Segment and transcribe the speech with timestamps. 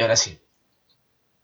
[0.00, 0.38] Y ahora sí.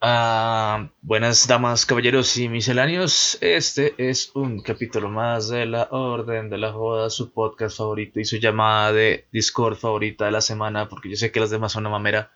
[0.01, 3.37] Ah, buenas damas, caballeros y misceláneos.
[3.43, 8.25] Este es un capítulo más de La Orden de la Joda, su podcast favorito y
[8.25, 11.83] su llamada de Discord favorita de la semana, porque yo sé que las demás son
[11.83, 12.33] una mamera.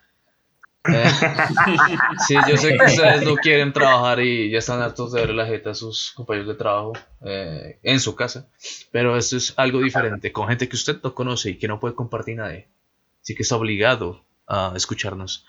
[0.92, 1.04] Eh,
[2.28, 5.46] sí, yo sé que ustedes no quieren trabajar y ya están hartos de ver la
[5.46, 6.92] jeta a sus compañeros de trabajo
[7.24, 8.50] eh, en su casa,
[8.92, 11.94] pero esto es algo diferente, con gente que usted no conoce y que no puede
[11.94, 12.68] compartir nadie.
[13.22, 15.46] Así que está obligado a escucharnos.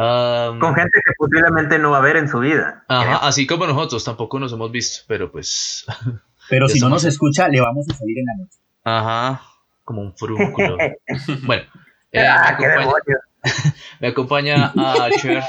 [0.00, 2.84] Um, Con gente que posiblemente no va a ver en su vida.
[2.88, 5.84] Ajá, así como nosotros tampoco nos hemos visto, pero pues.
[6.48, 8.58] Pero si no nos escucha, le vamos a salir en la noche.
[8.82, 9.42] Ajá,
[9.84, 10.76] como un frúnculo.
[11.44, 11.62] bueno,
[12.10, 13.20] eh, ah, me, acompaña, demonios.
[14.00, 15.44] me acompaña Archer.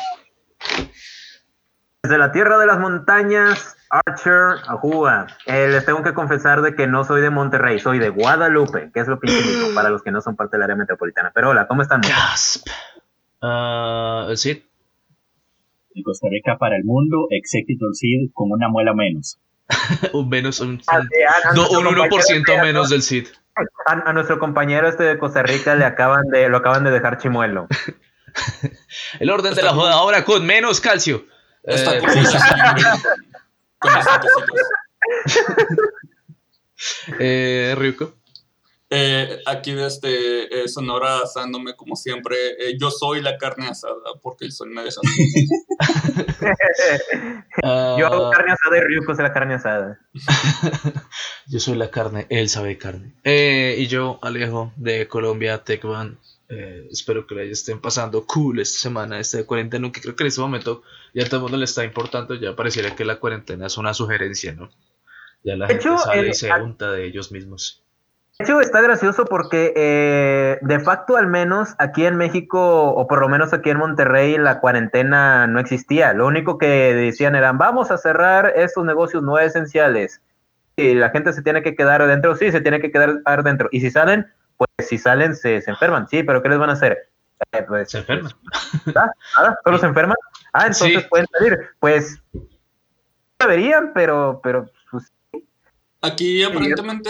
[2.04, 5.26] Desde la tierra de las montañas, Archer, Ajúa.
[5.48, 9.00] Eh, les tengo que confesar de que no soy de Monterrey, soy de Guadalupe, que
[9.00, 11.32] es lo mismo para los que no son parte del área metropolitana.
[11.34, 12.02] Pero hola, ¿cómo están?
[12.02, 12.68] Gasp.
[13.42, 14.64] Ah, sí,
[15.96, 19.40] En Costa Rica para el mundo, Executor Seed con una muela menos.
[20.14, 23.28] un menos, un, Ah, un- sí, a- a no, un 1% compañero- menos del CID.
[23.86, 27.18] A, a nuestro compañero este de Costa Rica le acaban de, lo acaban de dejar
[27.18, 27.68] chimuelo.
[29.20, 31.26] El orden de la joda ahora con menos calcio.
[31.64, 31.76] Eh,
[37.20, 37.76] eh.
[38.94, 42.36] Eh, aquí desde eh, Sonora asándome como siempre.
[42.60, 45.00] Eh, yo soy la carne asada porque el sol me deja.
[47.64, 50.00] Ah, Yo hago carne asada y Ryuko es la carne asada.
[51.48, 53.14] Yo soy la carne, él sabe carne.
[53.24, 56.18] Eh, y yo, Alejo, de Colombia, Techman.
[56.50, 60.24] Eh, espero que le estén pasando cool esta semana, esta de cuarentena, que creo que
[60.24, 60.82] en este momento
[61.14, 64.54] ya todo el mundo le está importando, ya pareciera que la cuarentena es una sugerencia,
[64.54, 64.70] ¿no?
[65.44, 67.81] Ya la De gente hecho, sale y se a- unta de ellos mismos.
[68.42, 73.30] Hecho, está gracioso porque eh, de facto al menos aquí en México, o por lo
[73.30, 76.14] menos aquí en Monterrey, la cuarentena no existía.
[76.14, 80.22] Lo único que decían eran, vamos a cerrar estos negocios no esenciales.
[80.76, 83.70] Y la gente se tiene que quedar adentro, sí, se tiene que quedar adentro.
[83.72, 84.28] Y si salen,
[84.58, 87.10] pues si salen se, se enferman, sí, pero ¿qué les van a hacer?
[87.52, 88.32] Eh, pues, Se enferman.
[88.96, 90.18] nada, nada, solo se enferman.
[90.54, 91.08] Ah, entonces Sí.
[91.10, 91.60] pueden salir.
[91.80, 92.22] Pues
[93.40, 95.12] deberían, pero, pero pues,
[96.04, 97.10] Aquí aparentemente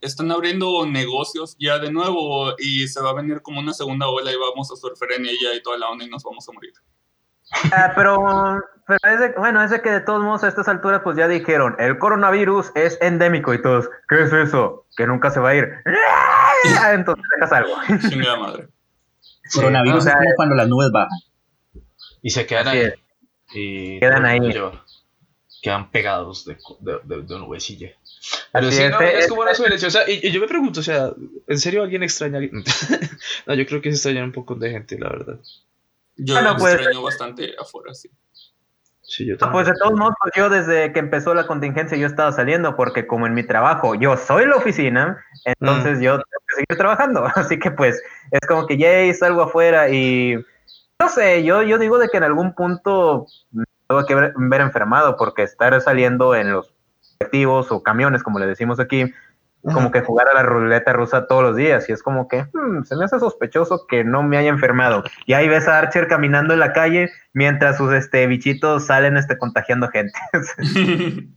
[0.00, 4.32] están abriendo negocios ya de nuevo y se va a venir como una segunda ola
[4.32, 6.72] y vamos a surfear en ella y toda la onda y nos vamos a morir.
[7.72, 8.16] Ah, pero,
[8.86, 11.28] pero es de- bueno, es de que de todos modos a estas alturas pues ya
[11.28, 14.86] dijeron, el coronavirus es endémico y todos, ¿qué es eso?
[14.96, 15.68] Que nunca se va a ir.
[16.78, 17.74] Ah, Entonces dejas algo.
[18.10, 18.68] Chingada madre.
[19.54, 21.18] Coronavirus o sea, es como cuando las nubes bajan.
[22.22, 22.92] Y se quedan ahí.
[23.54, 24.40] Y Quedan ahí.
[24.40, 24.84] lleva-
[25.62, 27.90] Quedan pegados de, de, de, de una huesilla.
[28.52, 29.88] Pero sí, es, no, es como una sugerencia.
[29.88, 31.12] O sea, y, y yo me pregunto, o sea,
[31.46, 32.40] ¿en serio alguien extraña?
[33.46, 35.38] no, yo creo que se extraña un poco de gente, la verdad.
[36.16, 38.10] Yo Bueno, pues- extraño bastante afuera, sí.
[39.02, 39.52] Sí, yo también.
[39.54, 43.08] Pues de todos modos, pues, yo desde que empezó la contingencia yo estaba saliendo porque
[43.08, 47.24] como en mi trabajo yo soy la oficina, entonces yo tengo que seguir trabajando.
[47.34, 48.00] Así que pues
[48.30, 50.36] es como que yay, salgo afuera y
[51.00, 54.60] no sé, yo, yo digo de que en algún punto me tengo que ver, ver
[54.60, 56.72] enfermado porque estar saliendo en los
[57.20, 59.12] colectivos o camiones, como le decimos aquí,
[59.62, 62.84] como que jugar a la ruleta rusa todos los días y es como que hmm,
[62.84, 65.04] se me hace sospechoso que no me haya enfermado.
[65.26, 69.36] Y ahí ves a Archer caminando en la calle mientras sus este bichitos salen este
[69.36, 70.18] contagiando gente.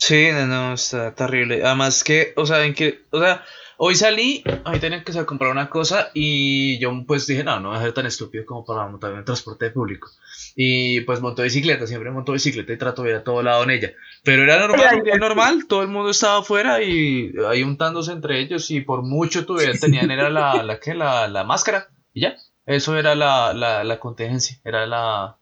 [0.00, 1.64] Sí, no, no, está terrible.
[1.64, 3.42] Además que, o sea, en que, o sea,
[3.78, 7.78] hoy salí, ahí tenía que comprar una cosa y yo pues dije, no, no voy
[7.78, 10.10] a ser tan estúpido como para montarme en transporte público.
[10.54, 13.70] Y pues monto bicicleta, siempre monto bicicleta y trato de ir a todo lado en
[13.70, 13.92] ella.
[14.24, 18.80] Pero era normal, normal, todo el mundo estaba afuera y ahí untándose entre ellos y
[18.80, 20.94] por mucho tuvieran, tenían, era la, la, ¿qué?
[20.94, 22.36] La, la máscara y ya.
[22.66, 25.36] Eso era la, la, la contingencia, era la,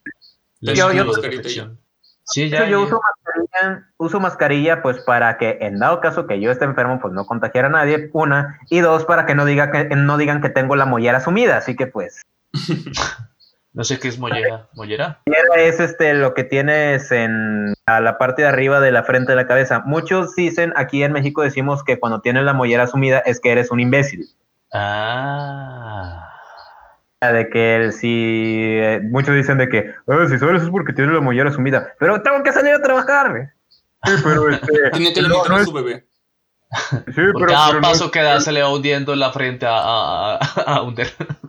[0.60, 1.80] la Yo- yo- protección.
[2.22, 2.64] Sí, ya.
[2.68, 2.78] yo ya.
[2.78, 3.00] uso
[3.36, 7.26] mascarilla, uso mascarilla pues para que en dado caso que yo esté enfermo pues no
[7.26, 10.76] contagiar a nadie, una, y dos para que no diga que no digan que tengo
[10.76, 12.22] la mollera sumida, así que pues
[13.76, 14.68] No sé qué es mollera.
[14.72, 15.20] ¿Mollera?
[15.26, 19.32] mollera es este lo que tienes en a la parte de arriba de la frente
[19.32, 19.82] de la cabeza.
[19.84, 23.70] Muchos dicen, aquí en México decimos que cuando tienes la mollera sumida es que eres
[23.70, 24.30] un imbécil.
[24.72, 26.25] Ah.
[27.20, 31.14] De que el- si eh, muchos dicen de que "Ah, si sabes es porque tienes
[31.14, 33.30] la mollera sumida, pero tengo que salir a trabajar.
[33.30, 33.42] güey".
[34.04, 36.06] Sí, pero este, Tiene que no, limitar no a es- su bebé.
[36.90, 39.64] sí, pero- cada pero no paso es- que da se le va hundiendo la frente
[39.66, 41.06] a, a, a, hundir.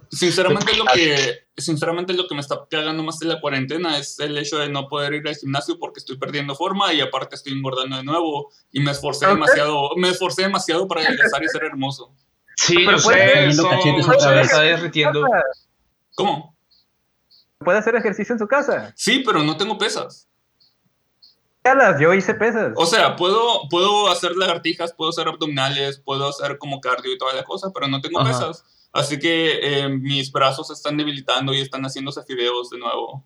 [0.09, 4.37] Sinceramente lo que sinceramente lo que me está cagando más de la cuarentena es el
[4.37, 7.97] hecho de no poder ir al gimnasio porque estoy perdiendo forma y aparte estoy engordando
[7.97, 12.13] de nuevo y me esforcé demasiado, me esforcé demasiado para adelgazar y ser hermoso.
[12.57, 15.25] Sí, Pero puede sé, está derritiendo.
[16.15, 16.55] ¿Cómo?
[17.59, 18.91] puede hacer ejercicio en su casa.
[18.95, 20.27] Sí, pero no tengo pesas.
[21.99, 22.71] Yo hice pesas.
[22.77, 27.33] O sea, puedo, puedo hacer lagartijas, puedo hacer abdominales, puedo hacer como cardio y toda
[27.33, 28.29] la cosa, pero no tengo Ajá.
[28.31, 28.63] pesas.
[28.93, 33.25] Así que eh, mis brazos se están debilitando y están haciéndose fideos de nuevo.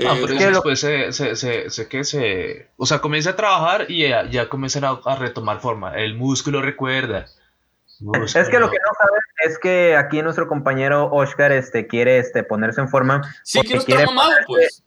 [0.00, 3.00] Ah, Eh, pero que eso lo- después se, se, se, se, que se, o sea,
[3.00, 5.94] comienza a trabajar y ya, ya comienzan a, a retomar forma.
[5.96, 7.24] El músculo recuerda.
[8.00, 12.44] Es que lo que no saben es que aquí nuestro compañero Oscar este, quiere este,
[12.44, 14.84] ponerse en forma, sí, estar quiere mamado, pues.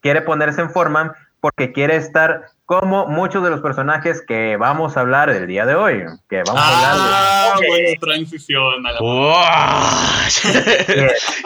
[0.00, 5.00] quiere ponerse en forma porque quiere estar como muchos de los personajes que vamos a
[5.00, 6.04] hablar el día de hoy.
[6.28, 7.66] Que vamos a Ah, hablar de...
[7.68, 10.28] buena transición a la ¡Wow!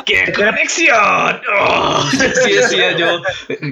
[0.07, 1.41] ¡Qué conexión!
[1.59, 2.03] ¡Oh!
[2.45, 3.21] Sí, decía yo.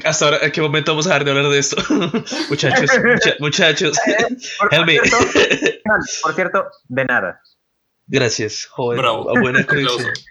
[0.05, 1.77] Hasta ahora, ¿en qué momento vamos a dejar de hablar de esto?
[2.51, 3.99] muchachos, mucha- muchachos.
[4.59, 4.99] Por, Help me.
[5.01, 5.17] cierto,
[6.23, 7.41] por cierto, de nada.
[8.07, 8.99] Gracias, joven.
[9.01, 9.37] Bravo.
[9.37, 9.97] A buena Aplauso.
[9.99, 10.25] conexión.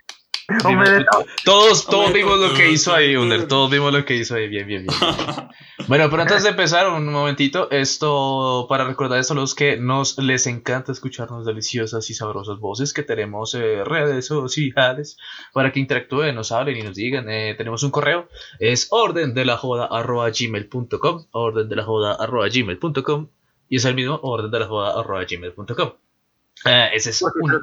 [0.63, 1.05] Hombre, de.
[1.45, 3.15] Todos, todos Hombre, vimos lo que hizo ahí.
[3.15, 3.47] Under.
[3.47, 4.47] Todos vimos lo que hizo ahí.
[4.47, 4.97] Bien, bien, bien.
[5.87, 10.45] Bueno, pero antes de empezar, un momentito, esto para recordarles a los que nos les
[10.45, 15.17] encanta escucharnos deliciosas y sabrosas voces que tenemos eh, redes sociales
[15.51, 17.27] para que interactúen, nos hablen y nos digan.
[17.27, 18.29] Eh, tenemos un correo,
[18.59, 23.29] es orden de la joda arroba gmail.com, orden de la joda arroba gmail.com
[23.67, 25.93] y es el mismo orden de la joda arroba gmail.com.
[26.65, 27.59] Eh, ese es Por si se uno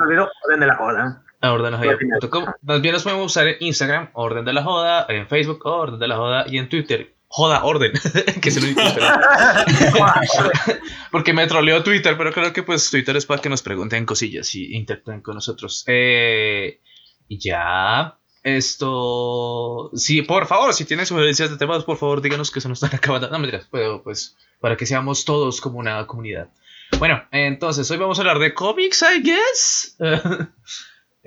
[0.56, 2.56] les olvidó, orden de la joda.
[2.68, 6.08] a bien nos podemos usar en Instagram, Orden de la Joda, en Facebook, Orden de
[6.08, 7.92] la Joda, y en Twitter, Joda Orden,
[8.40, 9.00] que es el único que
[11.10, 14.54] Porque me troleó Twitter, pero creo que pues Twitter es para que nos pregunten cosillas
[14.54, 15.84] y interactúen con nosotros.
[15.86, 16.80] Eh,
[17.28, 19.90] y ya, esto...
[19.94, 22.96] Sí, por favor, si tienen sugerencias de temas, por favor díganos que se nos están
[22.98, 23.28] acabando.
[23.28, 26.50] No, mentiras, pero pues para que seamos todos como una comunidad.
[26.98, 29.96] Bueno, entonces hoy vamos a hablar de cómics, I guess.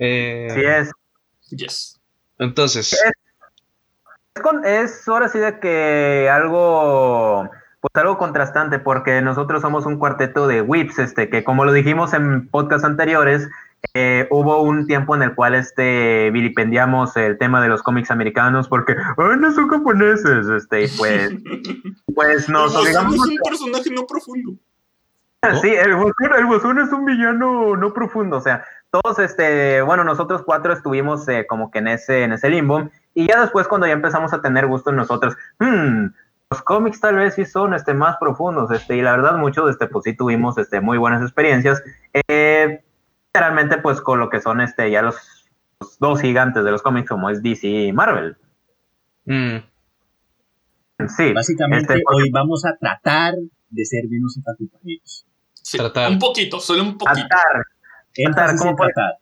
[0.00, 0.92] Eh, Así es.
[1.50, 2.00] Yes.
[2.38, 7.48] Entonces, Es, con- es ahora sí de que algo,
[7.80, 12.14] pues algo contrastante, porque nosotros somos un cuarteto de whips, este, que como lo dijimos
[12.14, 13.48] en podcasts anteriores,
[13.94, 18.68] eh, hubo un tiempo en el cual este vilipendiamos el tema de los cómics americanos
[18.68, 21.30] porque "Ay, no son japoneses, este, y pues,
[22.14, 24.52] pues nos obligamos es un personaje no profundo.
[25.62, 30.04] Sí, el Guasón, el Guasón es un villano no profundo, o sea, todos, este, bueno,
[30.04, 33.86] nosotros cuatro estuvimos eh, como que en ese, en ese limbo, y ya después cuando
[33.86, 36.08] ya empezamos a tener gusto en nosotros, hmm,
[36.50, 39.86] los cómics tal vez sí son, este, más profundos, este, y la verdad muchos, este,
[39.86, 41.82] pues sí tuvimos, este, muy buenas experiencias,
[42.28, 42.84] eh,
[43.32, 45.48] generalmente pues con lo que son, este, ya los,
[45.80, 48.36] los dos gigantes de los cómics como es DC y Marvel.
[49.24, 49.56] mm,
[51.16, 53.34] Sí, Básicamente, este, hoy vamos a tratar
[53.70, 55.26] de ser menos encapsulados.
[55.70, 56.10] Sí, Tratar.
[56.10, 57.28] un poquito, solo un poquito.
[58.14, 59.18] tratar, como en por- tratar.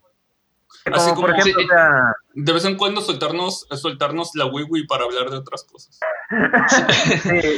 [0.92, 1.66] Así como por ejemplo, sí.
[1.66, 1.90] o sea,
[2.32, 5.98] De vez en cuando soltarnos, soltarnos la wiwi para hablar de otras cosas.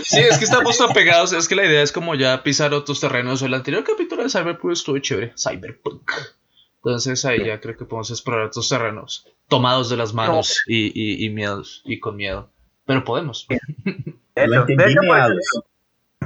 [0.04, 2.98] sí, es que estamos tan pegados, es que la idea es como ya pisar otros
[2.98, 3.42] terrenos.
[3.42, 6.10] El anterior capítulo de Cyberpunk estuvo chévere, Cyberpunk.
[6.82, 11.24] Entonces ahí ya creo que podemos explorar otros terrenos, tomados de las manos y, y,
[11.24, 12.50] y miedos, y con miedo.
[12.86, 13.46] Pero podemos.
[13.48, 15.00] Hecho, de hecho,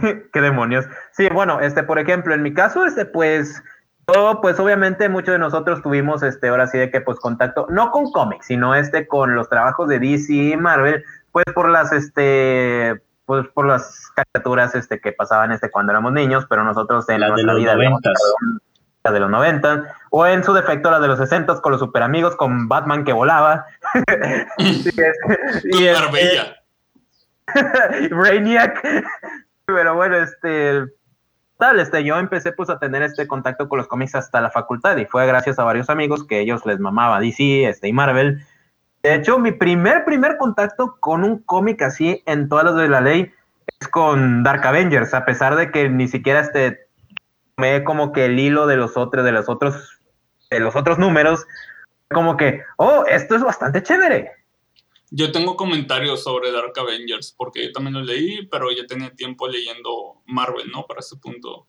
[0.32, 0.86] qué demonios.
[1.12, 3.62] Sí, bueno, este, por ejemplo, en mi caso, este, pues,
[4.12, 7.90] yo, pues, obviamente, muchos de nosotros tuvimos, este, ahora sí de que, pues, contacto, no
[7.90, 13.00] con cómics, sino, este, con los trabajos de DC y Marvel, pues, por las, este,
[13.24, 17.30] pues, por las caricaturas, este, que pasaban, este, cuando éramos niños, pero nosotros en Las
[17.34, 18.12] de nuestra vida noventas.
[19.04, 22.02] la de los 90, o en su defecto la de los 60 con los super
[22.02, 23.64] amigos, con Batman que volaba.
[24.58, 25.18] Sí, es-
[25.62, 26.56] Con y, este, Marbella.
[29.66, 30.84] Pero bueno, este
[31.58, 34.96] tal, este yo empecé pues a tener este contacto con los cómics hasta la facultad
[34.98, 38.44] y fue gracias a varios amigos que ellos les mamaba DC, este y Marvel.
[39.02, 43.00] De hecho, mi primer primer contacto con un cómic así en todas las de la
[43.00, 43.32] ley
[43.80, 46.86] es con Dark Avengers, a pesar de que ni siquiera este
[47.56, 50.00] me como que el hilo de los otros de los otros
[50.50, 51.46] de los otros números
[52.10, 54.43] como que, "Oh, esto es bastante chévere."
[55.16, 59.46] Yo tengo comentarios sobre Dark Avengers, porque yo también lo leí, pero ya tenía tiempo
[59.46, 60.86] leyendo Marvel, ¿no?
[60.86, 61.68] Para ese punto.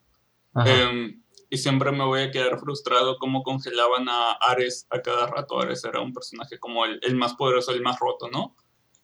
[0.65, 5.59] Em, y siempre me voy a quedar frustrado cómo congelaban a Ares a cada rato.
[5.59, 8.55] Ares era un personaje como el, el más poderoso, el más roto, ¿no?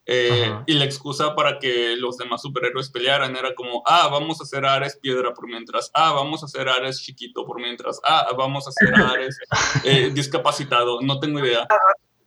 [0.08, 4.44] Eh, y la excusa para que los demás superhéroes pelearan era como, ah, vamos a
[4.44, 8.02] hacer a Ares piedra por mientras, ah, vamos a hacer a Ares chiquito por mientras,
[8.04, 9.38] ah, vamos a hacer a Ares
[9.86, 11.68] eh, discapacitado, no tengo idea.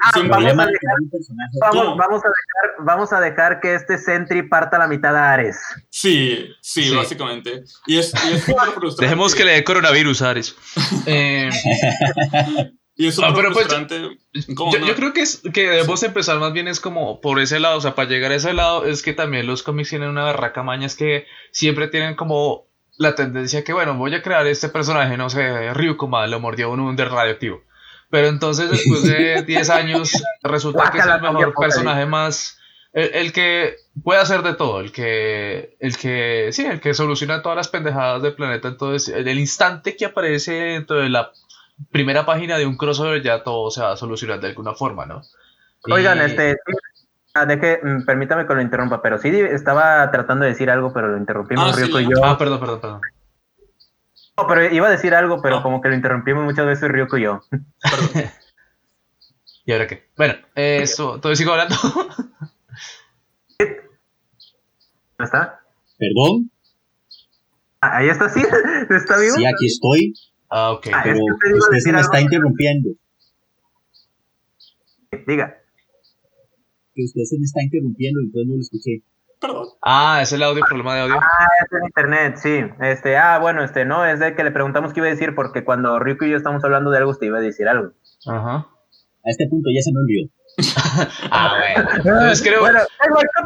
[0.05, 1.97] Ah, vamos a de dejar- tener un personaje Vamos, ¿Cómo?
[1.97, 5.59] vamos a dejar, vamos a dejar que este Sentry parta la mitad a Ares.
[5.91, 6.95] Sí, sí, Sí.
[6.97, 7.65] básicamente.
[7.87, 8.47] Y es, y es.
[8.99, 10.57] Dejemos que le dé coronavirus, Ares.
[11.07, 11.49] Eh,
[12.97, 14.19] Y es Ah, pero pues, frustrante.
[14.55, 14.87] ¿Cómo Yo, no?
[14.87, 17.81] yo creo que, es, que debemos empezar más bien es como por ese lado, o
[17.81, 20.87] sea, para llegar a ese lado es que también los cómics tienen una barraca maña,
[20.87, 25.29] es que siempre tienen como la tendencia que, bueno, voy a crear este personaje, no
[25.29, 27.63] sé, Ryukuma, lo mordió un under radioactivo.
[28.15, 30.13] Pero entonces después de 10 años
[30.45, 32.61] resulta que es el mejor personaje más,
[32.93, 37.43] el, el que puede hacer de todo, el que, el que, sí, el que soluciona
[37.43, 38.69] todas las pendejadas del planeta.
[38.69, 41.33] Entonces, en el instante que aparece dentro de la
[41.91, 45.23] primera página de un crossover ya todo se va a solucionar de alguna forma, ¿no?
[45.91, 46.73] Oigan, Y- este, sí,
[47.35, 51.09] ah, deje, mm, permítame que lo interrumpa, pero sí estaba tratando de decir algo, pero
[51.09, 52.25] lo interrumpimos Ah, sí, y yo.
[52.25, 53.01] Ah, perdón, perdón, perdón.
[54.37, 57.23] No, pero iba a decir algo, pero como que lo interrumpimos muchas veces Ryuko y
[57.23, 57.41] yo.
[57.81, 58.31] Perdón.
[59.67, 60.09] ¿Y ahora qué?
[60.17, 61.75] Bueno, eh, esto, todavía sigo hablando.
[65.19, 65.61] ¿No está?
[65.99, 66.51] Perdón,
[67.81, 68.41] Ah, ahí está, sí,
[68.91, 69.37] está vivo.
[69.37, 70.15] sí, aquí estoy,
[70.49, 70.87] ah, ok.
[70.93, 72.07] Ah, pero es que usted se me algo.
[72.11, 72.89] está interrumpiendo.
[75.27, 75.55] Diga.
[76.95, 79.03] Que usted se me está interrumpiendo, entonces no lo escuché.
[79.47, 79.69] Perdón.
[79.83, 81.17] Ah, es el audio, problema de audio.
[81.21, 82.61] Ah, es en internet, sí.
[82.81, 85.65] Este, ah, bueno, este, no, es de que le preguntamos qué iba a decir, porque
[85.65, 87.93] cuando Ryuko y yo estamos hablando de algo, usted iba a decir algo.
[88.27, 88.67] Ajá.
[89.27, 90.31] A este punto ya se me olvidó.
[91.31, 91.91] Ah, bueno.
[91.97, 92.79] Entonces creo, Bueno,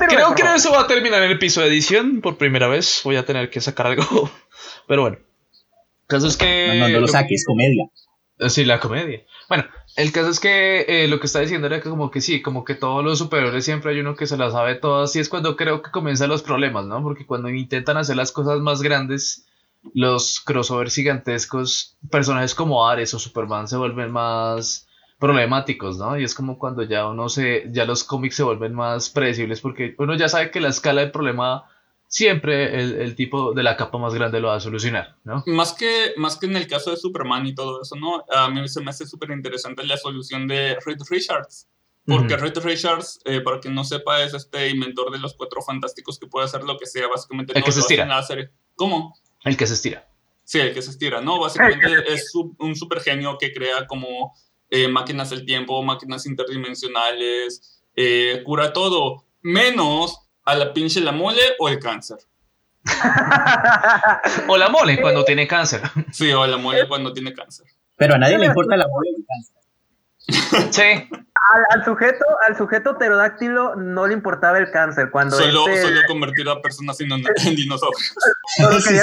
[0.09, 2.21] creo que eso va a terminar en el piso de edición.
[2.21, 4.31] Por primera vez voy a tener que sacar algo.
[4.89, 5.17] Pero bueno.
[5.17, 6.69] El caso es que...
[6.79, 7.87] No, no, no lo que- saques, comedia.
[8.49, 9.23] Sí, la comedia.
[9.49, 9.65] Bueno,
[9.99, 12.65] el caso es que eh, lo que está diciendo era que como que sí, como
[12.65, 15.57] que todos los superiores siempre hay uno que se las sabe todas y es cuando
[15.57, 17.03] creo que comienzan los problemas, ¿no?
[17.03, 19.49] Porque cuando intentan hacer las cosas más grandes,
[19.95, 24.87] los crossovers gigantescos, personajes como Ares o Superman se vuelven más
[25.19, 26.17] problemáticos, ¿no?
[26.17, 29.97] Y es como cuando ya uno se, ya los cómics se vuelven más predecibles porque
[29.99, 31.65] uno ya sabe que la escala del problema
[32.09, 35.43] siempre el, el tipo de la capa más grande lo va a solucionar, ¿no?
[35.47, 38.25] Más que, más que en el caso de Superman y todo eso, ¿no?
[38.35, 41.69] A mí se me hace súper interesante la solución de Reed Richards.
[42.07, 42.43] Porque Ujú.
[42.45, 46.27] Reed Richards, eh, para quien no sepa, es este inventor de los cuatro fantásticos que
[46.27, 48.05] puede hacer lo que sea, básicamente El que todo se estira.
[48.05, 48.51] en la serie.
[48.77, 49.15] ¿Cómo?
[49.45, 50.09] El que se estira.
[50.43, 51.39] Sí, el que se estira, ¿no?
[51.39, 54.33] Básicamente es un super genio que crea como
[54.71, 61.43] eh, máquinas del tiempo, máquinas interdimensionales, eh, cura todo, menos a la pinche la mole
[61.59, 62.19] o el cáncer.
[64.49, 65.83] O la mole cuando tiene cáncer.
[66.11, 67.67] Sí, o la mole cuando tiene cáncer.
[67.97, 70.73] Pero a nadie le importa la bola del cáncer.
[70.73, 71.09] Sí.
[71.55, 75.11] Al, al sujeto, al sujeto pterodáctilo no le importaba el cáncer.
[75.11, 78.15] Cuando Solo, este- solo convertir a personas en, en dinosaurios.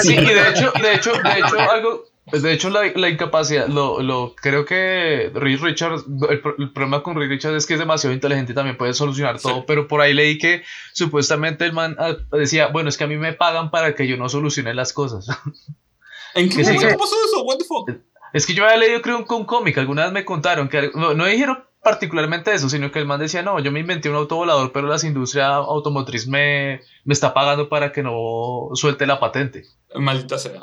[0.02, 3.68] Sí, y de hecho, de hecho, de hecho, algo, pues, de hecho, la, la incapacidad,
[3.68, 8.14] lo, lo, creo que Richards, el, pro- el problema con Richards es que es demasiado
[8.14, 9.48] inteligente y también puede solucionar Sí.
[9.48, 13.06] todo, pero por ahí leí que supuestamente el man ah, decía, bueno, es que a
[13.06, 15.26] mí me pagan para que yo no solucione las cosas.
[16.34, 17.42] ¿En qué momento pasó eso?
[17.44, 17.90] What the fuck?
[18.32, 21.14] Es que yo había leído, creo, un, un cómic, alguna vez me contaron, que no,
[21.14, 24.72] no dijeron particularmente eso, sino que el man decía, no, yo me inventé un autovolador,
[24.72, 29.62] pero la industria automotriz me, me está pagando para que no suelte la patente.
[29.94, 30.62] Maldita sea.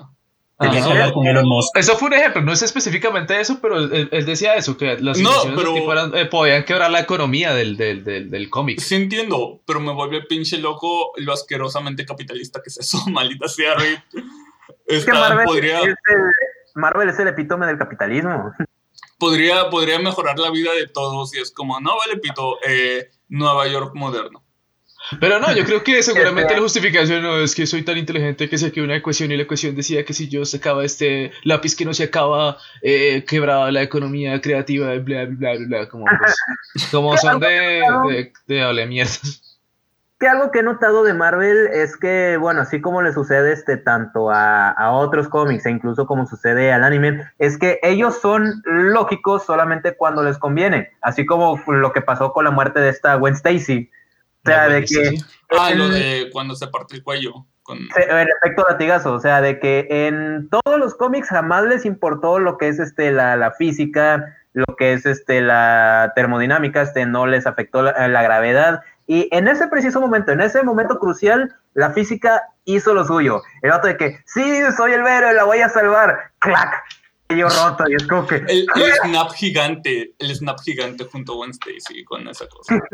[0.60, 0.88] Tenía Ajá.
[0.88, 1.76] que hablar con Elon Musk.
[1.78, 5.18] Eso fue un ejemplo, no es específicamente eso, pero él, él decía eso, que las
[5.18, 8.80] No, pero- tipo eran- eh, podían quebrar la economía del, del, del, del cómic.
[8.80, 13.74] Sí entiendo, pero me vuelve pinche loco lo asquerosamente capitalista que es eso, maldita sea,
[13.76, 13.98] Reed.
[14.88, 15.96] es que Marvel, podría, es el,
[16.76, 18.52] Marvel es el epítome del capitalismo.
[19.18, 23.68] podría, podría mejorar la vida de todos y es como, no vale pito, eh, Nueva
[23.68, 24.43] York moderno.
[25.20, 28.50] Pero no, yo creo que seguramente Este- la justificación no es que soy tan inteligente
[28.50, 31.86] que saqué una ecuación y la ecuación decía que si yo sacaba este lápiz que
[31.86, 37.18] no se acaba, eh, quebraba la economía creativa, bla, bla, bla, bla, como, pues, como
[37.18, 39.42] son de, de, de, hable mierdas.
[40.20, 43.76] Que algo que he notado de Marvel es que, bueno, así como le sucede este
[43.76, 48.62] tanto a, a otros cómics e incluso como sucede al anime, es que ellos son
[48.64, 53.16] lógicos solamente cuando les conviene, así como lo que pasó con la muerte de esta
[53.16, 53.92] Gwen Stacy.
[54.46, 55.26] O sea, de Sí, que sí.
[55.58, 57.46] Ah, el- lo de cuando se parte el cuello.
[57.64, 57.78] Con...
[57.78, 62.58] el efecto latigazo, o sea, de que en todos los cómics jamás les importó lo
[62.58, 67.48] que es este la, la física, lo que es este la termodinámica, este no les
[67.48, 72.42] afectó la, la gravedad y en ese preciso momento, en ese momento crucial, la física
[72.66, 73.42] hizo lo suyo.
[73.62, 74.44] El otro de que sí,
[74.76, 76.84] soy el héroe, la voy a salvar, clac,
[77.30, 81.32] y yo roto y es como que El, el snap gigante, el snap gigante junto
[81.32, 82.76] a Gwen Stacy con esa cosa.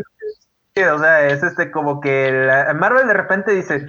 [0.76, 2.32] Sí, o sea, es este como que
[2.76, 3.86] Marvel de repente dice,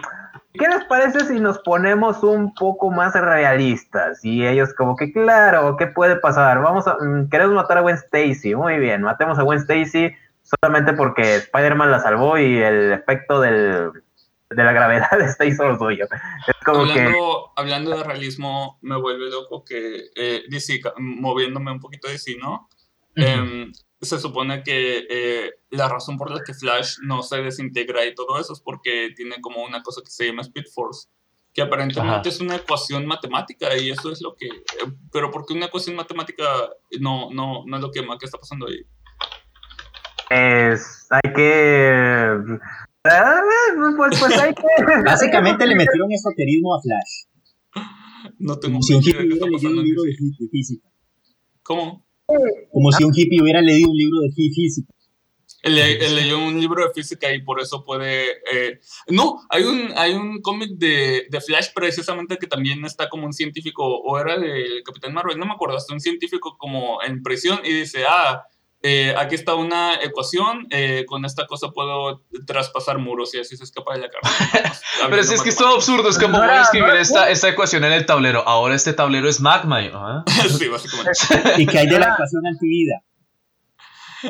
[0.55, 4.25] ¿qué les parece si nos ponemos un poco más realistas?
[4.25, 6.61] Y ellos como que, claro, ¿qué puede pasar?
[6.61, 10.93] Vamos a, mm, queremos matar a Gwen Stacy, muy bien, matemos a Gwen Stacy solamente
[10.95, 13.93] porque Spider-Man la salvó y el efecto del,
[14.51, 16.07] de la gravedad está hizo lo suyo.
[16.67, 22.37] Hablando, hablando de realismo, me vuelve loco que eh, DC, moviéndome un poquito de DC,
[22.39, 22.69] ¿no?
[23.23, 28.15] Em, se supone que eh, la razón por la que Flash no se desintegra y
[28.15, 31.09] todo eso es porque tiene como una cosa que se llama Speed Force,
[31.53, 32.29] que aparentemente Ajá.
[32.29, 34.47] es una ecuación matemática y eso es lo que...
[34.47, 36.45] eh, pero porque una ecuación matemática
[37.00, 38.81] no, no, no es lo que, que está pasando ahí.
[40.31, 42.39] Es, hay que...
[43.05, 43.41] Ah,
[43.97, 44.62] Pues, pues hay que...
[45.05, 47.31] Básicamente le metieron esoterismo a Flash.
[48.39, 50.89] No tengo un idea qué está pasando en de física.
[51.62, 52.07] ¿Cómo?
[52.73, 54.93] Como si un hippie hubiera leído un libro de fí- física.
[55.63, 58.31] Él, le- él leyó un libro de física y por eso puede...
[58.51, 63.27] eh, No, hay un, hay un cómic de, de Flash precisamente que también está como
[63.27, 67.23] un científico, o era del Capitán Marvel, no me acuerdo, hasta un científico como en
[67.23, 68.43] prisión y dice, ah,
[68.83, 73.65] eh, aquí está una ecuación, eh, con esta cosa puedo traspasar muros y así se
[73.65, 74.73] escapa de la cárcel.
[75.11, 77.49] Pero es, es que es todo absurdo, es como No voy a escribir esta, esta
[77.49, 78.43] ecuación en el tablero.
[78.47, 79.83] Ahora este tablero es magma.
[79.83, 79.91] y-
[80.59, 81.13] sí, básicamente.
[81.59, 83.03] ¿Y que hay de la ecuación antivida?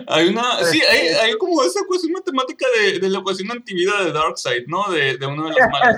[0.06, 4.12] Hay una, sí, hay, hay como esa ecuación matemática de, de la ecuación antivida de
[4.12, 4.90] Darkseid, ¿no?
[4.90, 5.96] De, de uno de los malos.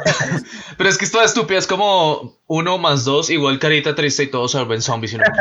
[0.76, 4.26] Pero es que es toda estúpida, es como uno más dos igual carita triste y
[4.26, 5.12] todos se vuelven zombies.
[5.12, 5.24] Y uno,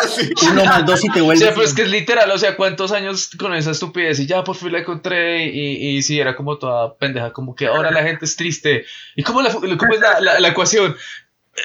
[0.16, 0.30] Sí.
[0.50, 1.44] Uno más dos y te O vuelves.
[1.44, 4.56] sea, pues que es literal, o sea, cuántos años con esa estupidez y ya por
[4.56, 8.24] fin la encontré y, y sí, era como toda pendeja, como que ahora la gente
[8.24, 8.84] es triste.
[9.16, 10.96] ¿Y cómo, la, cómo es la, la- la ecuación?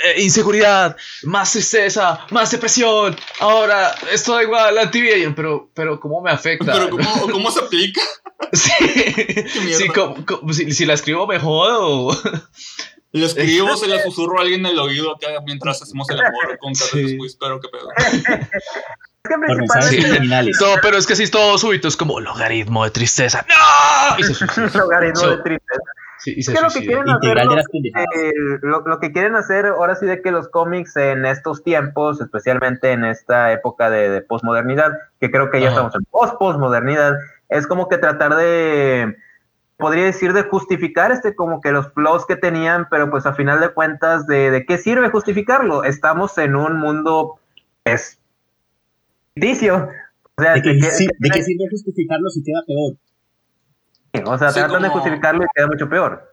[0.06, 6.00] Eh, inseguridad, más tristeza, más depresión, ahora es todo igual, la Y yo, pero, pero
[6.00, 6.74] ¿cómo me afecta?
[6.74, 8.02] Pero ¿cómo, ¿cómo se aplica?
[8.52, 8.72] Sí,
[9.74, 12.16] sí, ¿cómo- cómo- si, si la escribo me jodo.
[13.14, 16.76] Le escribo, se le susurro a alguien en el oído mientras hacemos el amor con
[16.76, 16.84] Sí.
[16.92, 17.90] Carlos Quiz, pero qué pedo.
[17.98, 18.24] Es
[19.30, 20.58] que principalmente criminales.
[20.60, 23.46] No, pero es que sí, todo súbito, es como logaritmo de tristeza.
[23.48, 24.18] ¡No!
[24.74, 25.82] Logaritmo So- de tristeza.
[26.24, 28.32] Sí, y se lo que quieren hacer los- eh,
[28.62, 32.92] lo, lo que quieren hacer ahora sí de que los cómics en estos tiempos, especialmente
[32.94, 35.76] en esta época de, de posmodernidad, que creo que ya Ajá.
[35.76, 37.18] estamos en post-posmodernidad,
[37.50, 39.18] es como que tratar de,
[39.76, 43.60] podría decir, de justificar este como que los flaws que tenían, pero pues a final
[43.60, 45.84] de cuentas, ¿de, de qué sirve justificarlo?
[45.84, 47.36] Estamos en un mundo,
[47.84, 48.18] es
[49.34, 49.90] ficticio.
[50.38, 52.94] O sea, ¿De qué, ¿de qué- sí, ¿De qué sirve justificarlo si queda peor?
[54.26, 56.30] o sea Sí, tratan de como- justificarlo y queda mucho peor.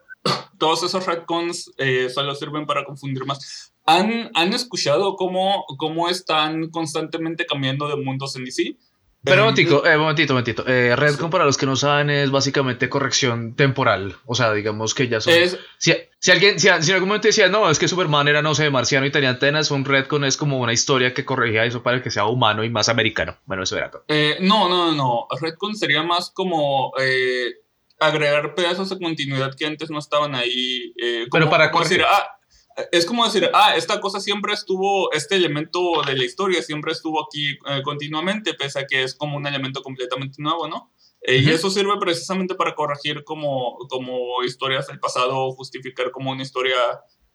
[0.58, 3.72] Todos esos retcons eh, solo sirven para confundir más.
[3.86, 8.76] ¿Han, han escuchado cómo, cómo están constantemente cambiando de mundos en DC?
[9.22, 10.64] Pero un Eh, momentito, eh, un momentito, un momentito.
[10.66, 14.16] Eh, Redcon, para los que no saben, es básicamente corrección temporal.
[14.26, 15.32] O sea, digamos que ya son.
[15.32, 18.40] Es, Si, si alguien, si, si en algún momento decía, no, es que Superman era,
[18.42, 21.82] no sé, marciano y tenía antenas, un Redcon es como una historia que corregía eso
[21.82, 23.36] para que sea humano y más americano.
[23.46, 24.04] Bueno, eso era todo.
[24.08, 25.26] Eh, no, no, no.
[25.40, 27.54] Redcon sería más como eh,
[28.00, 30.92] agregar pedazos de continuidad que antes no estaban ahí.
[31.00, 32.16] eh, como- Pero para como decir, corregir.
[32.20, 36.92] ah, es como decir, ah, esta cosa siempre estuvo, este elemento de la historia siempre
[36.92, 40.90] estuvo aquí eh, continuamente, pese a que es como un elemento completamente nuevo, ¿no?
[41.22, 41.54] Eh, Y Ujú.
[41.54, 46.76] eso sirve precisamente para corregir como, como historias del pasado justificar como una historia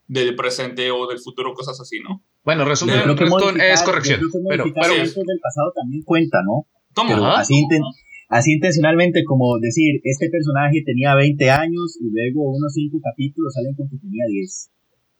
[0.07, 2.23] del presente o del futuro, cosas así, ¿no?
[2.43, 2.75] Bueno, creo
[3.15, 4.19] que modificar- es corrección.
[4.21, 6.65] que Pero, pero, eventos del pasado también cuenta, ¿no?
[6.95, 7.09] ¿Cómo?
[7.09, 7.41] Pero Ajá.
[7.41, 7.83] así, inten-
[8.37, 13.75] así intencionalmente como decir, este personaje tenía 20 años y luego unos 5 capítulos salen
[13.75, 14.71] con que tenía 10.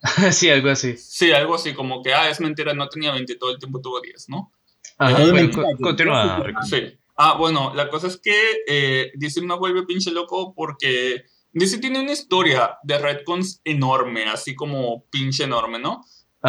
[0.31, 0.95] sí, algo así.
[0.97, 4.01] Sí, algo así como que, ah, es mentira, no tenía 20, todo el tiempo tuvo
[4.01, 4.51] 10, ¿no?
[4.97, 6.43] Ajá, bueno, mentira, co- continúa.
[6.69, 6.77] Sí.
[7.17, 8.35] Ah, bueno, la cosa es que
[8.67, 11.23] eh, DC me vuelve pinche loco porque
[11.53, 16.01] DC tiene una historia de retcons enorme, así como pinche enorme, ¿no?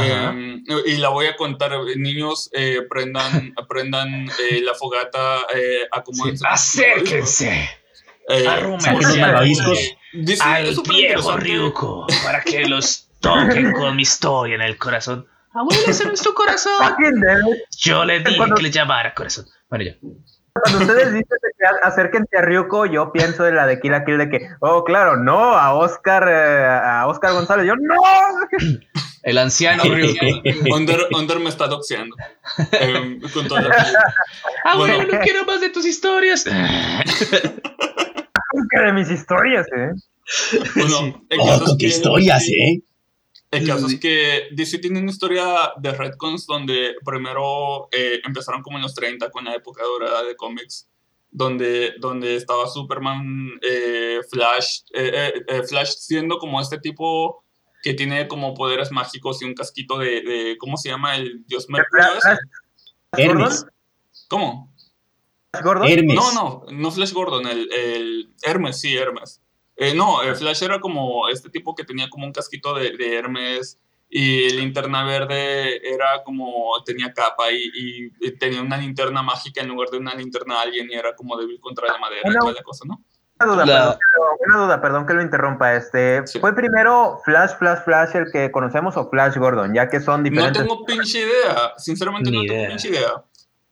[0.02, 6.44] Eh, y la voy a contar, niños, eh, prendan, prendan eh, la fogata, eh, acomódense.
[6.46, 7.70] Acérquense
[8.28, 8.44] Eh,
[10.32, 11.36] los al- es viejo.
[11.36, 15.26] Ryuko para que los toquen con mi historia en el corazón.
[15.54, 16.72] Abuelo, ese no es tu corazón.
[17.78, 19.46] Yo le dije que le llamara corazón.
[19.70, 19.92] Bueno, ya.
[20.62, 24.04] Cuando ustedes dicen que a- acérquense a Ryuko, yo pienso en la de Kill la
[24.04, 27.94] Kill de que, oh, claro, no, a Oscar, eh, a Oscar González, yo no.
[29.22, 30.24] El anciano Ryuko.
[30.74, 32.14] Under, Under me está doxeando.
[32.72, 33.86] Eh, con toda la
[34.64, 35.12] Abuelo, Bueno.
[35.14, 36.46] no quiero más de tus historias.
[38.52, 39.90] Nunca de mis historias, eh.
[40.76, 42.80] Bueno, el Oh, qué que- historias, ¿eh?
[43.56, 43.94] El caso Sí.
[43.94, 48.94] es que DC tiene una historia de retcons donde primero eh, empezaron como en los
[48.94, 50.88] 30 con la época dorada de cómics,
[51.30, 57.42] donde, donde estaba Superman, eh, Flash, eh, eh, eh, Flash siendo como este tipo
[57.82, 61.16] que tiene como poderes mágicos y un casquito de, de- ¿cómo se llama?
[61.16, 62.06] El dios Mercurio.
[63.12, 63.66] Hermes.
[64.28, 64.72] ¿Cómo?
[65.62, 65.88] Gordon.
[65.88, 66.16] Hermes.
[66.16, 69.40] No, no, no Flash Gordon, el, el Hermes, sí, Hermes.
[69.76, 73.16] Eh, no, eh, Flash era como este tipo que tenía como un casquito de, de
[73.16, 79.68] Hermes y linterna verde era como tenía capa y, y, tenía una linterna mágica en
[79.68, 82.62] lugar de una linterna alien y era como débil contra la madera y toda la
[82.62, 83.02] cosa, ¿no?
[83.38, 83.98] Una duda, perdón,
[84.46, 85.74] una duda, perdón que lo interrumpa.
[85.74, 89.74] Este, ¿Fue primero Flash, Flash, Flash el que conocemos o Flash Gordon?
[89.74, 90.62] Ya que son diferentes.
[90.62, 91.74] No tengo pinche idea.
[91.76, 93.24] Sinceramente, no tengo pinche idea.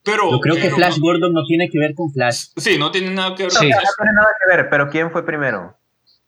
[0.03, 2.49] Pero, Yo creo que Flash Gordon no tiene que ver con Flash.
[2.59, 3.53] Sí, no tiene nada que ver.
[3.53, 3.71] Sí.
[3.71, 5.79] No, tiene nada que ver, pero ¿quién fue primero?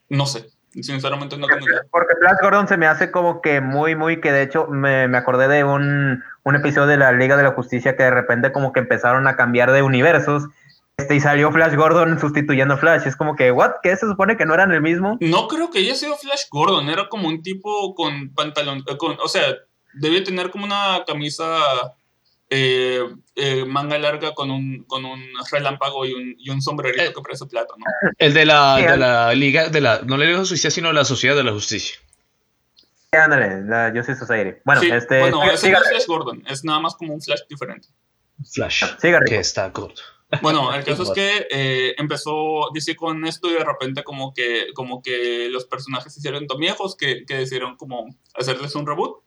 [0.08, 0.50] No sé.
[0.70, 1.80] Sinceramente no tengo idea.
[1.90, 5.16] Porque Flash Gordon se me hace como que muy, muy que de hecho me, me
[5.16, 8.72] acordé de un, un episodio de la Liga de la Justicia que de repente como
[8.72, 10.48] que empezaron a cambiar de universos
[10.98, 13.06] este, y salió Flash Gordon sustituyendo a Flash.
[13.06, 13.72] Es como que, ¿what?
[13.82, 15.18] ¿Qué se supone que no eran el mismo?
[15.20, 16.88] No creo que haya sido Flash Gordon.
[16.88, 18.82] Era como un tipo con pantalón.
[18.86, 19.44] Eh, con, o sea,
[19.92, 21.44] debía tener como una camisa
[22.50, 23.00] eh,
[23.34, 27.46] eh, manga larga con un, con un relámpago y un, y un sombrerito que parece
[27.46, 27.84] plata, ¿no?
[28.18, 31.04] El de la, de la Liga, de la, no la Liga de Justicia, sino la
[31.04, 31.96] Sociedad de la Justicia.
[33.10, 34.58] Sí, ándale, la Justice Society.
[34.64, 35.20] Bueno, Sí, este.
[35.20, 36.42] bueno ese siga- no es Flash Gordon.
[36.46, 37.88] Es nada más como un Flash diferente.
[38.52, 38.84] Flash.
[39.00, 40.02] Siga, que está corto.
[40.42, 44.72] Bueno, el caso es que eh, empezó DC con esto y de repente como que,
[44.74, 49.22] como que los personajes se hicieron tan viejos que, que decidieron como hacerles un reboot.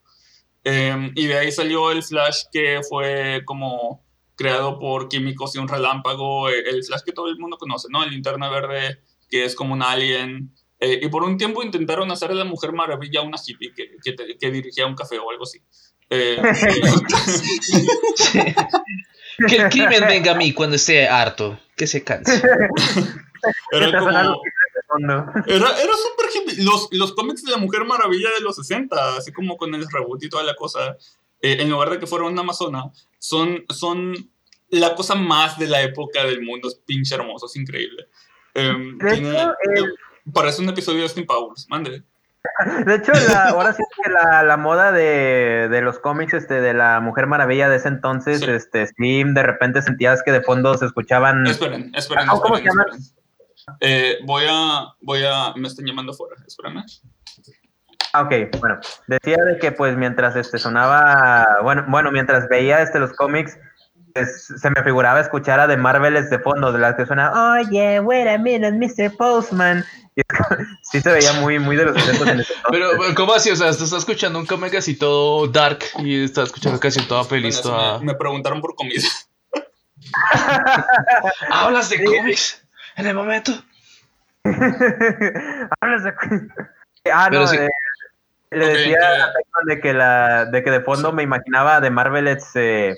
[0.64, 4.04] Eh, y de ahí salió el Flash que fue como
[4.36, 8.04] creado por químicos y un relámpago, eh, el Flash que todo el mundo conoce, ¿no?
[8.04, 10.54] El linterna verde que es como un alien.
[10.80, 14.14] Eh, y por un tiempo intentaron hacer a la Mujer Maravilla una hippie que, que,
[14.14, 15.60] te- que dirigía un café o algo así.
[16.12, 16.42] Eh,
[19.48, 21.60] Que el crimen venga a mí cuando esté harto.
[21.76, 22.42] Que se canse.
[23.72, 24.42] algo como...
[24.90, 25.26] fondo.
[25.48, 26.64] Era, era súper hippie.
[26.64, 30.24] Los, los cómics de la Mujer Maravilla de los 60, así como con el reboot
[30.24, 30.98] y toda la cosa,
[31.42, 32.84] eh, en lugar de que fuera una amazona,
[33.20, 34.14] son, son
[34.70, 36.68] la cosa más de la época del mundo.
[36.68, 38.08] Es pinche hermoso, es increíble.
[38.54, 39.54] Em, De tiene- hecho,
[40.34, 42.04] Parece un episodio de Austin Powers, mande.
[42.86, 46.74] De hecho, la- ahora sí que la, la moda de, de los cómics este, de
[46.74, 48.46] la Mujer Maravilla de ese entonces, Sí.
[48.50, 51.48] este, sí, de repente sentías que de fondo se escuchaban.
[51.48, 53.14] Esperen, esperen, Ah, ¿cómo esperen, se?
[53.82, 56.84] Eh, voy a, voy a, me están llamando fuera, espérame.
[58.14, 62.98] Ah, Ok, bueno, decía de que pues mientras este sonaba, bueno, bueno, mientras veía este
[63.00, 63.58] los cómics,
[64.16, 68.28] se me figuraba escuchar a de Marvels de fondo, de las que suena, oye, wait
[68.28, 69.16] a minute, Mr.
[69.16, 69.86] Postman.
[70.16, 72.54] Y es como- sí se veía muy, muy de los 60 en ese.
[72.72, 73.52] Pero, ¿cómo así?
[73.52, 77.62] O sea, estás escuchando un cómic así todo dark y estás escuchando casi toda feliz,
[77.62, 78.00] Bueno, toda...
[78.00, 79.08] me, me preguntaron por comida.
[81.52, 82.66] ¿Hablas de cómics
[83.00, 83.52] en el momento?
[85.82, 86.14] Hablas de-
[87.14, 87.58] ah, Pero no, sí.
[87.58, 87.70] eh,
[88.52, 92.96] le decía que- de que la, de que de fondo me imaginaba de Marvels eh,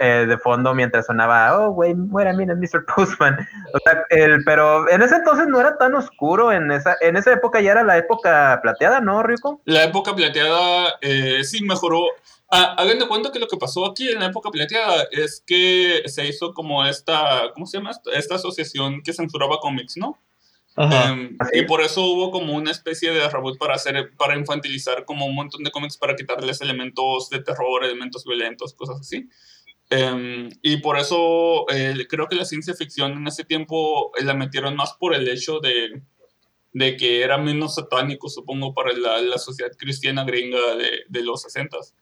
[0.00, 2.84] eh, de fondo mientras sonaba, oh, güey, muera, mira, Mr.
[2.94, 3.38] Postman.
[3.72, 7.32] O sea, el, pero en ese entonces no era tan oscuro, en esa, en esa
[7.32, 9.60] época ya era la época plateada, ¿no, Rico?
[9.64, 12.02] La época plateada eh, sí mejoró.
[12.50, 16.02] Ah, hagan de cuenta que lo que pasó aquí en la época plateada es que
[16.06, 17.90] se hizo como esta, ¿cómo se llama?
[17.90, 20.18] Esta, esta asociación que censuraba cómics, ¿no?
[20.74, 21.10] Ajá.
[21.10, 25.26] Em, y por eso hubo como una especie de reboot para hacer, para infantilizar como
[25.26, 29.28] un montón de cómics para quitarles elementos de terror, elementos violentos, cosas así.
[29.90, 34.34] Em, y por eso eh, creo que la ciencia ficción en ese tiempo eh, la
[34.34, 36.02] metieron más por el hecho de,
[36.72, 41.44] de que era menos satánico, supongo, para la, la sociedad cristiana gringa de, de los
[41.44, 41.92] 60s.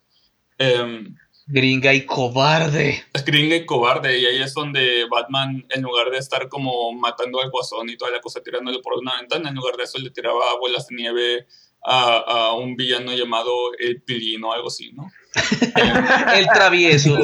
[0.59, 1.15] Em,
[1.49, 3.05] Gringa y cobarde.
[3.13, 7.41] es gringa y cobarde, y ahí es donde Batman, en lugar de estar como matando
[7.41, 10.11] al guasón y toda la cosa tirándole por una ventana, en lugar de eso le
[10.11, 11.47] tiraba bolas de nieve
[11.85, 15.09] a, a un villano llamado el Pilín o algo así, ¿no?
[16.35, 17.17] El travieso.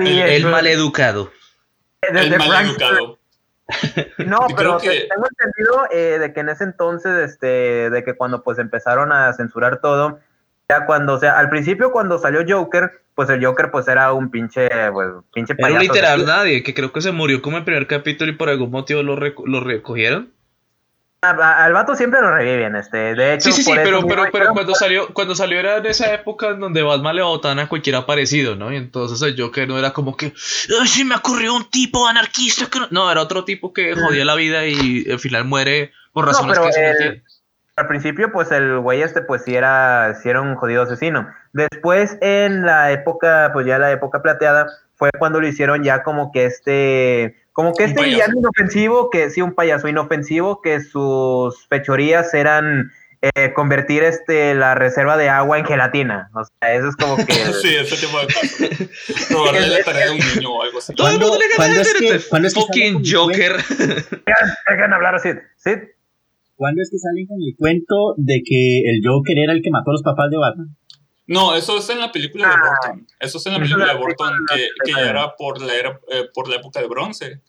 [0.00, 1.30] El eso- maleducado.
[2.10, 3.18] de- el de mal Frank- educado.
[4.18, 8.14] No, pero que- te- tengo entendido eh, de que en ese entonces, este, de que
[8.14, 10.20] cuando pues empezaron a censurar todo,
[10.68, 14.30] ya cuando, o sea, al principio cuando salió Joker, pues el Joker pues era un
[14.30, 15.82] pinche, pues, pinche Era payaso.
[15.82, 19.02] literal nadie, que creo que se murió como el primer capítulo y por algún motivo
[19.02, 20.32] lo, reco- lo recogieron.
[21.22, 23.44] A- Al vato siempre lo reviven, este, de hecho.
[23.50, 26.48] Sí, sí, sí, eso pero, pero, pero cuando salió, cuando salió era en esa época
[26.50, 28.70] en donde Batman le botaban a cualquiera aparecido, ¿no?
[28.72, 30.26] Y entonces el Joker no era como que,
[30.80, 32.88] "Ay, sí me ocurrió un tipo anarquista que no...
[32.90, 36.58] No, era otro tipo que jodía la vida y al final muere por No, razones
[36.58, 37.23] pero que se no el- entienden.
[37.76, 41.28] Al principio, pues el güey este, pues sí era, sí era un jodido asesino.
[41.52, 46.30] Después, en la época, pues ya la época plateada, fue cuando lo hicieron ya como
[46.30, 48.14] que este, como que Un este payaso.
[48.16, 54.76] villano inofensivo, que sí, un payaso inofensivo, que sus fechorías eran eh, convertir este la
[54.76, 56.30] reserva de agua en gelatina.
[56.34, 57.32] O sea, eso es como que...
[57.32, 59.30] Sí, ese tipo de cosas.
[59.32, 60.94] Robarle la tarea de un niño o algo así.
[60.94, 63.56] Todo el ¿Cuándo- mundo le gana cuándo es el que- cuándo es que fucking Joker.
[64.68, 65.30] Dejan hablar así.
[65.56, 65.70] Sí,
[66.56, 69.90] ¿cuándo es que salen con el cuento de que el Joker era el que mató
[69.90, 70.76] a los papás de Batman?
[71.26, 72.58] No, eso es en la película de Ah.
[72.84, 73.06] Burton.
[73.18, 76.24] Eso es en la película de Burton que, que ya era por la, era, eh,
[76.34, 77.40] por la época de bronce.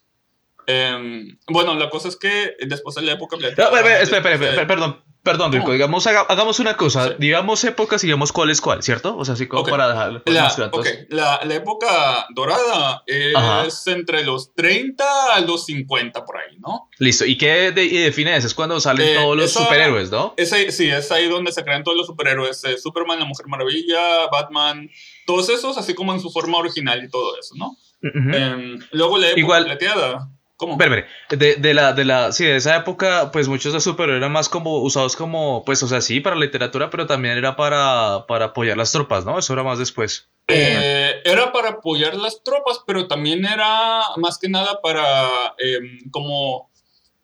[0.68, 3.70] Em, bueno, la cosa es que después de la época No, espera,
[4.02, 5.74] espera, espera, de- espera, perdón, perdón, Rico, ¿Cómo?
[5.74, 7.14] digamos, haga- hagamos una cosa, Sí.
[7.20, 9.18] digamos épocas y digamos cuál es cuál, ¿cierto?
[9.18, 10.72] O sea, así como para pues, La, más claro.
[10.74, 13.66] ok, Entonces, la, la época dorada es Ajá.
[13.88, 16.88] entre los 30 a los 50 por ahí, ¿no?
[17.00, 18.48] Listo, ¿y qué de- y define eso?
[18.48, 20.34] Es cuando salen Eh, todos los esa- superhéroes, ¿no?
[20.38, 22.64] Es ahí, sí, es ahí donde se crean todos los superhéroes.
[22.64, 24.90] eh, Superman, la Mujer Maravilla, Batman,
[25.26, 27.76] todos esos, así como en su forma original y todo eso, ¿no?
[28.02, 30.30] Em, luego la época Igual- plateada.
[30.58, 30.74] ¿Cómo?
[30.74, 34.22] Espera, espera, de, de la, de la, sí, de esa época, pues muchos de superhéroes
[34.22, 38.26] eran más como usados como, pues, o sea, sí, para literatura, pero también era para,
[38.28, 39.38] para apoyar las tropas, ¿no?
[39.38, 40.30] Eso era más después.
[40.48, 46.72] Eh, era para apoyar las tropas, pero también era más que nada para em, como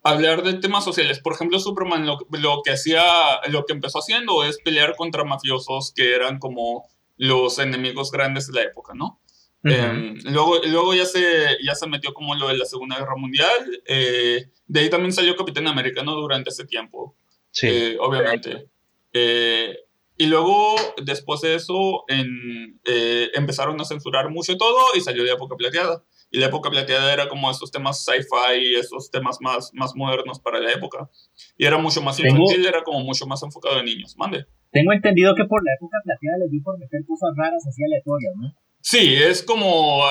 [0.02, 1.20] hablar de temas sociales.
[1.20, 3.04] Por ejemplo, Superman lo, lo que hacía,
[3.48, 8.54] lo que empezó haciendo es pelear contra mafiosos que eran como los enemigos grandes de
[8.54, 9.20] la época, ¿no?
[9.64, 9.72] Ujú.
[9.74, 13.80] Em, luego luego ya, se, ya se metió como lo de la Segunda Guerra Mundial.
[13.86, 16.14] eh, de ahí también salió Capitán América, ¿no?
[16.14, 17.14] Durante ese tiempo
[17.50, 17.66] sí.
[17.68, 18.68] eh, obviamente.
[19.12, 19.76] Eh,
[20.16, 25.32] y luego, después de eso, en, eh, empezaron a censurar mucho todo y salió la
[25.32, 26.02] época plateada.
[26.30, 30.60] Y la época plateada era como esos temas sci-fi, esos temas más, más modernos para
[30.60, 31.10] la época.
[31.58, 34.16] Y era mucho más Tengo- infantil, era como mucho más enfocado en niños.
[34.16, 34.46] Mande.
[34.72, 38.32] Tengo entendido que por la época plateada les dio por meter cosas raras así aleatorias,
[38.36, 38.54] ¿no?
[38.84, 40.02] Sí, es como,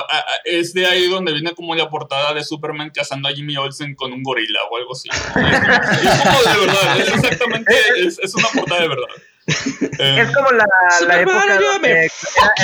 [0.46, 4.14] es de ahí donde viene como la portada de Superman cazando a Jimmy Olsen con
[4.14, 5.10] un gorila o algo así.
[5.10, 5.46] ¿no?
[5.46, 9.08] Es como, es como de verdad, es exactamente, es, es una portada de verdad.
[9.98, 10.64] Eh, Es como la,
[11.06, 12.02] la época donde era-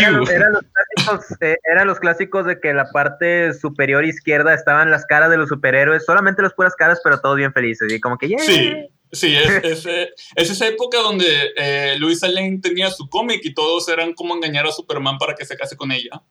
[0.01, 4.91] eran eran los clásicos, eh, eran los clásicos de que la parte superior izquierda estaban
[4.91, 7.93] las caras de los superhéroes, solamente las puras caras, pero todos bien felices.
[7.93, 8.39] Y como que, ¡yeah!
[8.39, 8.73] Sí,
[9.13, 13.55] sí, es, es, eh, es esa época donde eh, Luisa Lane tenía su cómic y
[13.55, 16.23] todos eran como engañar a Superman para que se case con ella.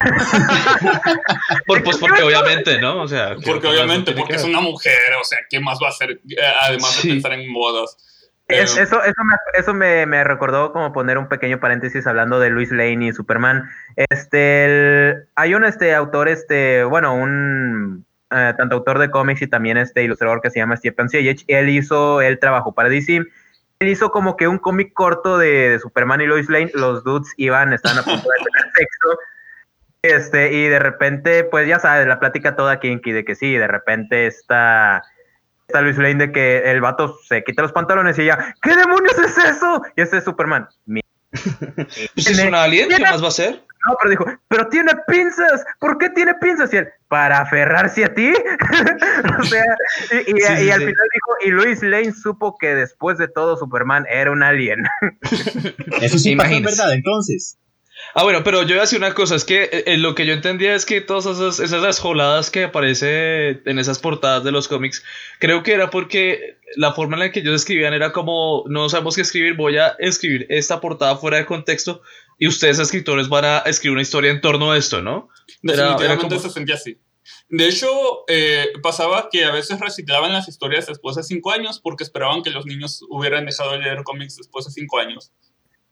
[1.66, 3.02] Por, pues porque obviamente, ¿no?
[3.02, 5.78] O sea, que- Porque que obviamente, porque que es una mujer, o sea, ¿qué más
[5.82, 7.08] va a hacer eh, además Sí.
[7.08, 7.40] de pensar en?
[7.40, 12.38] Es- Eh, eso eso, me, eso me, me recordó como poner un pequeño paréntesis hablando
[12.40, 13.70] de Luis Lane y Superman.
[13.96, 19.46] Este, el- hay un este autor, este, bueno, un eh, tanto autor de cómics y
[19.46, 21.36] también este ilustrador que se llama Stephen Siegel.
[21.46, 23.22] Él hizo, él trabajó para DC.
[23.78, 26.70] Él hizo como que un cómic corto de, Superman y Lois Lane.
[26.74, 29.18] Los dudes iban, estaban a punto de tener sexo.
[30.02, 33.66] Este, y de repente, pues ya sabes, la plática toda kinky de que sí, de
[33.66, 35.02] repente está
[35.66, 39.18] está Luis Lane de que el vato se quita los pantalones y ella, ¿qué demonios
[39.18, 39.82] es eso?
[39.96, 40.68] Y ese es Superman.
[40.86, 41.00] Mi-
[42.14, 43.64] Pues es un alien, ¿qué más va a ser?
[43.86, 45.62] No, pero dijo, pero tiene pinzas.
[45.78, 46.72] ¿Por qué tiene pinzas?
[46.72, 48.32] Y él, para aferrarse a ti.
[49.40, 49.64] o sea,
[50.10, 50.86] y, y- Sí, sí, y al sí.
[50.86, 54.84] final dijo, y Luis Lane supo que después de todo Superman era un alien.
[56.00, 57.58] Eso sí pasó en verdad, entonces.
[58.16, 60.24] Ah, bueno, pero yo voy a decir una cosa, es que eh, eh, lo que
[60.24, 64.68] yo entendía es que todas esas, esas desjoladas que aparece en esas portadas de los
[64.68, 65.02] cómics,
[65.40, 69.16] creo que era porque la forma en la que ellos escribían era como, no sabemos
[69.16, 72.02] qué escribir, voy a escribir esta portada fuera de contexto
[72.38, 75.28] y ustedes escritores van a escribir una historia en torno a esto, ¿no?
[75.64, 76.98] Era- era como- se sentía así.
[77.48, 77.88] De hecho,
[78.28, 82.50] eh, pasaba que a veces reciclaban las historias después de cinco años porque esperaban que
[82.50, 85.32] los niños hubieran dejado de leer cómics después de cinco años.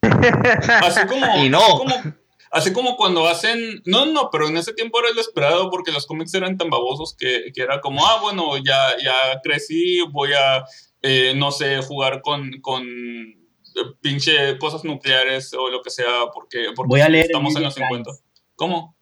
[0.02, 1.60] Así como, Y no.
[1.60, 2.14] así como,
[2.50, 3.82] así como cuando hacen.
[3.84, 7.16] No, no, pero en ese tiempo era lo esperado porque los cómics eran tan babosos
[7.16, 10.64] que, que era como, ah, bueno, ya, ya crecí, voy a,
[11.02, 16.66] eh, no sé, jugar con, con eh, pinche cosas nucleares o lo que sea porque,
[16.74, 18.10] porque Voy a leer estamos en los York 50.
[18.56, 18.96] ¿Cómo?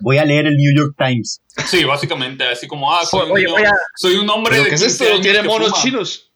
[0.00, 1.42] Voy a leer el New York Times.
[1.66, 4.68] Sí, básicamente, así como, ah, soy, Oye, un, voy a, soy un hombre ¿Pero de
[4.70, 5.20] qué es 15 esto?
[5.20, 6.32] ¿Tiene que monos chinos?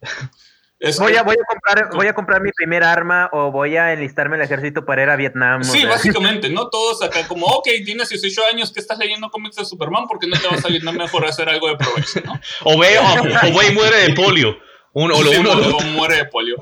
[0.80, 3.76] Es voy, que- a, voy, a comprar, voy a comprar mi primer arma o voy
[3.76, 5.60] a enlistarme al ejército para ir a Vietnam.
[5.60, 5.90] o Sí, sea.
[5.90, 6.68] básicamente, ¿no?
[6.70, 10.36] Todos acá como, ok, tienes 18 años que estás leyendo cómics de Superman, porque no
[10.40, 12.40] te va a nada mejor hacer algo de provecho, ¿no?
[12.64, 14.56] O ve, o, o ve y muere de polio.
[14.92, 16.56] Uno, o lo Sí, uno, muere de polio.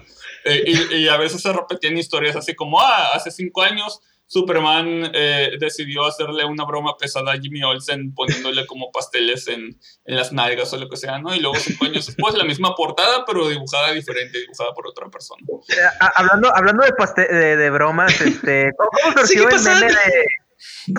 [0.44, 4.00] Eh, y, y a veces se repetían historias así como, ah, hace cinco años
[4.30, 10.16] Superman eh, decidió hacerle una broma pesada a Jimmy Olsen poniéndole como pasteles en, en
[10.16, 11.34] las nalgas o lo que sea, ¿no?
[11.34, 15.40] Y luego cinco años después la misma portada, pero dibujada diferente, dibujada por otra persona.
[15.70, 19.86] Eh, a- hablando, hablando de, paste- de, de bromas, este, ¿cómo, cómo surgió el meme
[19.86, 20.26] de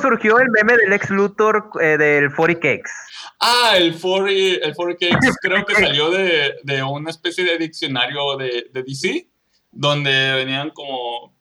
[0.01, 2.91] surgió el meme del ex Luthor eh, del 40 Cakes?
[3.39, 8.37] Ah, el 40, el 40 Cakes creo que salió de, de una especie de diccionario
[8.37, 9.29] de, de DC,
[9.71, 11.37] donde venían como.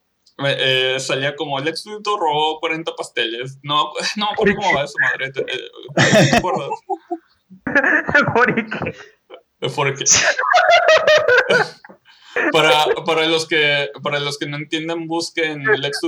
[0.46, 3.58] Eh, salía como Lex Luthor robó 40 pasteles.
[3.62, 5.32] No, no me acuerdo cómo va eso, madre.
[5.32, 5.70] ¿Te, eh,
[6.30, 6.68] ¿te acuerdas?
[8.34, 8.98] 40 Cakes.
[9.68, 10.24] Forecakes.
[12.52, 16.00] para, para, los que, para los que no entienden, busquen el ex,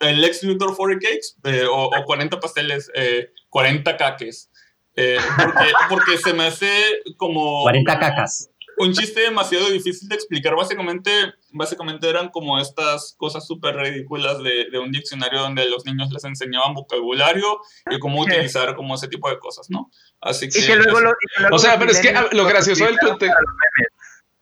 [0.00, 4.50] el ex Luthor 40 cakes eh, o, o, 40 pasteles, eh, 40 caques.
[4.94, 6.70] Eh, porque, porque se me hace
[7.16, 7.62] como...
[7.62, 10.54] 40 cacas un chiste demasiado difícil de explicar.
[10.54, 11.10] Básicamente,
[11.50, 16.24] básicamente eran como estas cosas súper ridículas de, de, un diccionario donde los niños les
[16.24, 17.60] enseñaban vocabulario
[17.90, 19.90] y cómo utilizar como ese tipo de cosas, ¿no?
[20.20, 20.58] Así que...
[21.50, 23.36] o sea, pero es que lo gracioso del contexto...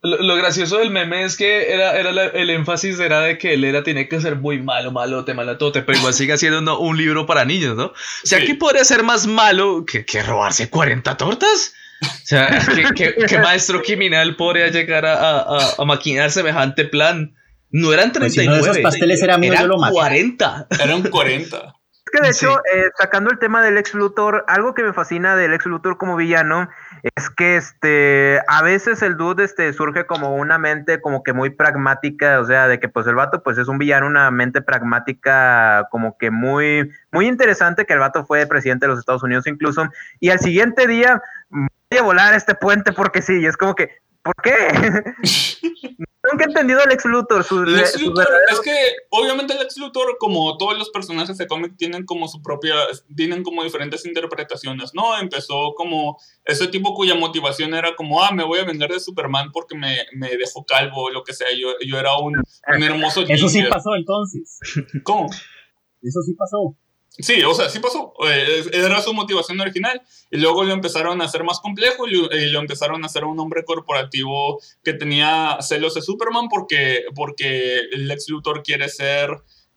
[0.02, 3.82] Lo, gracioso del meme es que era, era el énfasis era de que él era
[3.82, 7.76] tiene que ser muy malo, malote, malotote, pero igual sigue siendo un libro para niños,
[7.76, 7.86] ¿no?
[7.86, 11.74] O sea, ¿qué podría ser más malo que, que robarse 40 tortas?
[12.02, 12.48] O sea,
[12.94, 15.40] ¿qué, maestro criminal podría llegar a,
[15.78, 17.34] a, maquinar semejante plan?
[17.70, 18.58] No eran 39.
[18.58, 20.68] Pues esos pasteles eran, eran 40.
[20.82, 21.56] Eran 40.
[22.06, 25.34] Es que de hecho, eh, sacando el tema del ex Luthor, algo que me fascina
[25.34, 26.68] del ex Luthor como villano
[27.14, 31.50] es que este a veces el dude este surge como una mente como que muy
[31.50, 35.88] pragmática, o sea, de que pues el vato pues es un villano, una mente pragmática
[35.90, 39.88] como que muy muy interesante que el vato fue presidente de los Estados Unidos incluso
[40.20, 43.90] y al siguiente día voy a volar este puente porque sí, y es como que,
[44.22, 44.52] ¿por qué?
[46.30, 47.44] Nunca he entendido al ex Luthor.
[47.44, 48.74] Su, Lex Luthor es que,
[49.10, 52.74] obviamente, el ex Luthor, como todos los personajes de cómic, tienen como su propia,
[53.14, 55.16] tienen como diferentes interpretaciones, ¿no?
[55.18, 59.52] Empezó como ese tipo cuya motivación era como, ah, me voy a vender de Superman
[59.52, 61.48] porque me, me dejó calvo o lo que sea.
[61.56, 63.22] Yo, yo era un, un hermoso.
[63.28, 64.58] Eso sí pasó entonces.
[65.04, 65.26] ¿Cómo?
[66.02, 66.76] Eso sí pasó.
[67.18, 68.12] Sí, o sea, sí pasó.
[68.28, 70.02] Eh, era su motivación original.
[70.30, 73.64] Y luego lo empezaron a hacer más complejo y lo, empezaron a hacer un hombre
[73.64, 79.30] corporativo que tenía celos de Superman porque, porque el ex Luthor quiere ser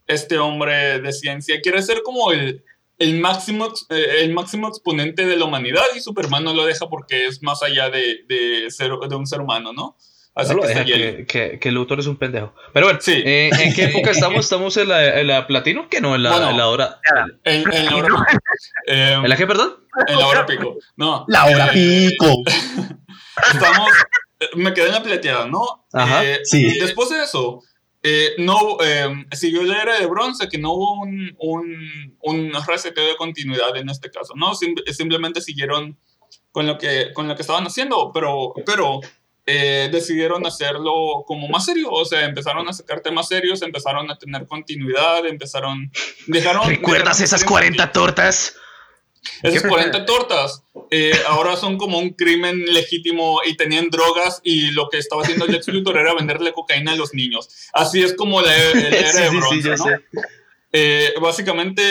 [0.06, 1.60] este hombre de ciencia.
[1.62, 2.62] Quiere ser como el,
[2.98, 7.26] el, máximo, eh, el máximo exponente de la humanidad y Superman no lo deja porque
[7.26, 9.96] es más allá de, de, ser, de un ser humano, ¿no?
[10.40, 12.54] Así que, que, que, Luthor es un pendejo.
[12.72, 13.22] Pero bueno, sí.
[13.24, 14.40] Eh, ¿en qué época estamos?
[14.40, 15.88] ¿Estamos en la, en la platino?
[15.88, 16.14] que no?
[16.14, 17.00] En la, en la hora.
[17.44, 18.40] En, la hora pico.
[18.86, 19.76] Eh, ¿En la qué, perdón?
[20.06, 20.76] En la hora pico.
[20.96, 21.24] No.
[21.28, 22.42] La hora eh, pico.
[23.52, 23.90] Estamos.
[24.54, 25.86] Me quedé en la plateada, ¿no?
[25.92, 26.22] Ajá.
[26.44, 26.78] sí.
[26.78, 27.62] Después de eso,
[28.38, 28.78] no
[29.32, 33.90] siguió la era de bronce, que no hubo un, un, un reseteo de continuidad en
[33.90, 34.54] este caso, ¿no?
[34.54, 35.98] simplemente siguieron
[36.52, 39.00] con lo que, con lo que estaban haciendo, pero, pero
[39.46, 44.18] eh, decidieron hacerlo como más serio, o sea, empezaron a sacar temas serios, empezaron a
[44.18, 45.90] tener continuidad, empezaron...
[46.26, 48.56] Dejaron, ¿Recuerdas esas 40 tortas?
[49.42, 54.88] Esas 40 tortas eh, ahora son como un crimen legítimo y tenían drogas y lo
[54.88, 57.48] que estaba haciendo el ex Luthor era venderle cocaína a los niños.
[57.72, 59.86] Así es como la, era de bronce, ¿no?
[60.72, 61.82] Eh, básicamente,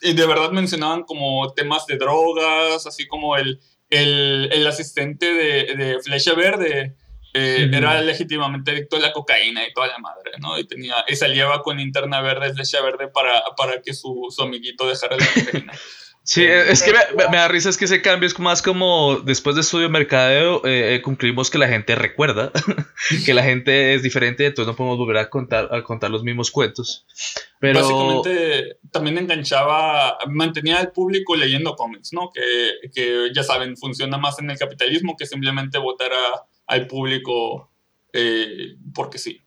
[0.00, 6.02] de verdad mencionaban como temas de drogas, así como el, el, el asistente de, de,
[6.02, 6.96] Flecha Verde
[7.34, 10.58] eh, era legítimamente adicto a la cocaína y toda la madre, ¿no?
[10.58, 14.86] Y, tenía, y salía con linterna verde, Flecha Verde, para, para que su, su amiguito
[14.86, 15.72] dejara la cocaína.
[16.28, 19.62] Sí, es que me, da risa, es que ese cambio es más como después de
[19.62, 22.52] estudio de mercadeo, eh, eh, concluimos que la gente recuerda,
[23.24, 26.50] que la gente es diferente, entonces no podemos volver a contar, a contar los mismos
[26.50, 27.06] cuentos.
[27.60, 27.80] Pero...
[27.80, 32.30] Básicamente también enganchaba, mantenía al público leyendo cómics, ¿no?
[32.30, 37.72] Que, que, ya saben, funciona más en el capitalismo que simplemente votar a, al público
[38.12, 39.40] eh, porque sí.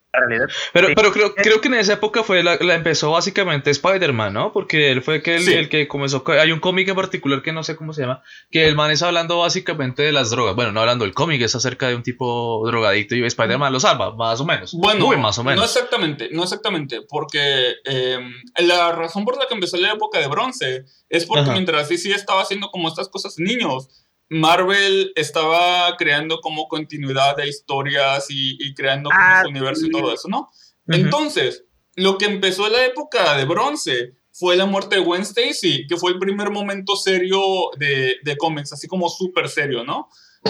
[0.73, 4.51] Pero, pero creo, creo que en esa época fue la, la empezó básicamente Spider-Man, ¿no?
[4.51, 6.23] Porque él fue que el, el que comenzó.
[6.27, 9.01] Hay un cómic en particular que no sé cómo se llama, que el man es
[9.03, 10.55] hablando básicamente de las drogas.
[10.55, 14.13] Bueno, no hablando del cómic, es acerca de un tipo drogadicto y Spider-Man lo salva,
[14.13, 14.73] más o menos.
[14.73, 15.59] Bueno, más o menos.
[15.59, 20.27] no exactamente, no exactamente, porque em, la razón por la que empezó la época de
[20.27, 23.87] bronce es porque mientras DC estaba haciendo como estas cosas niños,
[24.31, 30.13] Marvel estaba creando como continuidad de historias y, creando como ah, su universo y todo
[30.13, 30.49] eso, ¿no?
[30.87, 31.65] Entonces,
[31.95, 35.97] lo que empezó en la época de bronce fue la muerte de Gwen Stacy, que
[35.97, 37.41] fue el primer momento serio
[37.77, 40.07] de, de cómics, así como súper serio, ¿no?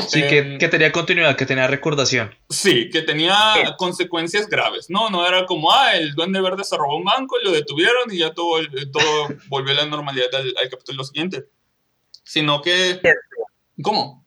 [0.08, 2.36] Sí, que, em, que, tenía continuidad, que tenía recordación.
[2.50, 3.36] Sí, que tenía
[3.80, 5.10] consecuencias graves, ¿no?
[5.10, 8.20] No era como, ah, el duende verde se robó un banco y lo detuvieron y
[8.20, 8.62] ya todo,
[8.94, 11.46] todo volvió a la normalidad al, al capítulo siguiente.
[12.24, 13.02] Sino que
[13.82, 14.26] ¿Cómo?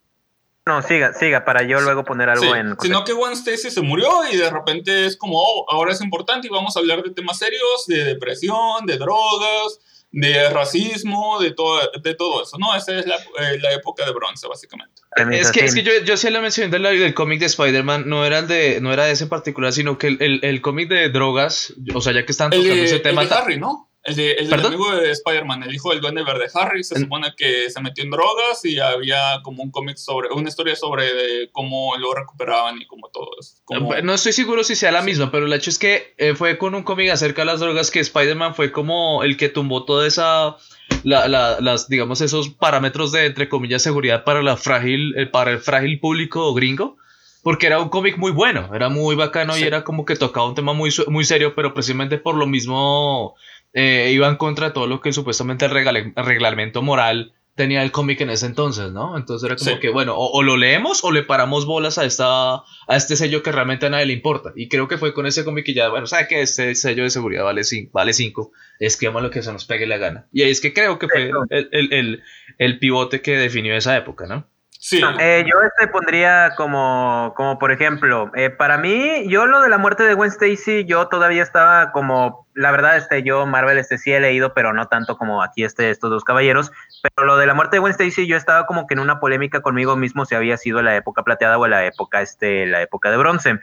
[0.67, 2.75] No, siga, siga, para yo luego poner algo en.
[2.81, 6.47] Sino que Gwen Stacy se murió y de repente es como, oh, ahora es importante
[6.47, 9.79] y vamos a hablar de temas serios, de depresión, de drogas,
[10.11, 12.75] de racismo, de todo, de todo eso, ¿no?
[12.75, 15.03] Esa es la, eh, la época de bronce, básicamente.
[15.33, 18.25] Es que, es que yo, yo sí la mencioné del, del cómic de Spider-Man, no
[18.25, 21.11] era de, no era de ese en particular, sino que el, el, el cómic de
[21.11, 23.23] drogas, o sea, ya que están tocando ese tema.
[23.23, 23.91] El de Harry, ¿no?
[24.05, 27.33] El, de, el amigo de Spider-Man, el hijo del duende verde Harry, se En- supone
[27.37, 31.97] que se metió en drogas y había como un cómic sobre, una historia sobre cómo
[31.97, 33.55] lo recuperaban y como todo eso.
[33.65, 35.07] Como, No estoy seguro si sea la Sí.
[35.07, 37.91] misma, pero el hecho es que eh, fue con un cómic acerca de las drogas
[37.91, 40.57] que Spider-Man fue como el que tumbó toda esa,
[41.03, 45.51] la- la- las, digamos, esos parámetros de, entre comillas, seguridad para la frágil, eh, para
[45.53, 46.99] el frágil público gringo.
[47.43, 49.61] Porque era un cómic muy bueno, era muy bacano Sí.
[49.61, 53.35] y era como que tocaba un tema muy, muy serio, pero precisamente por lo mismo
[53.75, 55.71] eh, iba en contra de todo lo que supuestamente el,
[56.17, 59.17] reglamento moral tenía el cómic en ese entonces, ¿no?
[59.17, 59.79] Entonces era como Sí.
[59.81, 63.43] que, bueno, o, o lo leemos o le paramos bolas a esta a este sello
[63.45, 64.53] que realmente a nadie le importa.
[64.57, 67.11] Y creo que fue con ese cómic que ya, bueno, ¿sabe que Este sello de
[67.11, 68.51] seguridad vale 5, vale cinco
[68.81, 70.27] esquema lo que se nos pegue la gana.
[70.33, 72.23] Y ahí es que creo que fue el, el, el,
[72.59, 74.49] el pivote que definió esa época, ¿no?
[74.85, 79.71] Sí, Eh, yo este pondría como, como por ejemplo, eh, para mí, yo lo de
[79.71, 83.97] la muerte de Gwen Stacy, yo todavía estaba como, la verdad, este, yo Marvel este
[83.97, 86.71] sí he leído, pero no tanto como aquí este, estos dos caballeros,
[87.03, 89.63] pero lo de la muerte de Gwen Stacy, yo estaba como que en una polémica
[89.63, 93.17] conmigo mismo si había sido la época plateada o la época, este, la época de
[93.17, 93.61] bronce.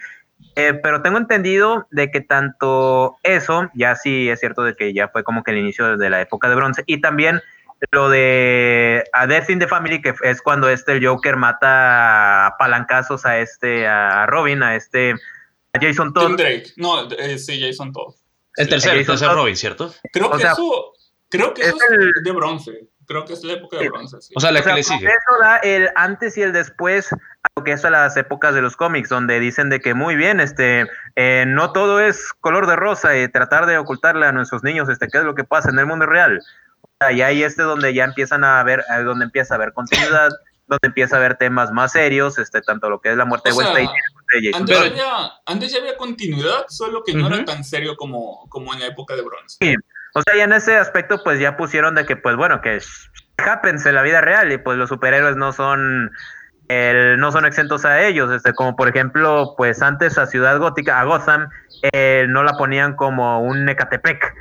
[0.56, 5.08] Eh, pero tengo entendido de que tanto eso, ya sí es cierto de que ya
[5.08, 7.42] fue como que el inicio de la época de bronce, y también
[7.92, 12.58] lo de A Death in the Family, que es cuando este el Joker mata a
[12.58, 15.14] palancazos a este, a Robin, a este,
[15.74, 16.38] a Jason Tim Todd.
[16.38, 16.68] Drake.
[16.78, 18.14] No, eh, sí, Jason Todd.
[18.56, 18.70] El Sí.
[18.72, 19.30] tercer, el tercer.
[19.30, 19.94] Robin, ¿cierto?
[20.14, 20.94] Creo O que sea, eso,
[21.30, 22.72] creo que es eso es el- de bronce.
[23.08, 24.22] Creo que es la época de bronce.
[24.22, 24.34] sí.
[24.38, 25.06] O sea, la O sea, que le sigue.
[25.06, 27.18] eso da el antes y el después a
[27.58, 30.40] lo que es a las épocas de los cómics, donde dicen de que muy bien,
[30.40, 34.88] este, eh, no todo es color de rosa y tratar de ocultarle a nuestros niños,
[34.88, 36.42] este, qué es lo que pasa en el mundo real.
[37.10, 40.30] Y ahí este donde ya empiezan a ver, donde empieza a haber continuidad,
[40.68, 43.58] donde empieza a haber temas más serios, este, tanto lo que es la muerte O
[43.58, 43.90] de sea, Stacy
[44.40, 48.74] y Antes, había, antes ya había continuidad, solo que no era tan serio como, como
[48.74, 49.76] en la época de bronce.
[50.14, 52.80] O sea, ya en ese aspecto, pues ya pusieron de que, pues bueno, que
[53.38, 56.12] happens en la vida real y pues los superhéroes no son
[56.68, 61.02] el- no son exentos a ellos, este, como por ejemplo, pues antes a Ciudad Gótica,
[61.02, 61.50] a Gotham,
[61.92, 64.34] eh, no la ponían como un Ecatepec.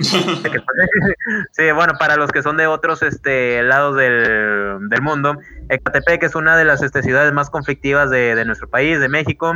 [1.52, 5.36] Sí, bueno, para los que son de otros este, lados del, del mundo,
[5.68, 9.54] Ecatepec es una de las este, ciudades más conflictivas de, de nuestro país, de México.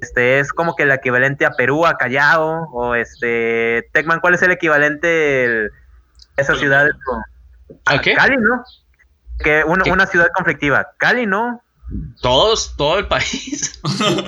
[0.00, 4.42] Este es como que el equivalente a Perú, a Callao, o este Tecman, ¿cuál es
[4.42, 5.70] el equivalente
[6.36, 6.88] a esa ciudad?
[7.86, 8.14] ¿A qué?
[8.14, 8.62] Cali, ¿no?
[9.40, 9.90] Que una, ¿Qué?
[9.90, 10.90] una ciudad conflictiva.
[10.98, 11.62] Cali, ¿no?
[12.20, 13.80] Todos, todo el país.
[13.82, 14.22] Nosotros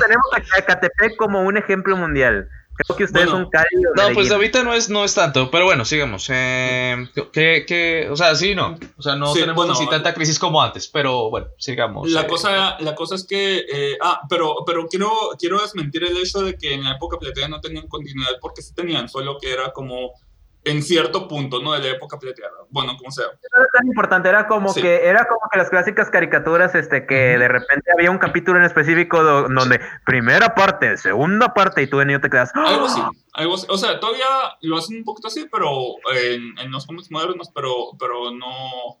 [0.00, 2.48] tenemos a Ecatepec como un ejemplo mundial.
[2.74, 3.42] Creo que ustedes Bueno.
[3.42, 3.66] son Cali.
[3.86, 4.32] o No, pues Medellín.
[4.32, 6.26] ahorita no es, no es tanto, pero bueno, sigamos.
[6.30, 8.78] Eh, que, que, o sea, sí, no.
[8.96, 12.10] O sea, no Sí, tenemos bueno, así tanta crisis como antes, pero bueno, sigamos.
[12.10, 12.26] La eh.
[12.26, 16.56] cosa, la cosa es que, eh, ah, pero, pero quiero, quiero desmentir el hecho de
[16.56, 20.12] que en la época plateada no tenían continuidad, porque sí tenían, solo que era como
[20.64, 21.72] en cierto punto, ¿no?
[21.72, 22.52] De la época plateada.
[22.70, 23.26] Bueno, como sea.
[23.26, 24.80] no era tan importante, era como Sí.
[24.80, 28.64] que era como que las clásicas caricaturas, este, que de repente había un capítulo en
[28.64, 32.52] específico do- donde primera parte, segunda parte, y tú de niño te quedas.
[32.54, 32.64] ¡ah!
[32.68, 33.02] Algo así,
[33.32, 33.66] algo así.
[33.70, 34.24] O sea, todavía
[34.60, 35.68] lo hacen un poquito así, pero
[36.14, 39.00] en, en los cómics modernos, pero, pero no,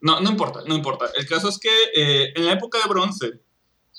[0.00, 0.20] no.
[0.20, 1.06] No importa, no importa.
[1.16, 3.40] El caso es que eh, en la época de bronce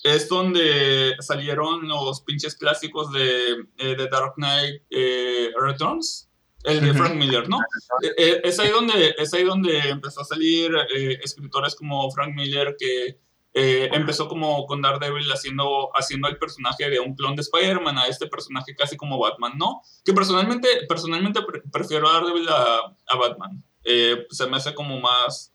[0.04, 6.27] es donde salieron los pinches clásicos de, eh, de Dark Knight eh, Returns.
[6.68, 6.94] El de.
[6.94, 7.60] Frank Miller, ¿no?
[8.04, 12.34] Eh, eh, es, ahí donde, es ahí donde empezó a salir eh, escritores como Frank
[12.36, 13.20] Miller que
[13.54, 18.08] eh, empezó como con Daredevil haciendo, haciendo el personaje de un clon de Spider-Man a
[18.08, 19.82] este personaje casi como Batman, ¿no?
[20.06, 23.64] Que personalmente, personalmente pre- prefiero a Daredevil a, a Batman.
[24.30, 25.54] Se me hace como más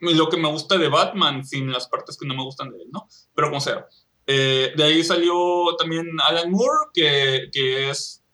[0.00, 2.88] lo que me gusta de Batman sin las partes que no me gustan de él,
[2.90, 3.06] ¿no?
[3.34, 3.86] Pero como sea.
[4.26, 8.24] De ahí salió también Alan Moore, que, que es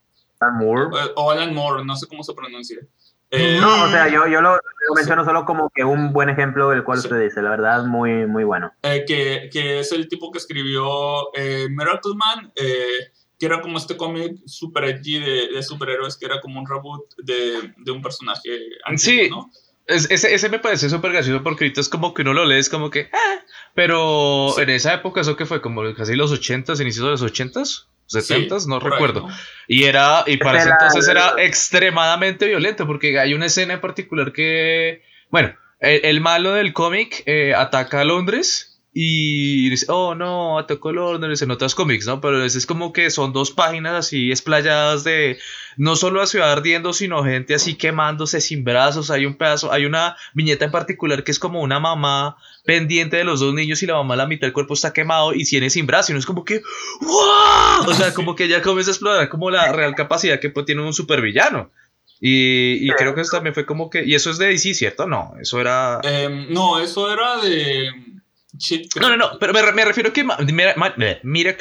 [0.50, 0.84] Moore.
[0.98, 2.78] eh, o Alan Moore, no sé cómo se pronuncia.
[3.30, 6.68] Eh, No, o sea, yo, yo lo, lo menciono solo como que un buen ejemplo
[6.68, 7.06] del cual Sí.
[7.06, 8.72] usted dice, la verdad, muy, muy bueno.
[8.82, 13.78] eh, que, que es el tipo que escribió eh, Miracle Man, eh, que era como
[13.78, 18.02] este cómic super edgy de, de superhéroes, que era como un reboot de, de un
[18.02, 18.50] personaje
[18.84, 19.30] antiguo, Sí.
[19.30, 19.50] ¿no?
[19.86, 22.58] Es- ese, ese me parece súper gracioso porque ahorita es como que uno lo lee,
[22.58, 23.08] es como que.
[23.12, 23.40] ah,
[23.74, 24.62] pero Sí.
[24.62, 28.60] en esa época, eso que fue como casi los 80s, inicios de los 80s, 70s,
[28.60, 29.28] Sí, no ahí, recuerdo.
[29.28, 29.34] ¿no?
[29.68, 33.80] Y era, y para ese Era- entonces era extremadamente violento, porque hay una escena en
[33.80, 40.14] particular que, bueno, el, el malo del cómic eh, ataca a Londres y dice, oh
[40.14, 42.20] no, atacó Londres en otras cómics, ¿no?
[42.20, 45.38] Pero es, es como que son dos páginas así esplayadas de
[45.78, 49.10] no solo la ciudad ardiendo, sino gente así quemándose sin brazos.
[49.10, 53.24] Hay un pedazo, hay una viñeta en particular que es como una mamá pendiente de
[53.24, 55.86] los dos niños y la mamá la mitad del cuerpo está quemado y tiene sin
[55.86, 56.12] brazo.
[56.12, 56.62] Y no es como que,
[57.00, 57.88] ¡wow!
[57.88, 60.82] O sea, como que ya comienza a explorar como la real capacidad que pues, tiene
[60.82, 61.70] un supervillano.
[62.24, 64.04] Y, y creo que eso también fue como que.
[64.04, 65.08] Y eso es de DC, ¿cierto?
[65.08, 66.00] No, eso era.
[66.04, 67.90] Em, no, eso era de.
[69.00, 70.74] No, no, no, pero me, me refiero que Ma- Mira-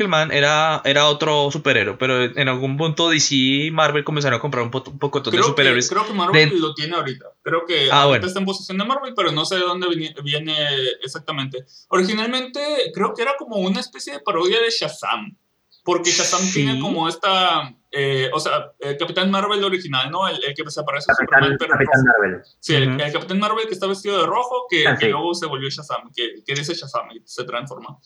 [0.08, 4.64] Man era, era otro superhéroe, pero en algún punto DC y Marvel comenzaron a comprar
[4.66, 5.90] un, po- un poco de Creo que, superhéroes.
[5.90, 7.26] creo que Marvel de- lo tiene ahorita.
[7.44, 8.28] Creo que Ah, ahorita bueno.
[8.28, 10.54] está en posición de Marvel, pero no sé de dónde viene, viene
[11.02, 11.64] exactamente.
[11.88, 12.60] Originalmente
[12.94, 15.38] creo que era como una especie de parodia de Shazam.
[15.84, 16.54] Porque Shazam Sí.
[16.64, 17.74] tiene como esta.
[17.92, 20.28] Eh, o sea, el Capitán Marvel original, ¿no?
[20.28, 22.20] El, el que se aparece a Capitán, Superman, pero Capitán rojo.
[22.20, 22.42] Marvel.
[22.60, 25.12] Sí, el, Capitán Marvel que está vestido de rojo, que, Ah, que sí.
[25.12, 27.98] luego se volvió Shazam, que, que dice Shazam y se transforma.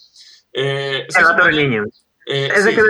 [0.54, 1.84] Eh, se El otro niño.
[2.28, 2.82] eh, Es de sí, que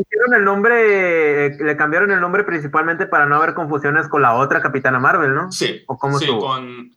[0.00, 4.34] hicieron el nombre, eh, le cambiaron el nombre principalmente para no haber confusiones con la
[4.34, 5.50] otra Capitana Marvel, ¿no?
[5.50, 6.46] Sí, ¿O cómo sí, estuvo?
[6.46, 6.90] con...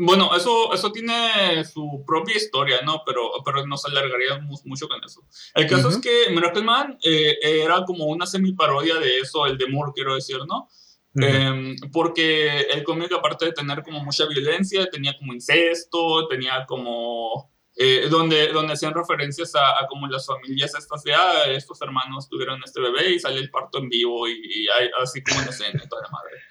[0.00, 3.02] Bueno, eso, eso tiene su propia historia, ¿no?
[3.04, 5.22] Pero, pero nos alargaríamos mucho con eso.
[5.54, 5.96] El caso Ujú.
[5.96, 10.14] es que Miracle Man eh, era como una semi-parodia de eso, el de Moore, quiero
[10.14, 10.68] decir, ¿no?
[11.14, 11.26] Ujú.
[11.26, 17.52] Eh, porque el cómic, aparte de tener como mucha violencia, tenía como incesto, tenía como...
[17.74, 22.28] eh, donde, donde hacían referencias a, a como las familias estas de, ah, estos hermanos
[22.28, 25.80] tuvieron este bebé y sale el parto en vivo y, y hay- así como escena
[25.84, 26.36] y toda la madre.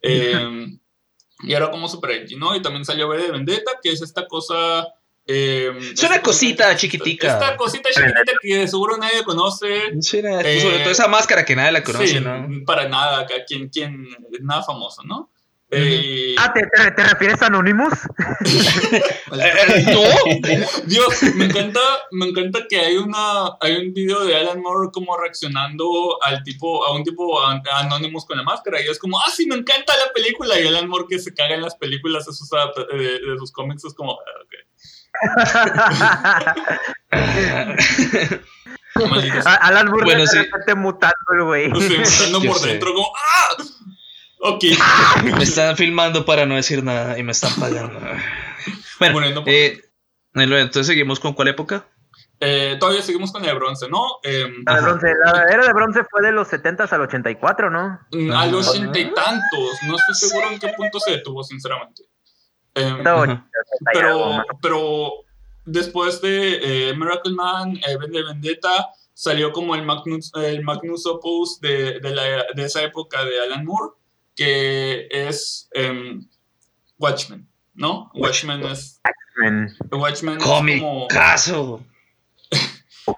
[0.00, 0.78] Eh,
[1.42, 2.54] y era como super edgy, ¿no?
[2.56, 4.88] Y también salió B de Vendetta, que es esta cosa...
[5.26, 7.32] eh, Es una esta cosita chiquitica.
[7.34, 10.00] Esta cosita chiquitita que seguro nadie conoce.
[10.00, 12.46] Sí, eh, sobre todo esa máscara que nadie la conoce, Sí, ¿no?
[12.66, 14.08] para nada, acá, quien, quien,
[14.40, 15.30] nada famoso, ¿no?
[15.70, 17.92] Eh, Ah, ¿te, te, te refieres a Anonymous?
[18.44, 19.02] Eh,
[19.34, 20.00] eh, no.
[20.86, 21.80] Dios, me encanta,
[22.12, 26.86] me encanta que hay una, hay un video de Alan Moore como reaccionando al tipo,
[26.86, 29.94] a un tipo an- Anonymous con la máscara y es como, ah, sí, me encanta
[29.96, 33.20] la película y Alan Moore que se caga en las películas de sus, adapta- de,
[33.20, 34.16] de sus cómics es como, ah.
[39.60, 40.38] Alan Moore Bueno, de sí.
[40.76, 41.70] mutando el güey.
[41.80, 42.68] Sí, estando Yo por sé.
[42.68, 43.62] dentro como, ah,
[44.40, 44.64] ok.
[45.36, 47.98] Me están filmando para no decir nada y me están pagando.
[48.98, 49.82] Bueno, Bueno, no- eh,
[50.34, 51.86] entonces seguimos con cuál época?
[52.40, 54.04] Eh, todavía seguimos con el de bronce, ¿no?
[54.22, 57.98] Em, La, bronce, la era de bronce fue de los 70 al 84, ¿no?
[58.12, 58.30] Mm.
[58.30, 59.70] A los ochenta y tantos.
[59.86, 62.04] No estoy seguro en qué punto se detuvo, sinceramente.
[62.74, 63.40] 80 algo
[63.92, 65.10] pero, pero
[65.64, 71.06] después de eh, Miracle Man, eh, Ben de Vendetta, salió como el Magnus, el Magnus
[71.06, 73.94] Opus de, de, la- de esa época de Alan Moore,
[74.38, 76.24] que es em,
[76.96, 78.08] Watchmen, ¿no?
[78.14, 79.00] Watchmen es,
[79.36, 79.76] Men.
[79.90, 81.08] Watchmen es como...
[81.08, 81.84] Comicazo.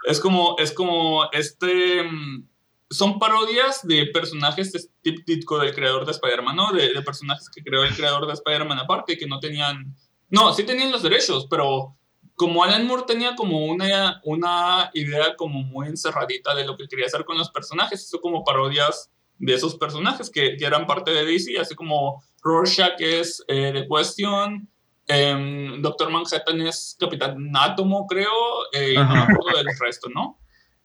[0.07, 2.05] Es como, es como este.
[2.05, 2.47] mm,
[2.91, 6.73] Son parodias de personajes de- típico del creador de Spider-Man, ¿no?
[6.73, 9.97] De, de personajes que creó el creador de Spider-Man aparte, que no tenían.
[10.29, 11.97] No, sí tenían los derechos, pero
[12.37, 17.07] como Alan Moore tenía como una, una idea como muy encerradita de lo que quería
[17.07, 19.11] hacer con los personajes, hizo como parodias
[19.41, 23.89] de esos personajes que, que eran parte de DC, así como Rorschach es eh, The
[23.89, 24.69] Question,
[25.09, 28.31] em, Doctor Manhattan es Capitán Átomo, creo,
[28.73, 29.33] eh, y no me Ajá.
[29.33, 30.39] acuerdo del resto, ¿no?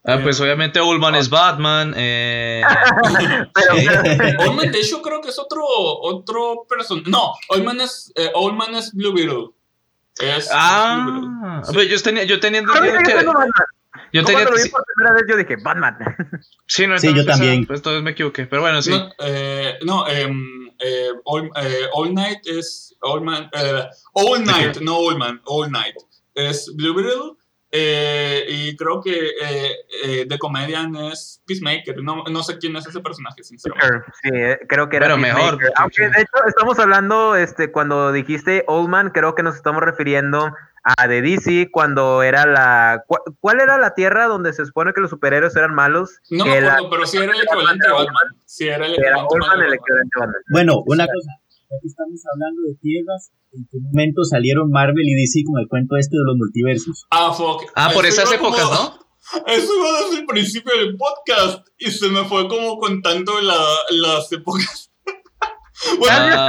[0.07, 1.93] Ah, pues obviamente Ullman es Batman.
[1.97, 2.61] Eh.
[4.39, 7.09] Oldman, de hecho, creo que es otro, otro personaje.
[7.09, 9.47] No, Oldman es, eh, Oldman es Blue Beetle.
[10.19, 11.65] Es, es Blue ah, Beetle.
[11.65, 11.73] Sí.
[11.73, 13.25] pues yo tenía, yo tenía entendido que.
[14.13, 15.97] Yo Yo tenía cuando lo vi sí, por primera vez yo dije, Batman.
[16.67, 17.65] sí, no, Sí, yo también.
[17.65, 18.45] Pues entonces me equivoqué.
[18.45, 18.91] Pero bueno, sí.
[18.91, 22.95] No, eh, no em, eh, All, eh, All Night es.
[23.01, 23.83] All, Man, eh,
[24.13, 25.95] All Night, no All Man, All Night.
[26.33, 27.33] Es Blue Beetle.
[27.71, 29.71] eh, y creo que eh,
[30.03, 32.01] eh, The Comedian es Peacemaker.
[32.01, 34.05] No, no sé quién es ese personaje, sinceramente.
[34.23, 38.63] Sí, eh, creo que era Pero mejor, Aunque de hecho estamos hablando, este, cuando dijiste
[38.67, 40.51] Old Man, creo que nos estamos refiriendo
[40.85, 43.03] a de DC cuando era la...
[43.07, 46.19] ¿cu- ¿Cuál era la tierra donde se supone que los superhéroes eran malos?
[46.29, 48.27] No Que me la- pero sí era el equivalente a Batman.
[48.45, 50.07] Sí era el que era equivalente Batman.
[50.15, 50.33] Batman.
[50.51, 51.31] Bueno, una cosa,
[51.83, 56.15] estamos hablando de tierras, ¿en qué momento salieron Marvel y DC con el cuento este
[56.17, 57.05] de los multiversos?
[57.09, 57.63] Ah, fuck.
[57.75, 58.99] Ah, por esas como- épocas, ¿no?
[59.47, 63.57] Eso iba desde el principio del podcast y se me fue como contando la,
[63.89, 64.84] las épocas.
[66.09, 66.47] Ah.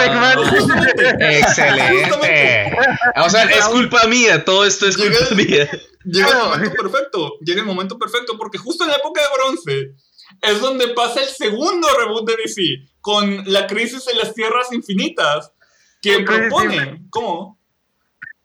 [1.18, 2.76] Excelente.
[3.16, 5.68] O sea, es culpa mía, todo esto es culpa mía.
[6.04, 9.94] Llega el momento perfecto, llega el momento perfecto, porque justo en la época de bronce
[10.42, 12.62] es donde pasa el segundo reboot de DC,
[13.00, 15.52] con la crisis en las tierras infinitas,
[16.00, 17.58] que Crisis propone, ¿cómo?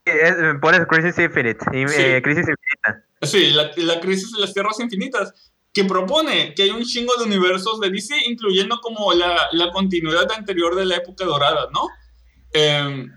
[0.05, 1.59] Es, por eso, Crisis Infinite.
[1.71, 2.01] Sí.
[2.01, 3.05] eh, Crisis Infinita.
[3.21, 7.26] Sí, la, la crisis de las tierras infinitas, que propone que hay un chingo de
[7.26, 11.88] universos de DC, incluyendo como la, la continuidad anterior de la época dorada, ¿no?
[12.53, 13.07] Eh,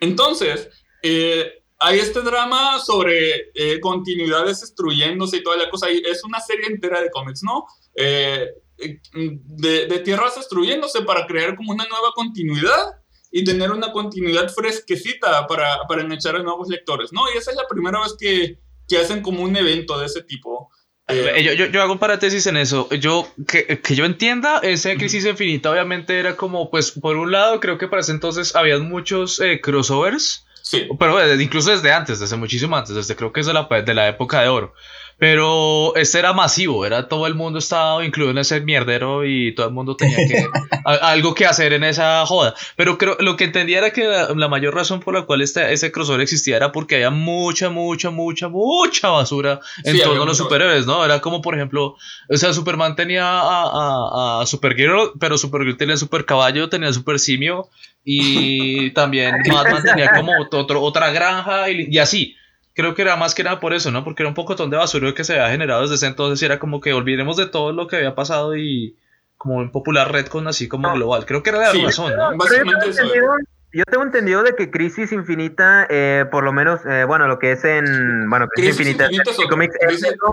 [0.00, 0.68] entonces,
[1.02, 5.90] eh, hay este drama sobre eh, continuidades destruyéndose y toda la cosa.
[5.90, 7.64] y es una serie entera de cómics, ¿no?
[7.94, 13.00] Eh, de, de tierras destruyéndose para crear como una nueva continuidad
[13.30, 17.22] y tener una continuidad fresquecita para, para enganchar a nuevos lectores, ¿no?
[17.32, 18.58] Y esa es la primera vez que,
[18.88, 20.70] que hacen como un evento de ese tipo.
[21.12, 22.88] Eh, Yo, yo, yo hago un paréntesis en eso.
[22.90, 27.60] Yo, que, que yo entienda, esa crisis infinita obviamente era como, pues, por un lado,
[27.60, 32.20] creo que para ese entonces había muchos eh, crossovers, sí, pero eh, incluso desde antes,
[32.20, 34.74] desde muchísimo antes, desde creo que es de la, de la época de oro.
[35.20, 39.68] Pero este era masivo, era todo el mundo estaba incluido en ese mierdero y todo
[39.68, 40.46] el mundo tenía que,
[40.86, 42.54] a- algo que hacer en esa joda.
[42.74, 45.72] Pero creo, lo que entendía era que la, la mayor razón por la cual este,
[45.74, 50.26] ese crossover existía era porque había mucha, mucha, mucha, mucha basura en Sí, torno a
[50.26, 51.04] los superhéroes, ¿no?
[51.04, 51.96] Era como, por ejemplo,
[52.30, 57.18] o sea, Superman tenía a, a, a Supergirl, pero Supergirl tenía Super Caballo, tenía Super
[57.18, 57.68] Simio,
[58.04, 62.36] y también Batman tenía como otro, otra granja, y, y así.
[62.80, 64.04] Creo que era más que nada por eso, ¿no?
[64.04, 66.58] Porque era un pocotón de basura que se había generado desde ese entonces y era
[66.58, 68.96] como que olvidemos de todo lo que había pasado y
[69.36, 70.94] como un popular redcon así como No.
[70.94, 71.26] global.
[71.26, 71.82] Creo que era la Sí.
[71.84, 72.32] razón, ¿no?
[72.32, 73.02] Yo básicamente tengo eso.
[73.02, 73.32] entendido,
[73.72, 77.52] yo tengo entendido de que Crisis Infinita, eh, por lo menos, eh, bueno, lo que
[77.52, 79.86] es en, bueno, Crisis, Crisis Infinita, Infinita es en otra.
[79.86, 80.32] Crisis- eso.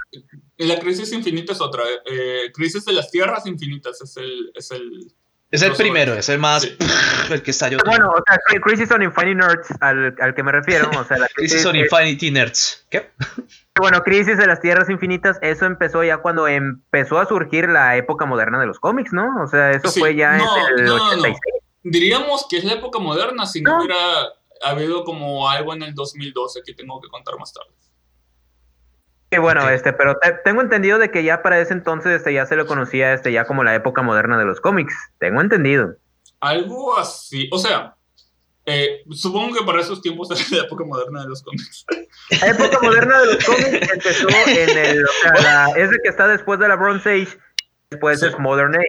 [0.59, 1.83] La crisis infinita es otra.
[2.05, 4.51] eh, crisis de las tierras infinitas es el.
[4.55, 5.11] Es el
[5.49, 6.77] Es el primero, es el más, Sí.
[7.31, 7.77] el que estalló.
[7.85, 11.27] Bueno, o sea, Crisis on Infinity Nerds, al, al que me refiero, o sea, la
[11.35, 12.85] Crisis on Infinity Nerds.
[12.89, 13.11] ¿Qué?
[13.79, 18.25] Bueno, Crisis de las Tierras Infinitas, eso empezó ya cuando empezó a surgir la época
[18.25, 19.27] moderna de los cómics, ¿no?
[19.43, 21.11] O sea, eso Sí, fue ya no, en el no, no, no.
[21.11, 21.37] 86.
[21.83, 23.77] Diríamos que es la época moderna si no No.
[23.83, 23.99] hubiera
[24.63, 27.69] habido como algo en el 2012 que tengo que contar más tarde.
[29.31, 32.45] Sí, bueno, este, pero te- tengo entendido de que ya para ese entonces este, ya
[32.45, 34.93] se lo conocía este, ya como la época moderna de los cómics.
[35.19, 35.95] Tengo entendido.
[36.39, 37.49] Algo así.
[37.51, 37.95] O sea,
[38.65, 41.85] eh, supongo que para esos tiempos era la época moderna de los cómics.
[42.41, 46.09] La época moderna de los cómics empezó en el, o sea, la- es el que
[46.09, 47.37] está después de la Bronze Age,
[47.89, 48.27] después Sí.
[48.27, 48.87] es Modern Age.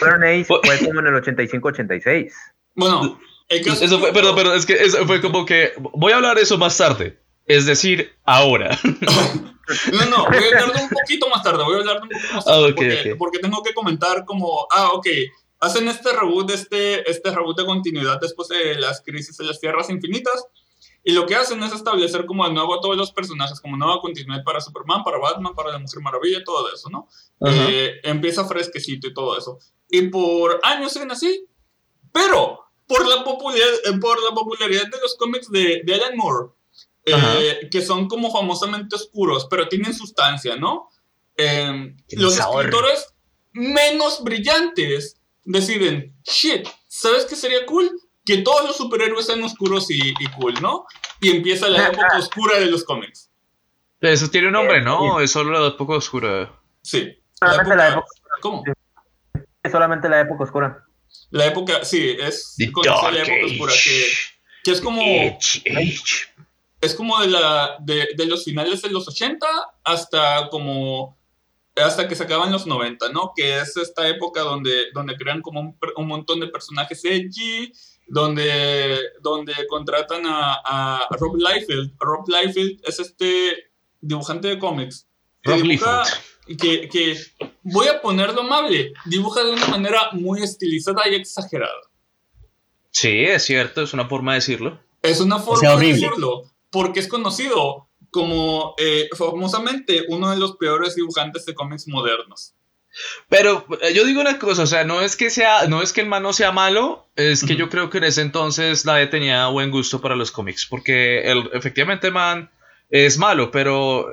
[0.00, 2.32] Modern Age Fue- como en el 85-86.
[2.74, 6.12] Bueno, el caso Eso es fue, perdón, pero es que eso fue como que voy
[6.12, 7.18] a hablar de eso más tarde.
[7.46, 8.78] Es decir, ahora.
[9.92, 12.08] No, no, voy a hablar de un poquito más tarde, voy a hablar de un
[12.08, 13.18] poquito más tarde, Ah, ok, porque, ok.
[13.18, 15.06] porque tengo que comentar como, ah, ok,
[15.60, 19.90] hacen este reboot, este, este reboot de continuidad después de las crisis de las tierras
[19.90, 20.46] infinitas,
[21.02, 24.00] y lo que hacen es establecer como de nuevo a todos los personajes, como nueva
[24.00, 27.08] continuidad para Superman, para Batman, para la Mujer Maravilla, todo eso, ¿no?
[27.40, 27.66] Ajá.
[27.68, 29.58] Eh, empieza fresquecito y todo eso.
[29.88, 31.46] Y por años siguen así,
[32.12, 36.50] pero por la, popularidad, por la popularidad de los cómics de, de Alan Moore,
[37.06, 40.88] eh, que son como famosamente oscuros, pero tienen sustancia, ¿no?
[41.36, 42.64] Eh, los sabor.
[42.64, 43.14] escritores
[43.52, 47.90] menos brillantes deciden, shit, ¿sabes qué sería cool?
[48.24, 50.84] Que todos los superhéroes sean oscuros y, y cool, ¿no?
[51.20, 53.30] Y empieza la época oscura de los cómics.
[54.00, 55.20] Eso tiene un nombre, ¿no?
[55.20, 56.52] Es solo la época oscura.
[56.82, 57.16] Sí.
[57.38, 58.06] Solamente la época,
[58.40, 58.64] ¿Cómo?
[59.70, 60.84] solamente la época oscura.
[61.30, 64.08] La época, sí, es la época oscura, que,
[64.64, 66.34] que es como, Age, age.
[66.80, 69.46] Es como de, la, de, de los finales de los 80
[69.84, 71.16] hasta como,
[71.74, 73.32] hasta que se acaban los 90, ¿no?
[73.34, 77.72] Que es esta época donde, donde crean como un, per- un montón de personajes edgy,
[78.08, 81.92] donde, donde contratan a, a Rob Liefeld.
[81.98, 83.70] Rob Liefeld es este
[84.00, 85.08] dibujante de cómics.
[85.42, 86.04] que Rob dibuja-
[86.46, 86.60] Liefeld.
[86.60, 87.16] que, que,
[87.62, 91.72] voy a ponerlo amable, dibuja de una manera muy estilizada y exagerada.
[92.90, 94.78] Sí, es cierto, es una forma de decirlo.
[95.02, 96.44] Es una forma sea, de decirlo,
[96.76, 102.52] porque es conocido como eh, famosamente uno de los peores dibujantes de cómics modernos.
[103.30, 106.02] Pero eh, yo digo una cosa, o sea, no es que sea, no es que
[106.02, 109.46] el man no sea malo, es que yo creo que en ese entonces nadie tenía
[109.46, 112.50] buen gusto para los cómics, porque el, efectivamente el man
[112.90, 114.10] es malo, pero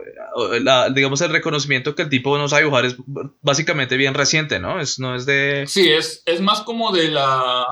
[0.53, 2.95] eh, la- digamos el reconocimiento que el tipo no sabe dibujar es
[3.41, 4.79] básicamente bien reciente, ¿no?
[4.79, 5.65] Es, no es de...
[5.67, 7.65] Sí, es, es más como de la...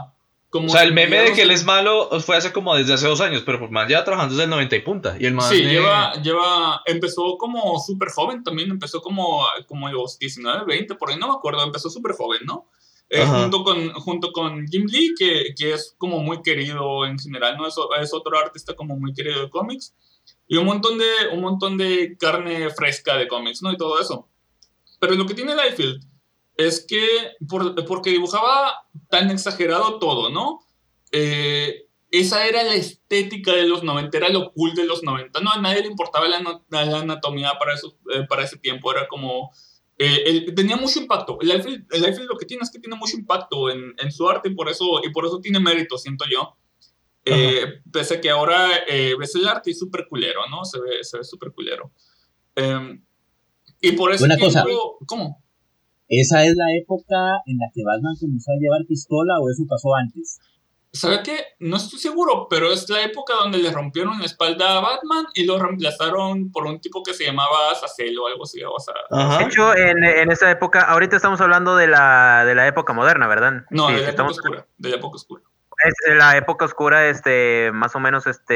[0.51, 3.07] Como O sea, el meme de que él es malo fue hace como desde hace
[3.07, 5.15] dos años, pero el man lleva trabajando desde el 90 y punta.
[5.17, 5.49] Y el man...
[5.49, 11.09] Sí, lleva, lleva, empezó como súper joven también, empezó como, como los 19, 20, por
[11.09, 12.67] ahí no me acuerdo, empezó súper joven, ¿no?
[13.09, 17.55] Eh, junto, con, junto con Jim Lee, que, que es como muy querido en general,
[17.55, 17.65] ¿no?
[17.65, 19.95] Es, es otro artista como muy querido de cómics.
[20.49, 23.71] Y un montón de, un montón de carne fresca de cómics, ¿no?
[23.71, 24.27] Y todo eso.
[24.99, 26.10] Pero lo que tiene Liefeld
[26.57, 27.01] es que,
[27.47, 30.59] por- porque dibujaba tan exagerado todo, ¿no?
[31.11, 35.39] Eh, esa era la estética de los 90, era lo cool de los 90.
[35.39, 39.07] No, a nadie le importaba la, la anatomía para, eso, eh, para ese tiempo, era
[39.07, 39.51] como...
[39.97, 41.37] Eh, tenía mucho impacto.
[41.41, 44.49] El Eiffel, el lo que tiene es que tiene mucho impacto en, en, su arte
[44.49, 46.57] y por, eso, y por eso tiene mérito, siento yo.
[47.23, 50.65] Eh, pese a que ahora ves el arte y es súper culero, ¿no?
[50.65, 51.91] Se ve súper se ve culero.
[52.55, 53.05] Em,
[53.79, 54.25] y por eso...
[54.25, 54.65] Una cosa.
[55.05, 55.40] ¿Cómo?
[56.11, 59.95] ¿Esa es la época en la que Batman comenzó a llevar pistola o eso pasó
[59.95, 60.41] antes?
[60.91, 61.37] ¿Sabe qué?
[61.59, 65.45] No estoy seguro, pero es la época donde le rompieron la espalda a Batman y
[65.45, 68.61] lo reemplazaron por un tipo que se llamaba Sacel o algo así.
[68.61, 72.67] O sea, de hecho, en, en, esa época, ahorita estamos hablando de la, de la
[72.67, 73.63] época moderna, ¿verdad?
[73.69, 74.67] No, de la época oscura.
[74.77, 75.43] De la época oscura.
[75.85, 78.53] Es la época oscura, este, más o menos, este.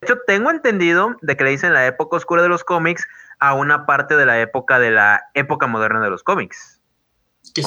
[0.00, 3.06] De hecho, tengo entendido de que le dicen la época oscura de los cómics
[3.42, 6.80] a una parte de la época de la época moderna de los cómics.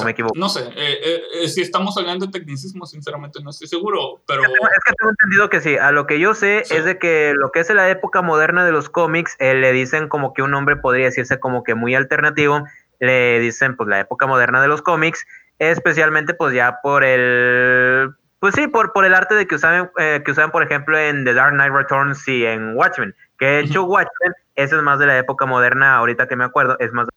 [0.05, 0.33] me equivoco?
[0.39, 4.43] No sé, eh, eh, eh, si estamos hablando de tecnicismo, sinceramente no estoy seguro, pero...
[4.43, 7.51] Es que, tengo, entendido que sí, a lo que yo sé es de que lo
[7.51, 11.07] que es la época moderna de los cómics, le dicen como que un nombre podría
[11.07, 12.63] decirse como que muy alternativo,
[13.01, 15.27] le dicen pues la época moderna de los cómics,
[15.59, 18.15] especialmente pues ya por el...
[18.39, 21.33] Pues sí, por, por el arte de que usaban, que usaban, por ejemplo, en The
[21.33, 25.17] Dark Knight Returns y en Watchmen, que de hecho Watchmen eso es más de la
[25.17, 27.07] época moderna, ahorita que me acuerdo, es más...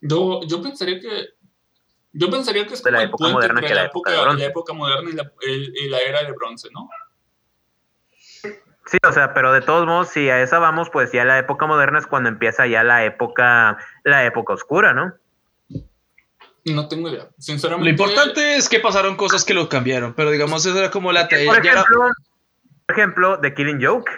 [0.00, 1.28] Yo, yo pensaría que...
[2.12, 5.12] Yo pensaría que es de la época moderna que la época, la época moderna y
[5.12, 6.90] la, y la era de bronce, ¿no?
[8.42, 11.66] Sí, o sea, pero de todos modos, si a esa vamos, pues ya la época
[11.66, 15.14] moderna es cuando empieza ya la época, la época oscura, ¿no?
[16.64, 17.84] No tengo idea, sinceramente.
[17.84, 21.28] Lo importante es que pasaron cosas que lo cambiaron, pero digamos, eso era como la...
[21.28, 22.10] Por ejemplo,
[22.86, 24.10] por ejemplo, The Killing Joke,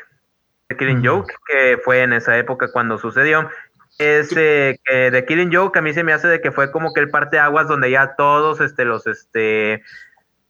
[0.73, 3.49] The Killing Joke, que fue en esa época cuando sucedió.
[3.99, 6.93] Es eh, que The Killing Joke a mí se me hace de que fue como
[6.93, 9.83] que el parte de aguas donde ya todos este, los, este,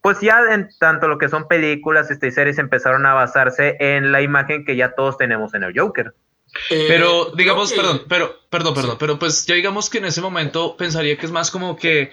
[0.00, 4.12] pues ya en tanto lo que son películas este, y series empezaron a basarse en
[4.12, 6.14] la imagen que ya todos tenemos en el Joker.
[6.70, 10.76] Eh, pero digamos, perdón, pero, perdón, perdón, pero pues ya digamos que en ese momento
[10.76, 12.12] pensaría que es más como que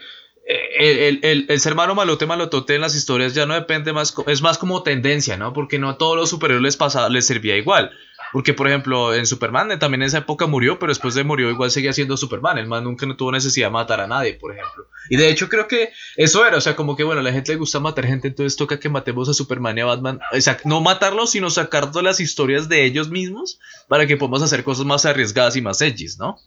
[0.50, 4.42] el, el, el, ser malo malote malotote en las historias ya no depende más, es
[4.42, 5.54] más como tendencia, ¿no?
[5.54, 7.92] Porque no a todos los superhéroes pasados les servía igual.
[8.32, 11.72] Porque, por ejemplo, en Superman también en esa época murió, pero después de murió igual
[11.72, 12.58] seguía siendo Superman.
[12.58, 14.88] El man nunca no tuvo necesidad de matar a nadie, por ejemplo.
[15.10, 17.52] Y de hecho creo que eso era, o sea, como que bueno, a la gente
[17.52, 20.20] le gusta matar gente, entonces toca que matemos a Superman y a Batman.
[20.32, 24.42] O sea, no matarlos, sino sacar todas las historias de ellos mismos para que podamos
[24.42, 26.38] hacer cosas más arriesgadas y más edgy, ¿no?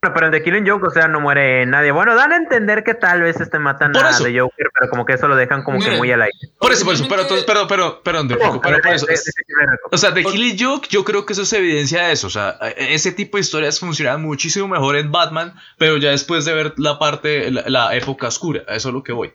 [0.00, 1.90] Pero en The Killing Joke, o sea, no muere nadie.
[1.90, 5.14] Bueno, dan a entender que tal vez este matan a The Joker, pero como que
[5.14, 6.38] eso lo dejan como que muy al aire.
[6.58, 9.06] Por eso, por eso, pero, pero, pero, pero, pero, pero por eso.
[9.90, 12.26] O sea, The Killing Joke, yo creo que eso es evidencia de eso.
[12.26, 16.54] O sea, ese tipo de historias funcionan muchísimo mejor en Batman, pero ya después de
[16.54, 19.32] ver la parte, la, época oscura, eso es lo que voy.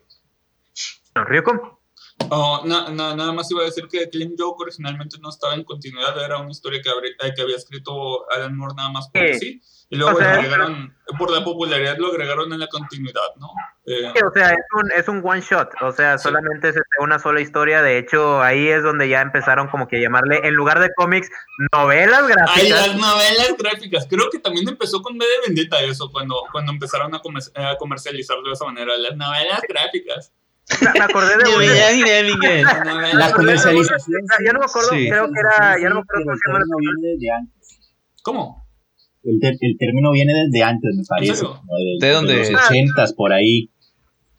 [1.15, 1.80] ¿Rico?
[2.29, 6.37] Oh, nada más iba a decir que Killing Joke originalmente no estaba en continuidad, era
[6.37, 6.91] una historia que,
[7.35, 9.61] que había escrito Alan Moore nada más por sí.
[9.93, 13.49] Y luego agregaron, por la popularidad lo agregaron en la continuidad, ¿no?
[13.85, 17.19] Eh, o sea, es un, es un one shot, o sea, solamente es este, una
[17.19, 17.81] sola historia.
[17.81, 21.29] De hecho, ahí es donde ya empezaron como que llamarle, en lugar de cómics,
[21.73, 22.55] novelas gráficas.
[22.55, 24.07] Ay, las novelas gráficas.
[24.09, 27.21] Creo que también empezó con B de Vendetta eso, cuando, cuando empezaron a,
[27.77, 30.31] comercializarlo de esa manera, las novelas gráficas.
[30.81, 32.63] Me acordé de
[33.13, 34.21] La comercialización.
[34.45, 35.79] Ya no me acuerdo, creo que era.
[35.81, 37.47] Ya no me acuerdo cómo se llama.
[38.23, 38.61] ¿Cómo?
[39.23, 41.45] El, el, término viene desde antes, me parece.
[41.45, 42.37] de, ¿De dónde?
[42.37, 43.69] los ochentas, por ahí.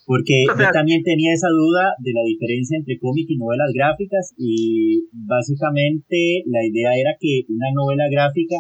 [0.04, 5.06] Porque yo también tenía esa duda de la diferencia entre cómic y novelas gráficas y
[5.12, 8.56] básicamente la idea era que una novela gráfica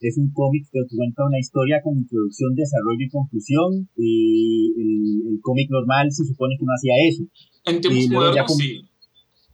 [0.00, 4.72] es un cómic que cuenta una historia con introducción, desarrollo y conclusión y
[5.28, 7.24] el, cómic normal se supone que no hacía eso.
[7.64, 8.84] En tiempos modernos sí.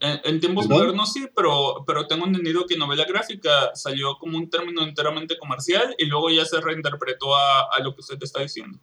[0.01, 4.83] En, tiempos modernos sí, pero, pero tengo entendido que novela gráfica salió como un término
[4.83, 8.79] enteramente comercial y luego ya se reinterpretó a, a lo que usted está diciendo.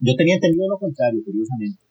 [0.00, 1.88] Yo tenía entendido lo contrario, curiosamente.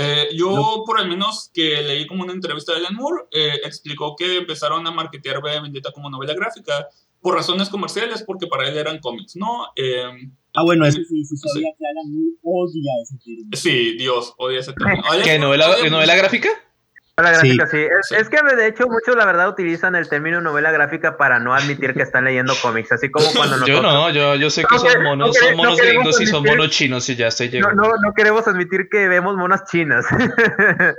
[0.00, 4.14] Eh, yo, por al menos que leí como una entrevista de Alan Moore, eh, explicó
[4.16, 6.88] que empezaron a marketear B Vendetta como novela gráfica
[7.20, 9.66] por razones comerciales, porque para él eran cómics, ¿no?
[9.76, 10.04] Eh,
[10.54, 13.50] ah, bueno, eso sí, sí Alan Moore odia ese término.
[13.52, 15.02] Sí, Dios, odia ese término.
[15.24, 16.48] ¿Qué, novela, novela gráfica?
[17.22, 17.78] La gráfica, sí.
[18.16, 21.92] Es, que de hecho muchos la verdad utilizan el término novela gráfica para no admitir
[21.92, 23.76] que están leyendo cómics, así como cuando nosotros...
[23.76, 27.08] Yo no, yo, yo sé que son monos, son monos gringos y son monos chinos
[27.08, 27.82] y ya estoy llegando.
[27.82, 30.06] No, no, queremos admitir que vemos monas chinas.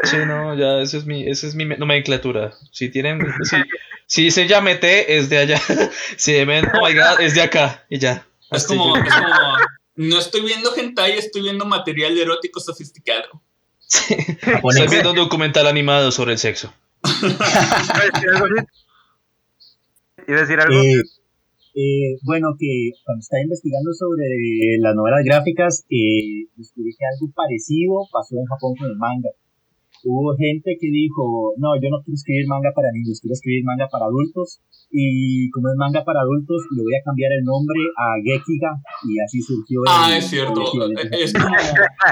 [0.04, 2.52] Sí, no, ya, esa es mi, esa es mi nomenclatura.
[2.72, 3.58] Si tienen, si,
[4.06, 5.62] si dicen ya mete, es de allá.
[6.18, 8.26] Si ven, oh my god, es de acá y ya.
[8.52, 9.58] Es como, es como,
[9.96, 13.42] no estoy viendo hentai, estoy viendo material erótico sofisticado.
[13.90, 14.14] Sí.
[14.14, 16.72] Estoy viendo un documental animado sobre el sexo.
[20.28, 20.80] ¿Iba a decir algo?
[20.80, 21.02] Eh,
[21.74, 28.06] eh, bueno, que cuando estaba investigando sobre las novelas gráficas, eh, descubrí que algo parecido
[28.12, 29.30] pasó en Japón con el manga
[30.04, 33.88] hubo gente que dijo, no, yo no quiero escribir manga para niños, quiero escribir manga
[33.90, 34.60] para adultos,
[34.92, 39.20] y como es manga para adultos, le voy a cambiar el nombre a Gekiga, y
[39.20, 39.82] así surgió.
[39.88, 40.64] Ah, es cierto,
[41.12, 41.56] es como,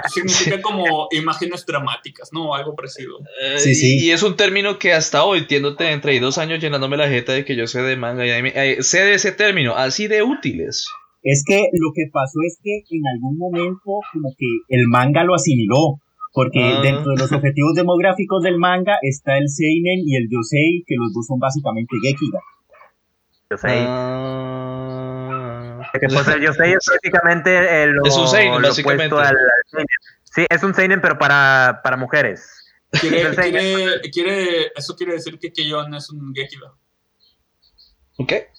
[0.10, 2.54] significa como imágenes dramáticas, ¿no?
[2.54, 3.18] Algo parecido.
[3.42, 4.06] Eh, sí, sí.
[4.06, 7.46] Y es un término que hasta hoy, tiéndote entre dos años llenándome la jeta de
[7.46, 10.88] que yo sé de manga, y eh, sé de ese término, así de útiles.
[11.24, 15.36] Es que lo que pasó es que en algún momento como que el manga lo
[15.36, 16.00] asimiló
[16.38, 16.82] porque ah.
[16.84, 21.12] dentro de los objetivos demográficos del manga está el Seinen y el Yosei, que los
[21.12, 22.40] dos son básicamente Gekiga.
[23.50, 23.84] Yosei.
[23.88, 25.02] Ah.
[26.00, 29.16] Que pues el Yosei es prácticamente el es un Seinen, básicamente.
[29.16, 29.36] Al,
[30.26, 32.48] Sí, es un Seinen, pero para, para mujeres.
[32.92, 36.72] ¿Quiere, quiere, quiere, eso quiere decir que Keion es un Gekiga.
[38.28, 38.50] ¿Qué?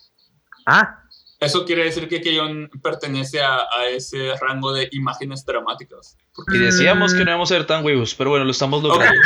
[0.66, 1.04] Ah,
[1.40, 6.16] eso quiere decir que Keyon pertenece a, ese rango de imágenes dramáticas.
[6.46, 9.20] Y decíamos que no íbamos a ser tan huevos, pero bueno, lo estamos logrando.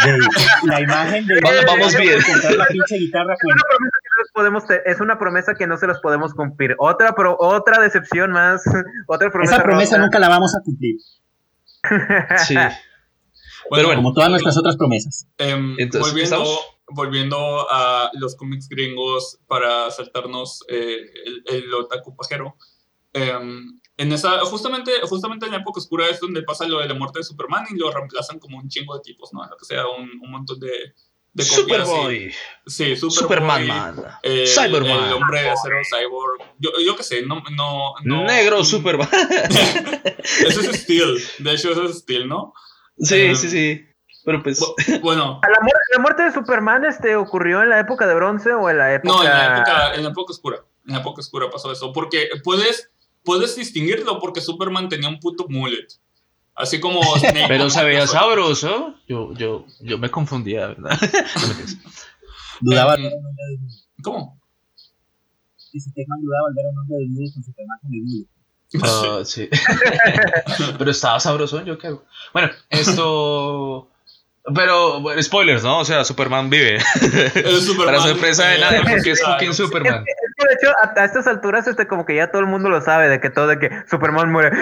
[0.65, 1.41] La imagen de...
[1.67, 2.19] Vamos, bien.
[2.57, 2.67] La
[2.99, 6.33] guitarra es, una promesa que no podemos es una promesa que no se los podemos
[6.35, 6.75] cumplir.
[6.79, 8.63] Otra, pro, otra decepción más.
[9.07, 10.97] Otra promesa Esa promesa nunca la vamos a cumplir.
[12.47, 12.55] Sí.
[13.71, 15.27] pero bueno, como todas nuestras otras promesas.
[15.39, 16.45] Em, volviendo,
[16.89, 22.57] volviendo a los cómics gringos para saltarnos eh, el, el, otaku pajero.
[23.13, 26.95] Em, en esa, justamente, justamente en la época oscura es donde pasa lo de la
[26.95, 29.47] muerte de Superman y lo reemplazan como un chingo de tipos, ¿no?
[29.49, 30.95] Lo que sea, un, un montón de,
[31.33, 32.35] de Superboy.
[32.67, 34.05] Sí, Superman.
[34.23, 35.05] Eh, Cyberman.
[35.05, 36.43] El hombre de acero cyborg.
[36.59, 38.25] Yo, yo qué sé, no, no, no.
[38.25, 39.09] Negro Superman.
[40.47, 41.23] eso es Steel.
[41.39, 42.53] De hecho, eso es Steel, ¿no?
[42.99, 43.87] Sí, em, sí, sí.
[44.25, 44.61] Pero pues.
[45.01, 45.41] Bueno.
[45.95, 49.15] ¿La, muerte, de Superman este, ocurrió en la época de bronce o en la época.?
[49.15, 50.65] No, en la época, en la época oscura.
[50.87, 51.93] En la época oscura pasó eso.
[51.93, 52.92] Porque puedes,
[53.25, 55.89] puedes distinguirlo porque Superman tenía un puto mullet.
[56.55, 57.01] Así como
[57.49, 58.95] Pero se veía sabroso.
[59.09, 60.99] Yo, yo, yo me confundía, ¿verdad?
[62.61, 62.95] Dudaba.
[62.97, 63.11] Em,
[64.03, 64.39] ¿Cómo?
[65.73, 68.29] Dice que dudaba al ver un hombre desnudo con Superman con el mullet.
[68.75, 69.49] Uh, sí.
[70.79, 72.05] Pero estaba sabroso, yo qué hago.
[72.33, 73.89] Bueno, esto.
[74.55, 75.79] Pero, bueno, spoilers, ¿no?
[75.81, 76.81] O sea, Superman vive.
[76.81, 80.05] Superman, Para sorpresa de nadie, porque es fucking Superman.
[80.49, 83.21] De hecho, a, estas alturas, este, como que ya todo el mundo lo sabe, de
[83.21, 84.57] que todo, de que Superman muere.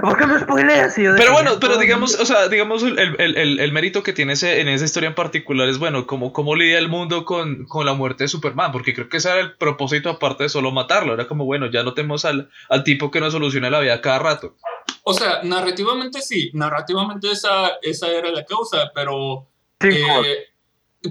[0.00, 0.94] ¿Por qué me spoileas?
[0.94, 4.60] pero bueno, pero digamos, o sea, digamos, el, el, el, el, mérito que tiene ese,
[4.60, 7.94] en esa historia en particular es, bueno, cómo, cómo lidia el mundo con, con, la
[7.94, 11.14] muerte de Superman, porque creo que ese era el propósito, aparte de solo matarlo.
[11.14, 14.18] Era como, bueno, ya no tenemos al, al tipo que nos soluciona la vida cada
[14.18, 14.56] rato.
[15.04, 19.46] O sea, narrativamente sí, narrativamente esa, esa era la causa, pero
[19.80, 20.53] eh,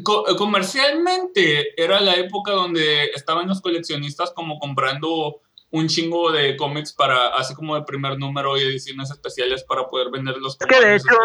[0.01, 5.41] comercialmente era la época donde estaban los coleccionistas como comprando
[5.71, 10.09] un chingo de cómics para, así como de primer número y ediciones especiales para poder
[10.11, 11.15] venderlos como que de hecho,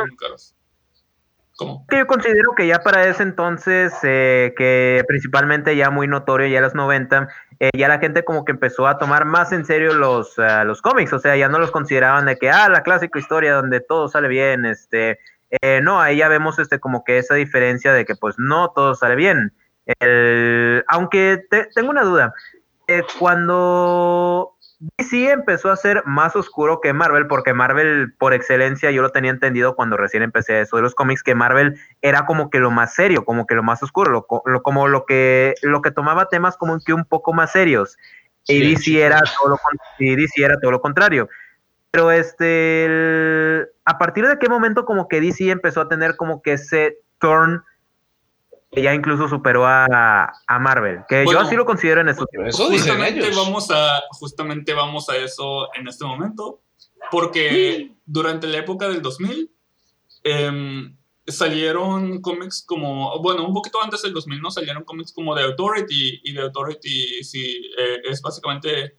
[1.58, 1.84] ¿Cómo?
[1.88, 6.60] Que yo considero que ya para ese entonces, eh, que principalmente ya muy notorio, ya
[6.60, 10.38] los 90, eh, ya la gente como que empezó a tomar más en serio los,
[10.38, 13.54] uh, los cómics, o sea, ya no los consideraban de que, ah, la clásica historia
[13.54, 15.18] donde todo sale bien, este,
[15.50, 18.94] eh, no, ahí ya vemos este como que esa diferencia de que pues no todo
[18.94, 19.52] sale bien.
[20.00, 22.34] El, aunque te, tengo una duda,
[22.86, 24.54] eh, cuando
[24.96, 29.30] DC empezó a ser más oscuro que Marvel, porque Marvel, por excelencia, yo lo tenía
[29.30, 32.94] entendido cuando recién empecé eso de los cómics, que Marvel era como que lo más
[32.94, 36.78] serio, como que lo más oscuro, lo, como lo que, lo que tomaba temas como
[36.80, 37.96] que un poco más serios.
[38.46, 39.58] y, DC era todo lo,
[39.98, 41.28] y DC era todo lo contrario.
[41.90, 46.52] Pero este, a partir de qué momento como que DC empezó a tener como que
[46.52, 47.62] ese turn
[48.70, 52.26] que ya incluso superó a, a Marvel, que yo así lo considero en eso.
[52.52, 56.60] Justamente vamos a justamente vamos a eso en este momento,
[57.10, 59.50] porque durante la época del 2000
[60.24, 65.44] em, salieron cómics como, bueno, un poquito antes del 2000 no salieron cómics como The
[65.44, 68.97] Authority y The Authority sí eh, es básicamente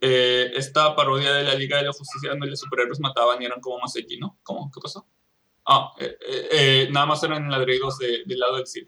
[0.00, 3.60] eh, esta parodia de la Liga de la Justicia donde los superhéroes mataban y eran
[3.60, 4.38] como más X, ¿no?
[4.42, 4.70] ¿Cómo?
[4.72, 5.06] ¿Qué pasó?
[5.66, 8.86] Ah, eh, nada más eran ladridos de, del lado del cine.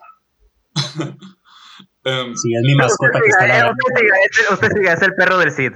[2.04, 3.74] Um, sí, es mi mascota que está la
[4.52, 5.72] Usted sigue, es el perro del Cid.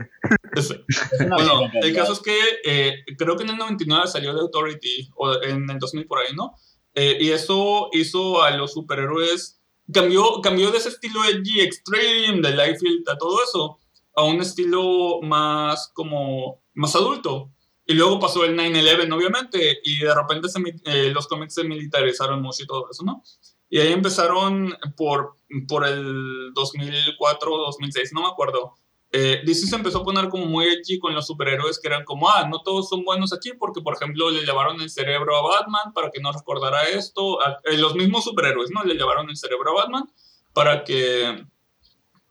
[1.29, 5.43] bueno, el caso es que eh, creo que en el 99 salió The Authority, o
[5.43, 6.55] en el 2000 por ahí, ¿no?
[6.95, 9.61] Eh, y eso hizo a los superhéroes,
[9.93, 13.79] cambió, cambió de ese estilo edgy extreme, de Liefeld, a todo eso,
[14.17, 17.51] a un estilo más como, más adulto.
[17.87, 22.41] Y luego pasó el 9-11, obviamente, y de repente se, eh, los cómics se militarizaron
[22.41, 23.23] mucho y todo eso, ¿no?
[23.69, 25.37] Y ahí empezaron por,
[25.69, 28.75] por el 2004, 2006, no me acuerdo.
[29.17, 32.29] Eh, DC se empezó a poner como muy edgy con los superhéroes que eran como,
[32.29, 35.93] ah, no todos son buenos aquí porque, por ejemplo, le llevaron el cerebro a Batman
[35.93, 37.39] para que no recordara esto.
[37.65, 38.83] Eh, los mismos superhéroes, ¿no?
[38.83, 40.11] Le llevaron el cerebro a Batman
[40.53, 41.47] para que,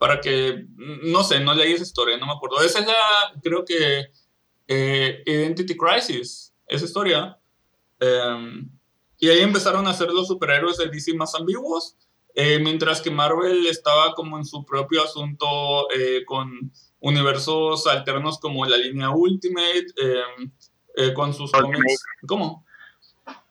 [0.04, 2.62] para que, no sé, no leí esa historia, no me acuerdo.
[2.62, 4.08] Esa es la, creo que,
[4.68, 7.40] eh, Identity Crisis, esa historia.
[8.02, 8.70] Em,
[9.18, 11.96] y ahí empezaron a ser los superhéroes de DC más ambiguos
[12.36, 18.66] eh, mientras que Marvel estaba como en su propio asunto eh, con universos alternos como
[18.66, 20.52] la línea Ultimate, em,
[20.98, 22.04] eh, con sus cómics.
[22.28, 22.66] ¿Cómo?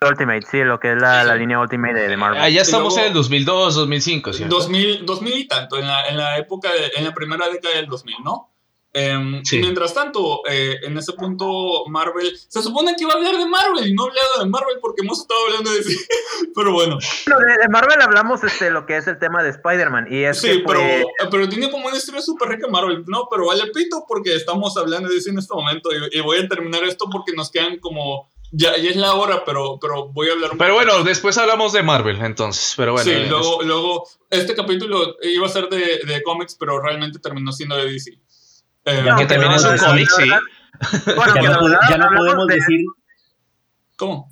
[0.00, 2.40] Ultimate, sí, lo que es la, línea Ultimate de, Marvel.
[2.40, 4.56] Ah, ya estamos en el 2002, 2005, ¿cierto?
[4.56, 8.16] 2000, 2000 y tanto, en la, en la época, en la primera década del 2000,
[8.24, 8.52] ¿no?
[8.94, 12.30] Em, mientras tanto, eh, en ese punto, Marvel.
[12.36, 15.22] Se supone que iba a hablar de Marvel y no hablado de Marvel porque hemos
[15.22, 15.96] estado hablando de sí.
[16.54, 16.98] Pero bueno.
[16.98, 20.08] de, Marvel hablamos este, lo que es el tema de Spider-Man.
[20.10, 20.82] Y es sí, pero,
[21.30, 23.04] pero tiene como una historia súper rica Marvel.
[23.06, 25.88] No, pero vale pito porque estamos hablando de DC en este momento.
[26.10, 28.30] Y, voy a terminar esto porque nos quedan como.
[28.54, 31.72] Ya, ya es la hora, pero, pero voy a hablar un Pero bueno, después hablamos
[31.72, 32.74] de Marvel, entonces.
[32.76, 33.10] Pero bueno.
[33.10, 34.06] Sí, luego, luego.
[34.28, 38.10] Este capítulo iba a ser de, de cómics, pero realmente terminó siendo de DC.
[38.84, 40.28] Eh, que también es un cómic, sí.
[41.90, 42.80] ya, no, podemos decir.
[43.96, 44.30] ¿Cómo?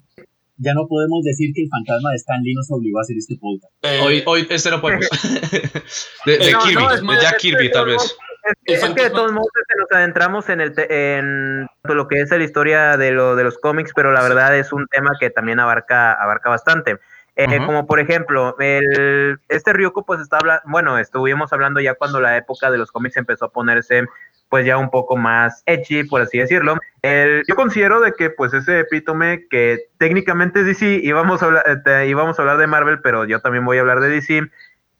[0.59, 3.37] Ya no podemos decir que el fantasma de Stan Lee nos obligó a hacer este
[3.37, 3.73] podcast.
[3.83, 5.09] Eh, hoy, hoy, este no podemos.
[6.27, 8.17] de, de Kirby, de Jack Kirby, tal vez.
[8.65, 12.43] Es, que de todos modos este, nos adentramos en, el en lo que es la
[12.43, 16.13] historia de, lo, de los cómics, pero la verdad es un tema que también abarca,
[16.13, 16.99] abarca bastante.
[17.37, 22.21] Eh, como por ejemplo, el, este Ryuko pues está hablando, bueno, estuvimos hablando ya cuando
[22.21, 24.05] la época de los cómics empezó a ponerse
[24.51, 26.77] pues ya un poco más edgy, por así decirlo.
[27.03, 31.83] El, yo considero de que pues ese epítome que técnicamente es DC, íbamos a hablar,
[31.87, 34.51] eh, íbamos a hablar de Marvel, pero yo también voy a hablar de DC.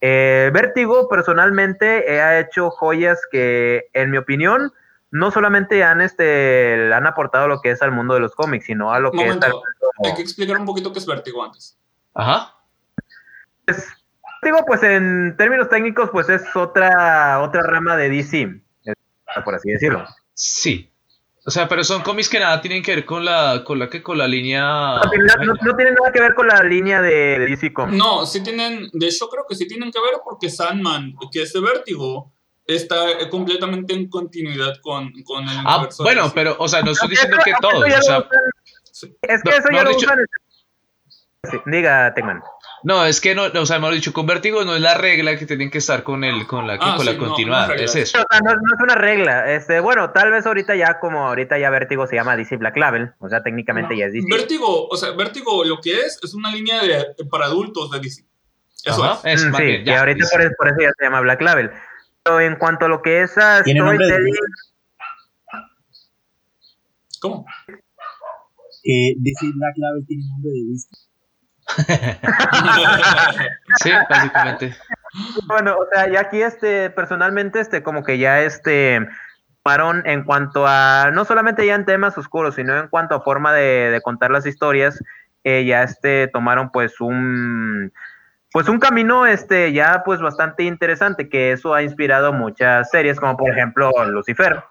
[0.01, 4.73] Eh, Vértigo personalmente ha hecho joyas que en mi opinión
[5.11, 8.93] no solamente han este han aportado lo que es al mundo de los cómics, sino
[8.93, 9.39] a lo que es
[10.05, 11.77] Hay que explicar un poquito qué es Vértigo antes.
[12.15, 12.55] Ajá.
[13.67, 13.89] Pues,
[14.43, 18.61] digo, pues en términos técnicos, pues es otra, otra rama de DC
[19.45, 20.05] por así decirlo.
[20.35, 20.90] Sí.
[21.47, 24.03] O sea, pero son cómics que nada tienen que ver con la, con la que
[24.03, 24.97] con la línea.
[24.97, 27.97] No, tienen nada que ver con la línea de, DC Comics.
[27.97, 31.53] No, sí tienen, de hecho creo que sí tienen que ver porque Sandman, que es
[31.53, 32.33] de Vértigo,
[32.67, 37.39] está completamente en continuidad con, con el Ah, bueno, pero, o sea, no estoy diciendo
[37.43, 37.85] que todos.
[37.85, 38.29] O sea,
[39.23, 40.19] es que eso ya lo usan.
[41.65, 42.43] Diga, Tegman.
[42.83, 45.47] No, es que no, o sea, hemos dicho, con vértigo no es la regla que
[45.47, 48.19] tienen que estar con el, con la, ah, con la continuidad, es eso.
[48.19, 52.17] no, es una regla, este, bueno, tal vez ahorita ya, como ahorita ya vértigo se
[52.17, 54.27] llama DC Black Label, o sea, técnicamente ya es DC.
[54.31, 58.25] Vértigo, o sea, vértigo lo que es, es una línea de, para adultos de DC.
[58.85, 59.45] Eso es.
[59.45, 61.71] Mm, sí, y ahorita por, eso, por, eso, ya se llama Black Label.
[62.23, 64.35] Pero en cuanto a lo que es a storytelling...
[67.21, 67.45] ¿Cómo?
[68.83, 71.10] Que DC Black Label tiene nombre de DC
[73.83, 74.75] sí, básicamente.
[75.47, 79.09] Bueno, o sea, ya aquí este, personalmente, este, como que ya este
[79.63, 83.53] parón en cuanto a, no solamente ya en temas oscuros, sino en cuanto a forma
[83.53, 85.03] de, contar las historias,
[85.45, 87.93] eh, ya este, tomaron pues un,
[88.53, 93.37] pues un camino este, ya pues bastante interesante, que eso ha inspirado muchas series, como
[93.37, 94.63] por ejemplo Lucifer.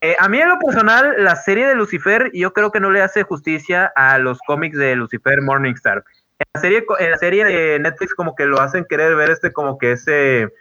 [0.00, 3.00] Eh, a mí en lo personal, la serie de Lucifer, yo creo que no le
[3.00, 6.04] hace justicia a los cómics de Lucifer Morningstar
[6.52, 9.78] la serie, en la serie de Netflix como que lo hacen querer ver este como
[9.78, 10.52] que ese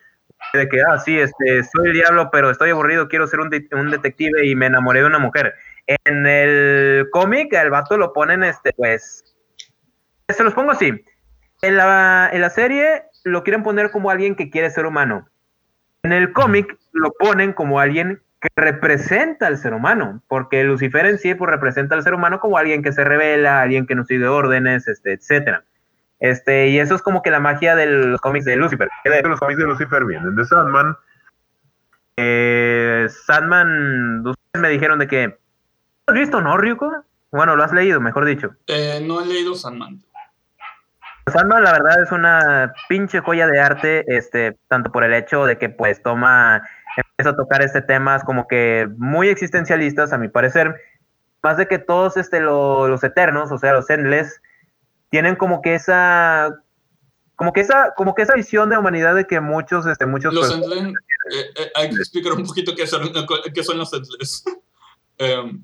[0.54, 3.92] de que, ah, sí, este, soy el diablo, pero estoy aburrido, quiero ser un, un
[3.92, 5.56] detective y me enamoré de una mujer.
[5.88, 9.36] En el cómic, el vato lo ponen, este, pues,
[10.30, 11.04] se los pongo así.
[11.62, 15.28] En la, en la serie lo quieren poner como alguien que quiere ser humano.
[16.04, 21.18] En el cómic lo ponen como alguien que representa al ser humano, porque Lucifer en
[21.18, 24.28] sí pues, representa al ser humano como alguien que se revela, alguien que no sigue
[24.28, 25.64] órdenes, este, etcétera.
[26.20, 28.90] Este, y eso es como que la magia de los cómics de Lucifer.
[29.24, 30.98] Los cómics de Lucifer vienen de Sandman.
[32.18, 35.40] Eh, Sandman, ustedes me dijeron de que...
[36.06, 36.92] ¿Has visto, no, Ryuko?
[37.32, 38.56] Bueno, lo has leído, mejor dicho.
[38.68, 40.02] Eh, no he leído Sandman.
[41.32, 45.58] Sandman, la verdad, es una pinche joya de arte, este, tanto por el hecho de
[45.58, 46.68] que, pues, toma,
[46.98, 50.76] empieza a tocar este temas como que muy existencialistas, a mi parecer,
[51.42, 54.42] más de que todos este, los eternos, o sea, los endless,
[55.10, 56.60] tienen como que esa
[57.36, 60.52] como que esa como que esa visión de humanidad de que muchos este muchos los
[60.52, 60.94] endless,
[61.32, 63.12] eh, eh, hay que explicar un poquito qué son,
[63.54, 64.44] qué son los endless
[65.18, 65.64] em,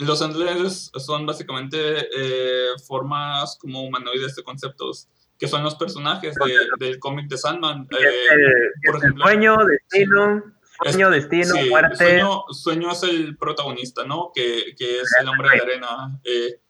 [0.00, 5.08] los androides son básicamente eh, formas como humanoides de conceptos,
[5.38, 7.86] que son los personajes de, del cómic de Sandman.
[7.90, 10.42] Eh, el, por ejemplo, sueño, destino,
[10.82, 11.96] sueño, destino, sí, muerte.
[11.96, 14.30] Sueño, sueño, es el protagonista, ¿no?
[14.34, 16.20] Que, que es el hombre de arena.
[16.24, 16.60] Eh,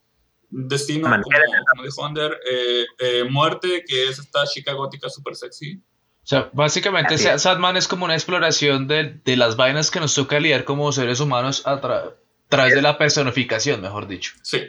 [0.51, 2.39] destino, como, como, dijo Ander.
[2.51, 5.83] Eh, muerte, que es esta chica gótica súper sexy.
[6.23, 10.39] O sea, básicamente Sandman es como una exploración de, de, las vainas que nos toca
[10.39, 12.15] lidiar como seres humanos a, tra
[12.49, 14.35] través de la personificación, mejor dicho.
[14.43, 14.69] Sí.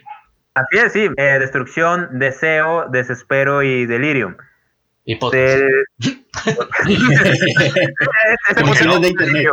[0.54, 1.08] Así es, sí.
[1.18, 4.38] Eh, destrucción, deseo, desespero y delirio.
[5.12, 5.62] Y podcast.
[9.02, 9.48] de internet.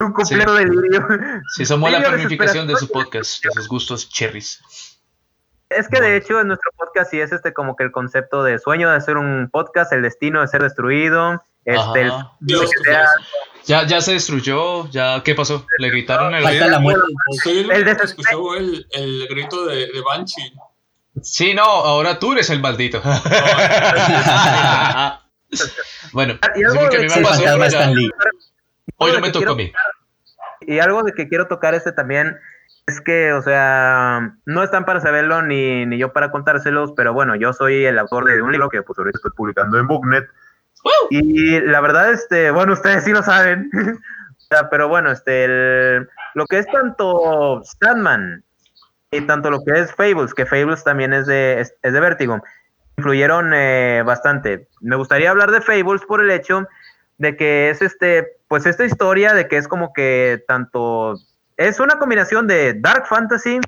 [0.00, 0.64] Un completo sí.
[0.64, 1.06] delirio.
[1.54, 4.62] Sí, somos la personificación de su podcast, de sus gustos cherries.
[5.68, 8.58] Es que de hecho en nuestro podcast sí es este como que el concepto de
[8.58, 13.04] sueño de hacer un podcast, el destino de ser destruido, este, el, Dios, sea,
[13.66, 15.66] ya, ya se destruyó, ya, ¿qué pasó?
[15.76, 17.02] Le gritaron el Falta la muerte.
[17.42, 20.54] Soy el, el que escuchó el, el grito de, de Banshee.
[21.22, 23.00] Sí, no, ahora tú eres el maldito.
[26.12, 27.42] bueno, y algo que me pasó,
[28.96, 29.72] hoy no me tocó a mí.
[30.62, 32.36] Y algo de que quiero tocar este también
[32.86, 37.36] es que, o sea, no están para saberlo ni, ni yo para contárselos, pero bueno,
[37.36, 39.78] yo soy el autor de un libro que pues ahorita estoy publicando.
[39.78, 40.26] en Booknet.
[41.10, 43.70] Y la verdad, este, bueno, ustedes sí lo saben.
[44.70, 48.42] Pero bueno, este, el- lo que es tanto Sandman
[49.10, 52.42] y tanto lo que es Fables, que Fables también es de, es, es de Vértigo,
[52.96, 54.68] influyeron eh, bastante.
[54.80, 56.66] Me gustaría hablar de Fables por el hecho
[57.16, 61.14] de que es este, pues esta historia de que es como que tanto,
[61.56, 63.60] es una combinación de Dark Fantasy,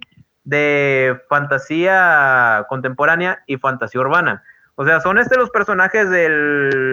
[0.44, 4.42] de fantasía contemporánea y fantasía urbana.
[4.76, 6.28] O sea, son este los personajes de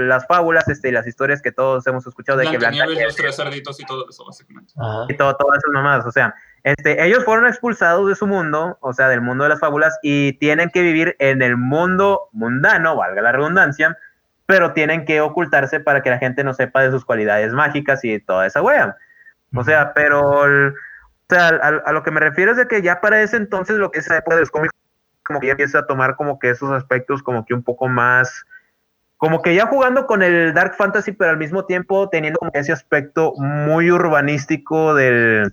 [0.08, 3.86] las fábulas, este, las historias que todos hemos escuchado de que los tres cerditos y
[3.86, 4.74] todo eso, básicamente.
[4.78, 5.06] Ajá.
[5.08, 6.06] y todo, todas esas mamadas.
[6.06, 6.36] O sea,
[6.72, 10.34] este, ellos fueron expulsados de su mundo, o sea, del mundo de las fábulas, y
[10.34, 13.98] tienen que vivir en el mundo mundano, valga la redundancia,
[14.46, 18.20] pero tienen que ocultarse para que la gente no sepa de sus cualidades mágicas y
[18.20, 18.96] toda esa wea.
[19.56, 20.76] O sea, pero, el- o
[21.30, 23.92] sea, a, a lo que me refiero es de que ya para ese entonces lo
[23.92, 24.74] que es esa época de los cómics,
[25.26, 28.46] como que ya empieza a tomar como que esos aspectos como que un poco más,
[29.18, 32.60] como que ya jugando con el Dark Fantasy, pero al mismo tiempo teniendo como que
[32.60, 35.52] ese aspecto muy urbanístico del,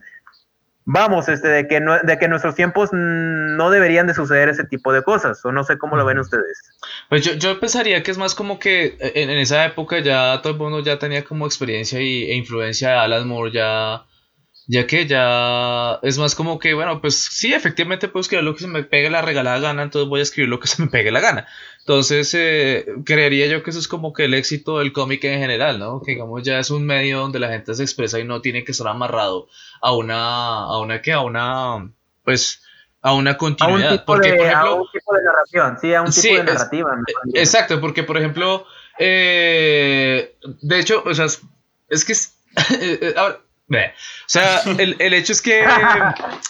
[0.85, 4.64] vamos, este, de que, no, de que en nuestros tiempos no deberían de suceder ese
[4.64, 6.70] tipo de cosas, o no sé cómo lo ven ustedes.
[7.09, 10.53] Pues yo, yo pensaría que es más como que en, en esa época ya todo
[10.53, 14.05] el mundo ya tenía como experiencia y, e influencia de Alan Moore, ya,
[14.67, 18.61] ya que ya es más como que, bueno, pues sí, efectivamente puedo escribir lo que
[18.62, 21.11] se me pegue la regalada gana, entonces voy a escribir lo que se me pegue
[21.11, 21.47] la gana.
[21.81, 25.79] Entonces, eh, creería yo que eso es como que el éxito del cómic en general,
[25.79, 26.01] ¿no?
[26.01, 28.73] Que digamos ya es un medio donde la gente se expresa y no tiene que
[28.73, 29.49] estar amarrado
[29.83, 31.12] a una, a una, ¿qué?
[31.12, 31.91] A una,
[32.25, 32.62] pues,
[33.03, 33.91] a una A un, continuidad.
[33.91, 36.35] tipo Porque, de, por a ejemplo, un tipo de narración, sí, a un tipo Sí,
[36.37, 36.91] de narrativa.
[37.35, 38.67] Exacto, porque por ejemplo,
[38.99, 42.39] eh, de hecho, o sea, es, que es,
[42.81, 45.65] eh, eh, ahora, o sea, el, el hecho es que,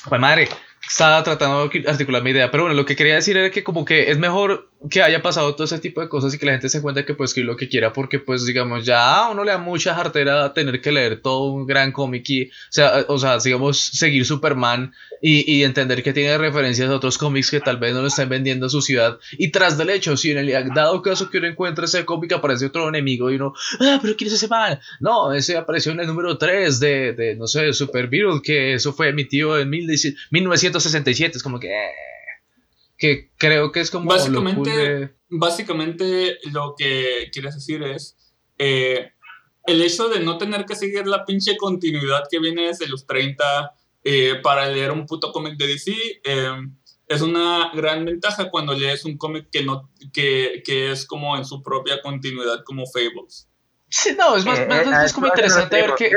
[0.08, 0.48] pues madre,
[0.86, 3.84] estaba tratando de articular mi idea, pero bueno, lo que quería decir era que como
[3.84, 6.68] que es mejor que haya pasado todo ese tipo de cosas y que la gente
[6.68, 9.52] se cuenta que puede escribir lo que quiera, porque pues digamos, ya a uno le
[9.52, 13.38] da mucha jartera tener que leer todo un gran cómic y, o sea, o sea,
[13.38, 17.94] digamos, seguir Superman y, y entender que tiene referencias a otros cómics que tal vez
[17.94, 19.18] no lo están vendiendo a su ciudad.
[19.32, 22.66] Y tras del hecho, si en el dado caso que uno encuentra ese cómic aparece
[22.66, 24.80] otro enemigo y uno, ah, pero ¿quién es ese man?
[25.00, 28.92] No, ese apareció en el número 3 de, de no sé, Super Beetle, que eso
[28.92, 31.38] fue emitido en 19- 1967.
[31.38, 31.90] Es como que, eh,
[32.96, 38.16] que creo que es como lo Básicamente- cool de- Básicamente lo que quieres decir es
[38.58, 39.10] eh,
[39.66, 43.72] el hecho de no tener que seguir la pinche continuidad que viene desde los 30
[44.04, 45.92] eh, para leer un puto cómic de DC
[46.24, 46.50] eh,
[47.08, 51.44] es una gran ventaja cuando lees un cómic que, no, que, que es como en
[51.44, 53.48] su propia continuidad como Fables.
[53.88, 56.10] Sí, no, es más, Eh, más- eh, más- es como interesante ver que.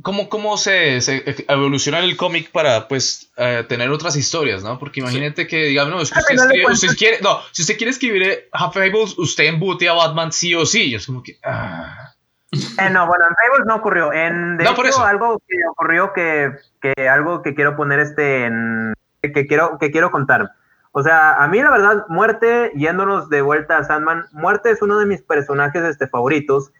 [0.00, 4.78] Cómo, cómo, se, se evoluciona el cómic para, pues, eh, tener otras historias, ¿no?
[4.78, 7.76] Porque imagínate que, digamos, no, es que Al usted, escribe- usted quiere, no, si usted
[7.76, 10.84] quiere escribir eh, Half Fables, usted embute a Batman sí o sí.
[10.90, 12.14] Y es como que, ah.
[12.52, 14.12] Eh, no, bueno, en Fables no ocurrió.
[14.12, 15.04] En, de No, por hecho, eso.
[15.04, 19.90] algo que ocurrió que, que algo que quiero poner este en que, que quiero que
[19.90, 20.50] quiero contar.
[20.94, 24.98] O sea, a mí la verdad, Muerte, yéndonos de vuelta a Sandman, Muerte es uno
[24.98, 26.70] de mis personajes este, favoritos.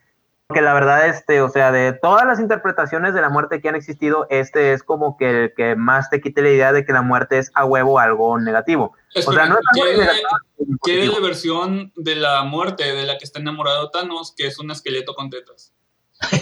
[0.52, 3.74] Que la verdad, este, o sea, de todas las interpretaciones de la muerte que han
[3.74, 7.02] existido, este es como que el que más te quite la idea de que la
[7.02, 8.94] muerte es a huevo algo negativo.
[9.14, 10.28] O sea, no es algo ¿qué, negativo,
[10.58, 11.14] es qué positivo.
[11.14, 15.14] la versión de la muerte de la que está enamorado Thanos, que es un esqueleto
[15.14, 15.72] con tetas?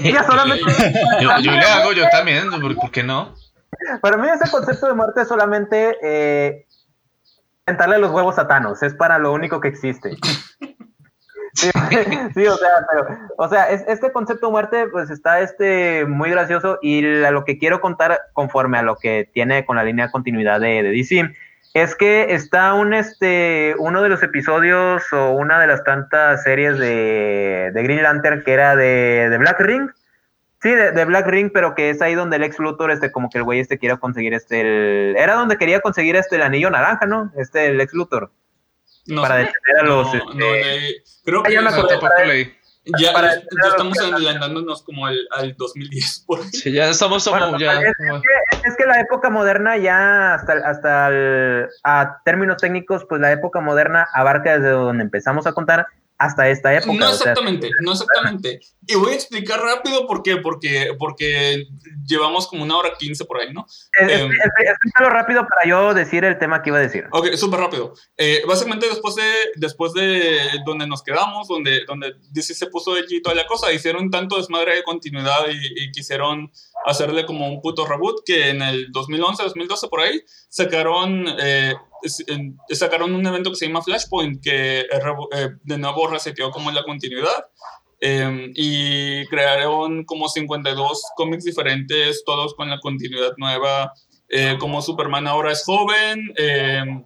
[0.02, 0.64] Ella solamente
[1.20, 3.35] yo, yo le hago, yo también, ¿por, por qué no?
[4.02, 6.66] Para mí ese concepto de muerte es solamente eh,
[7.98, 10.16] los huevos a Thanos, es para lo único que existe.
[12.35, 16.78] Sí, o sea, pero, o sea, este concepto de muerte, pues está este muy gracioso
[16.81, 20.60] y lo que quiero contar conforme a lo que tiene con la línea de continuidad
[20.60, 21.31] de, de, DC
[21.74, 26.78] es que está un este uno de los episodios o una de las tantas series
[26.78, 29.90] de, de Green Lantern que era de, de Black Ring.
[30.62, 33.39] Sí, de, Black Ring, pero que es ahí donde el ex Luthor, este, como que
[33.39, 37.06] el güey este quiere conseguir este, el, era donde quería conseguir este el anillo naranja,
[37.06, 37.32] ¿no?
[37.35, 38.31] Este, el ex Luthor.
[39.10, 40.14] No, para detener a los.
[40.14, 41.62] No, no, este, creo que ya,
[42.98, 46.24] ya, ya, estamos adelantándonos como al, al 2010.
[46.26, 47.74] Por Sí, ya estamos como ya.
[47.74, 53.20] Es, que, es, que, la época moderna ya hasta, hasta el, a términos técnicos, pues
[53.20, 55.86] la época moderna abarca desde donde empezamos a contar
[56.20, 56.98] hasta esta época.
[56.98, 58.60] No exactamente, no exactamente.
[58.86, 61.66] Y voy a explicar rápido por qué, porque, porque
[62.06, 63.64] llevamos como una hora quince por ahí, ¿no?
[63.98, 67.06] Eh, um, explícalo rápido para yo decir el tema que iba a decir.
[67.12, 67.94] Ok, súper rápido.
[68.18, 69.22] Eh, básicamente después de,
[69.56, 73.72] después de donde nos quedamos, donde, donde DC se puso de y toda la cosa,
[73.72, 76.52] hicieron tanto desmadre de continuidad y, quisieron
[76.84, 81.24] hacerle como un puto reboot que en el 2011, 2012 por ahí, sacaron...
[81.40, 81.74] Eh,
[82.70, 87.47] sacaron un evento que se llama Flashpoint, que eh, de nuevo reseteó como la continuidad.
[88.02, 93.93] Em, y crearon como 52 cómics diferentes, todos con la continuidad nueva.
[94.28, 97.05] Eh, como Superman ahora es joven, em,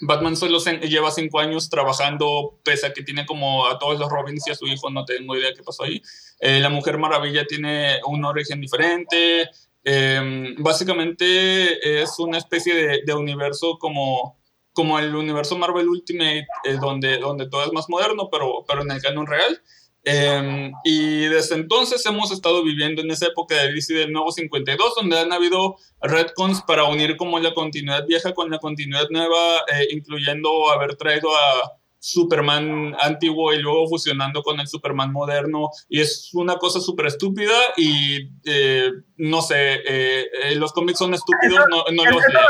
[0.00, 4.46] Batman solo lleva cinco años trabajando, pese a que tiene como a todos los Robins
[4.46, 6.00] y a su hijo, no tengo idea qué pasó ahí.
[6.40, 9.50] Eh, la Mujer Maravilla tiene un origen diferente.
[9.82, 14.38] Em, básicamente es una especie de, de, universo como,
[14.72, 18.90] como el universo Marvel Ultimate, eh, donde, donde todo es más moderno, pero, pero en
[18.90, 19.62] el canon real.
[20.02, 24.94] Em, y desde entonces hemos estado viviendo en esa época de DC del nuevo 52,
[24.96, 29.88] donde han habido retcons para unir como la continuidad vieja con la continuidad nueva, eh,
[29.90, 35.68] incluyendo haber traído a Superman antiguo y luego fusionando con el Superman moderno.
[35.88, 41.60] Y es una cosa súper estúpida y eh, no sé, eh, los cómics son estúpidos,
[41.70, 42.40] no, no los leo.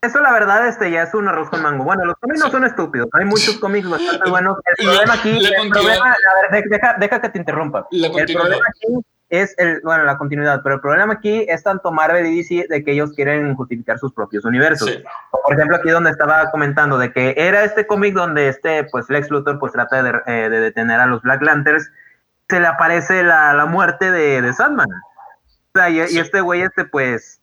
[0.00, 1.84] Eso la verdad este ya es un arroz con mango.
[1.84, 4.56] Bueno, los cómics no son estúpidos, hay muchos cómics bastante buenos.
[4.76, 7.86] El problema aquí, el problema, a ver, deja, deja, que te interrumpa.
[7.90, 12.26] el problema aquí es el, bueno, la continuidad, pero el problema aquí es tanto Marvel
[12.26, 15.02] y DC de que ellos quieren justificar sus propios universos.
[15.30, 19.30] Por ejemplo, aquí donde estaba comentando de que era este cómic donde este, pues Lex
[19.30, 21.90] Luthor pues trata de, eh, de detener a los Black Lanterns,
[22.48, 24.88] se le aparece la, la muerte de, de Sandman.
[24.88, 27.40] O sea, y, y este güey este pues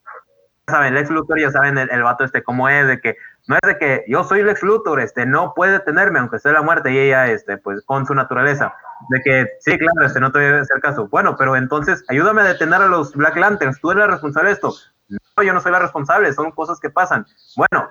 [0.67, 3.17] saben, Lex Luthor, ya saben el, vato este cómo es, de que
[3.47, 6.61] no es de que yo soy Lex Luthor, este, no puede tenerme, aunque sea la
[6.61, 8.73] muerte, y ella, este, pues, con su naturaleza,
[9.09, 11.07] de que, sí, claro, este, no te voy a hacer caso.
[11.07, 14.53] Bueno, pero entonces, ayúdame a detener a los Black Lanterns, tú eres la responsable de
[14.55, 14.73] esto.
[15.07, 17.25] No, yo no soy la responsable, son cosas que pasan.
[17.55, 17.89] Bueno,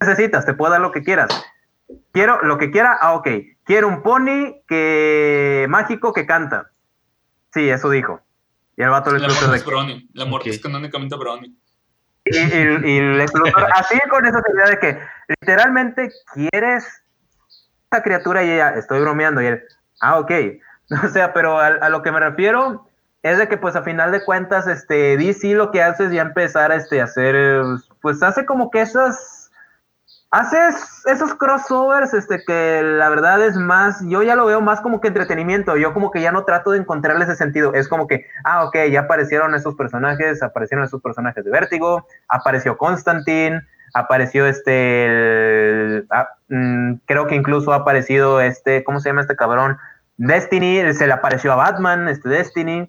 [0.00, 0.44] necesitas?
[0.44, 1.28] Te puedo dar lo que quieras.
[2.12, 3.28] Quiero lo que quiera, ah, ok.
[3.64, 6.70] Quiero un pony que mágico que canta.
[7.52, 8.20] Sí, eso dijo.
[8.76, 10.08] Y el vato le La muerte es Brownie.
[10.12, 11.56] La muerte es canónicamente Brownie.
[12.24, 13.20] Y, y,
[13.74, 14.98] así con esa idea de que
[15.28, 17.02] literalmente quieres
[17.90, 19.62] esa criatura y ella, estoy bromeando, y él,
[20.00, 20.32] ah, ok.
[21.04, 22.88] O sea, pero a, lo que me refiero
[23.22, 26.22] es de que pues a final de cuentas, este, DC lo que hace es ya
[26.22, 27.62] empezar este, a hacer,
[28.02, 29.39] pues hace como que esas
[30.30, 35.00] haces esos crossovers, este, que la verdad es más, yo ya lo veo más como
[35.00, 38.26] que entretenimiento, yo como que ya no trato de encontrarle ese sentido, es como que,
[38.44, 43.60] ah, ok, ya aparecieron esos personajes, aparecieron esos personajes de Vértigo, apareció Constantine,
[43.92, 49.78] apareció este, ah, mm, creo que incluso ha aparecido este, ¿cómo se llama este cabrón?
[50.16, 52.88] Destiny, se le apareció a Batman, este Destiny.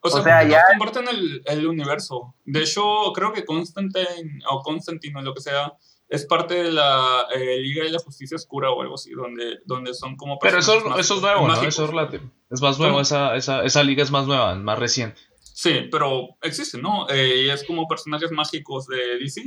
[0.00, 0.62] O sea, ya...
[0.68, 2.34] comparten el, el universo.
[2.44, 2.82] De hecho,
[3.14, 5.72] creo que Constantine o Constantine o lo que sea,
[6.12, 9.94] es parte de la eh, Liga de la Justicia Oscura o algo así, donde, donde
[9.94, 10.38] son como...
[10.38, 11.54] Pero eso, eso es nuevo, ¿no?
[11.62, 12.24] Eso es relativo.
[12.50, 15.18] Es más nuevo, esa, esa, esa, liga es más nueva, más reciente.
[15.40, 17.08] Sí, pero existe, ¿no?
[17.08, 19.40] Eh, y es como personajes mágicos de DC.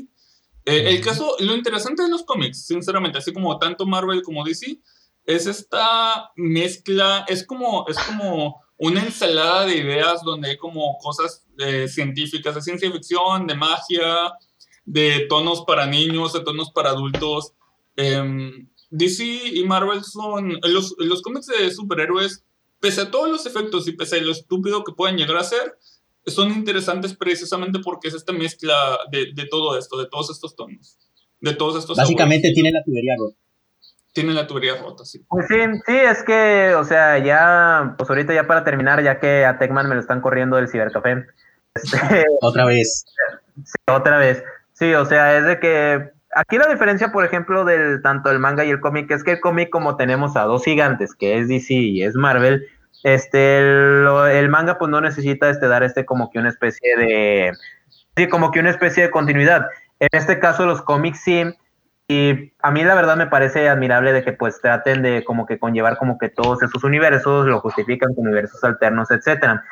[0.66, 4.80] Eh, el caso, lo interesante de los cómics, sinceramente, así como tanto Marvel como DC,
[5.24, 11.46] es esta mezcla, es como, es como una ensalada de ideas donde hay como cosas
[11.90, 14.34] científicas, de ciencia ficción, de magia,
[14.86, 17.54] de tonos para niños, de tonos para adultos.
[17.96, 22.44] Em, DC y Marvel son los, los cómics de superhéroes,
[22.80, 25.78] pese a todos los efectos y pese a lo estúpido que pueden llegar a ser,
[26.26, 30.98] son interesantes precisamente porque es esta mezcla de, de todo esto, de todos estos tonos,
[31.40, 31.98] de todos estos.
[31.98, 33.38] Básicamente tiene la tubería rota.
[34.14, 35.26] Tiene la tubería rota, sí.
[35.28, 35.56] Pues sí,
[35.86, 39.90] sí, es que, o sea, ya, pues ahorita ya para terminar, ya que a Techman
[39.90, 41.26] me lo están corriendo del cibercafé.
[41.74, 41.98] Este,
[42.42, 43.06] Otra vez.
[43.88, 44.42] otra vez.
[44.76, 48.66] Sí, o sea, es de que aquí la diferencia, por ejemplo, del tanto el manga
[48.66, 51.74] y el cómic es que el cómic como tenemos a dos gigantes, que es DC
[51.74, 52.68] y es Marvel,
[53.04, 57.54] este el, manga pues no necesita este dar este como que una especie de
[58.18, 59.68] sí, como que una especie de continuidad.
[60.00, 61.44] En este caso los cómics sí
[62.10, 65.58] y a mí la verdad me parece admirable de que pues traten de como que
[65.58, 69.64] conllevar como que todos esos universos, lo justifican con universos alternos, etcétera.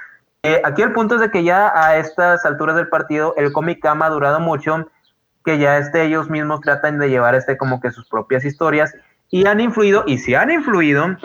[0.44, 3.86] Eh, aquí el punto es de que ya a estas alturas del partido el cómic
[3.86, 4.90] ha madurado mucho
[5.44, 8.96] que ya este, ellos mismos tratan de llevar este como que sus propias historias
[9.30, 11.18] y han influido, y si han influido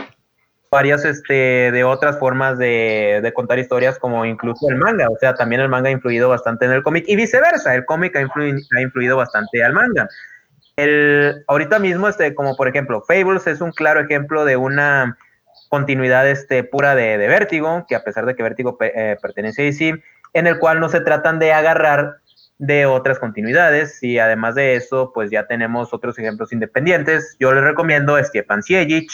[0.70, 5.08] varias este, de otras formas de, de, contar historias, como incluso el manga.
[5.10, 7.74] O sea, también el manga ha influido bastante en el cómic y viceversa.
[7.74, 10.08] El cómic ha, influido, ha influido bastante al manga.
[10.76, 15.18] El, ahorita mismo, este, como por ejemplo, Fables es un claro ejemplo de una
[15.68, 19.64] continuidad este, pura de, de Vértigo, que a pesar de que Vértigo eh, pertenece a
[19.66, 20.02] DC,
[20.34, 22.16] en el cual no se tratan de agarrar
[22.58, 27.36] de otras continuidades y además de eso, pues ya tenemos otros ejemplos independientes.
[27.38, 29.10] Yo les recomiendo a Stepan Siejic,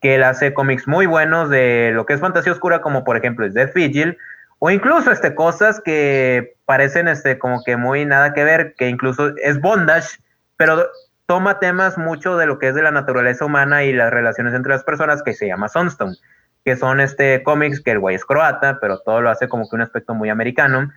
[0.00, 3.46] que él hace cómics muy buenos de lo que es fantasía oscura, como por ejemplo
[3.46, 4.18] es Death Vigil,
[4.58, 9.32] o incluso este, cosas que parecen este, como que muy nada que ver, que incluso
[9.36, 10.18] es bondage,
[10.56, 10.88] pero
[11.26, 14.72] toma temas mucho de lo que es de la naturaleza humana y las relaciones entre
[14.72, 16.16] las personas, que se llama Sunstone,
[16.64, 19.76] que son este cómics que el güey es croata, pero todo lo hace como que
[19.76, 20.90] un aspecto muy americano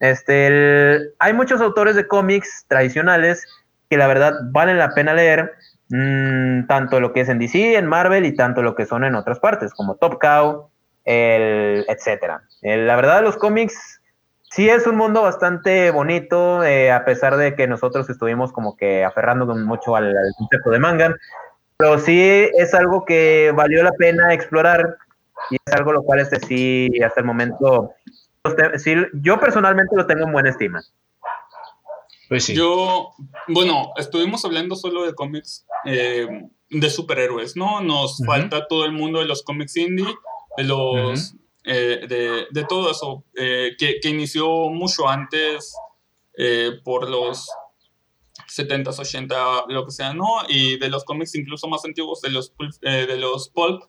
[0.00, 3.46] este, hay muchos autores de cómics tradicionales
[3.88, 5.52] que la verdad valen la pena leer,
[5.88, 9.14] mm, tanto lo que es en DC, en Marvel y tanto lo que son en
[9.14, 10.68] otras partes, como Top Cow,
[11.04, 12.42] el, etcétera.
[12.62, 14.00] la verdad, los cómics
[14.50, 19.04] sí es un mundo bastante bonito, eh, a pesar de que nosotros estuvimos como que
[19.04, 21.14] aferrándonos mucho al, al concepto de manga,
[21.76, 24.96] pero sí es algo que valió la pena explorar
[25.50, 27.92] y es algo lo cual este sí hasta el momento
[29.14, 30.82] yo personalmente lo tengo en buena estima.
[32.28, 32.54] Pues sí.
[32.54, 33.12] Yo,
[33.48, 36.26] bueno, estuvimos hablando solo de cómics eh,
[36.70, 37.80] de superhéroes, ¿no?
[37.80, 40.12] Nos falta todo el mundo de los cómics indie,
[40.56, 45.74] de los, eh, de, de, todo eso, eh, que, que, inició mucho antes
[46.84, 47.48] por los
[48.48, 50.26] 70s, 80, lo que sea, ¿no?
[50.48, 53.84] Y de los cómics incluso más antiguos, de los, de los pulp,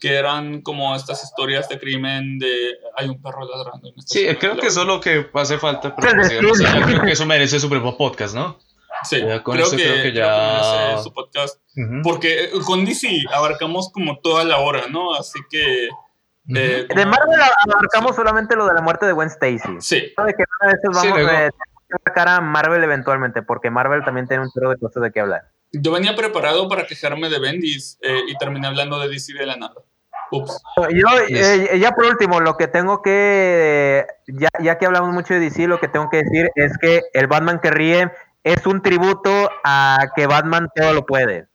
[0.00, 3.88] que eran como estas historias de crimen de hay un perro ladrando.
[3.88, 5.94] En sí, creo que eso es lo que hace falta.
[5.96, 8.58] Pero creo que eso merece su propio podcast, ¿no?
[9.04, 11.60] Sí, creo, que, creo, que, ya merece su podcast.
[12.02, 15.14] Porque con DC abarcamos como toda la hora, ¿no?
[15.14, 15.88] Así que...
[16.48, 19.80] Eh, de Marvel abarcamos solamente lo de la muerte de Gwen Stacy.
[19.80, 19.96] Sí.
[19.96, 21.50] De que una vez vamos a
[22.04, 25.50] sacar a Marvel eventualmente, porque Marvel también tiene un tiro de cosas de qué hablar.
[25.72, 29.56] Yo venía preparado para quejarme de Bendis eh, y terminé hablando de DC de la
[29.56, 29.74] nada.
[30.30, 30.60] Ups.
[30.90, 35.40] Yo, eh, ya por último, lo que tengo que, ya, ya que hablamos mucho de
[35.40, 38.10] DC, lo que tengo que decir es que el Batman que ríe
[38.42, 41.46] es un tributo a que Batman todo lo puede.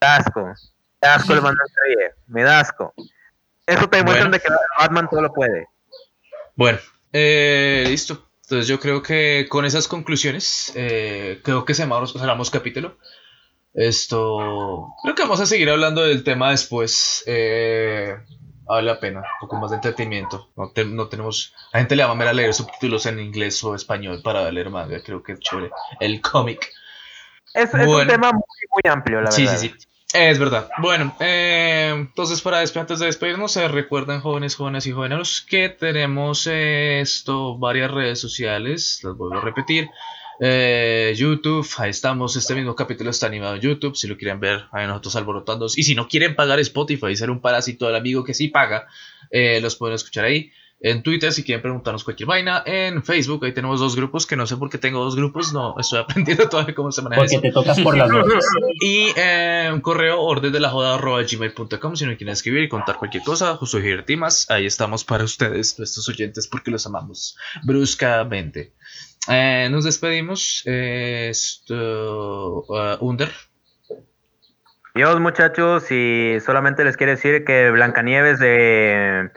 [0.00, 0.52] Asco.
[1.00, 2.14] Asco el Batman que ríe.
[2.26, 2.94] Me da asco.
[3.66, 4.48] Eso te demuestra de que
[4.78, 5.68] Batman todo lo puede.
[6.56, 6.78] Bueno,
[7.12, 8.26] eh, listo.
[8.42, 12.98] Entonces yo creo que con esas conclusiones, creo que cerramos, cerramos capítulo.
[13.74, 14.94] Esto.
[15.02, 17.22] Creo que vamos a seguir hablando del tema después.
[17.26, 18.16] Eh,
[18.64, 19.20] vale la pena.
[19.20, 20.50] Un poco más de entretenimiento.
[20.56, 21.54] No, tenemos.
[21.72, 25.02] A gente le va a leer subtítulos en inglés o español para leer manga.
[25.02, 25.70] Creo que es chévere.
[26.00, 26.70] El cómic.
[27.54, 29.36] Es, un tema muy, amplio, la verdad.
[29.36, 29.74] Sí, sí, sí.
[30.12, 30.68] Es verdad.
[30.78, 36.48] Bueno, eh, entonces para antes de despedirnos, se recuerden jóvenes, jóvenes y jóvenes que tenemos
[36.48, 39.88] esto, varias redes sociales, las vuelvo a repetir.
[40.42, 42.34] Eh, YouTube, ahí estamos.
[42.34, 43.94] Este mismo capítulo está animado en YouTube.
[43.94, 45.66] Si lo quieren ver, ahí nosotros alborotando.
[45.76, 48.86] Y si no quieren pagar Spotify ser un parásito del amigo que sí paga,
[49.30, 50.50] eh, los pueden escuchar ahí.
[50.82, 52.62] En Twitter, si quieren preguntarnos cualquier vaina.
[52.64, 55.52] En Facebook, ahí tenemos dos grupos, que no sé por qué tengo dos grupos.
[55.52, 58.24] No, estoy aprendiendo todavía cómo se maneja Porque te tocas por las dos.
[58.80, 62.96] y eh, un correo orden de la joda gmail.com si no quieren escribir y contar
[62.96, 63.78] cualquier cosa, justo
[64.16, 64.50] más.
[64.50, 68.72] Ahí estamos para ustedes, nuestros oyentes, porque los amamos bruscamente.
[69.28, 70.62] Eh, nos despedimos.
[70.64, 73.30] esto, uh, Under.
[74.94, 79.30] Dios, muchachos, y solamente les quiero decir que Blancanieves de,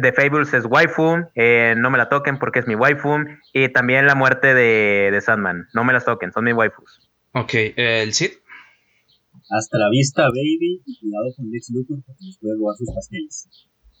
[0.00, 1.28] de Fables es waifu.
[1.34, 3.16] Eh, no me la toquen porque es mi waifu.
[3.52, 5.68] Y también la muerte de, de Sandman.
[5.72, 7.08] No me las toquen, son mis waifus.
[7.32, 8.32] Ok, ¿el Cid?
[9.50, 10.82] Hasta la vista, baby.
[10.84, 13.48] Y cuidado con Lex Luthor porque nos puede robar sus pasteles.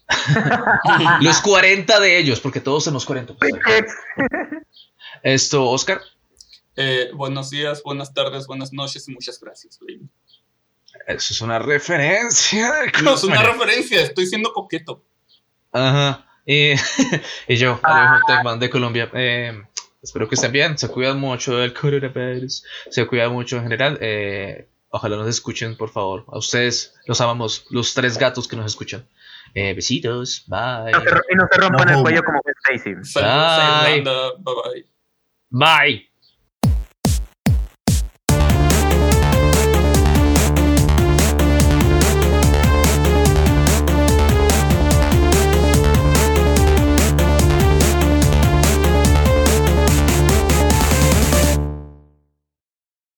[1.22, 3.34] los 40 de ellos, porque todos somos 40.
[5.22, 6.00] Esto, Oscar.
[6.76, 10.08] Eh, buenos días, buenas tardes, buenas noches y muchas gracias, baby.
[11.06, 12.72] Eso es una referencia.
[13.02, 15.04] No es una referencia, estoy siendo coqueto.
[15.72, 16.26] Ajá.
[16.44, 16.72] Y,
[17.48, 19.10] y yo, Alejo Techman de Colombia.
[19.14, 19.62] Eh,
[20.02, 23.98] espero que estén bien, se cuidan mucho del coronavirus, se cuidan mucho en general.
[24.00, 26.24] Eh, ojalá nos escuchen, por favor.
[26.28, 29.08] A ustedes los amamos, los tres gatos que nos escuchan.
[29.54, 30.92] Eh, besitos, bye.
[30.92, 32.94] No se ro- y no se rompan No, el cuello como Stacy.
[33.14, 34.02] Bye.
[34.02, 34.86] Bye bye.
[35.50, 36.04] Bye.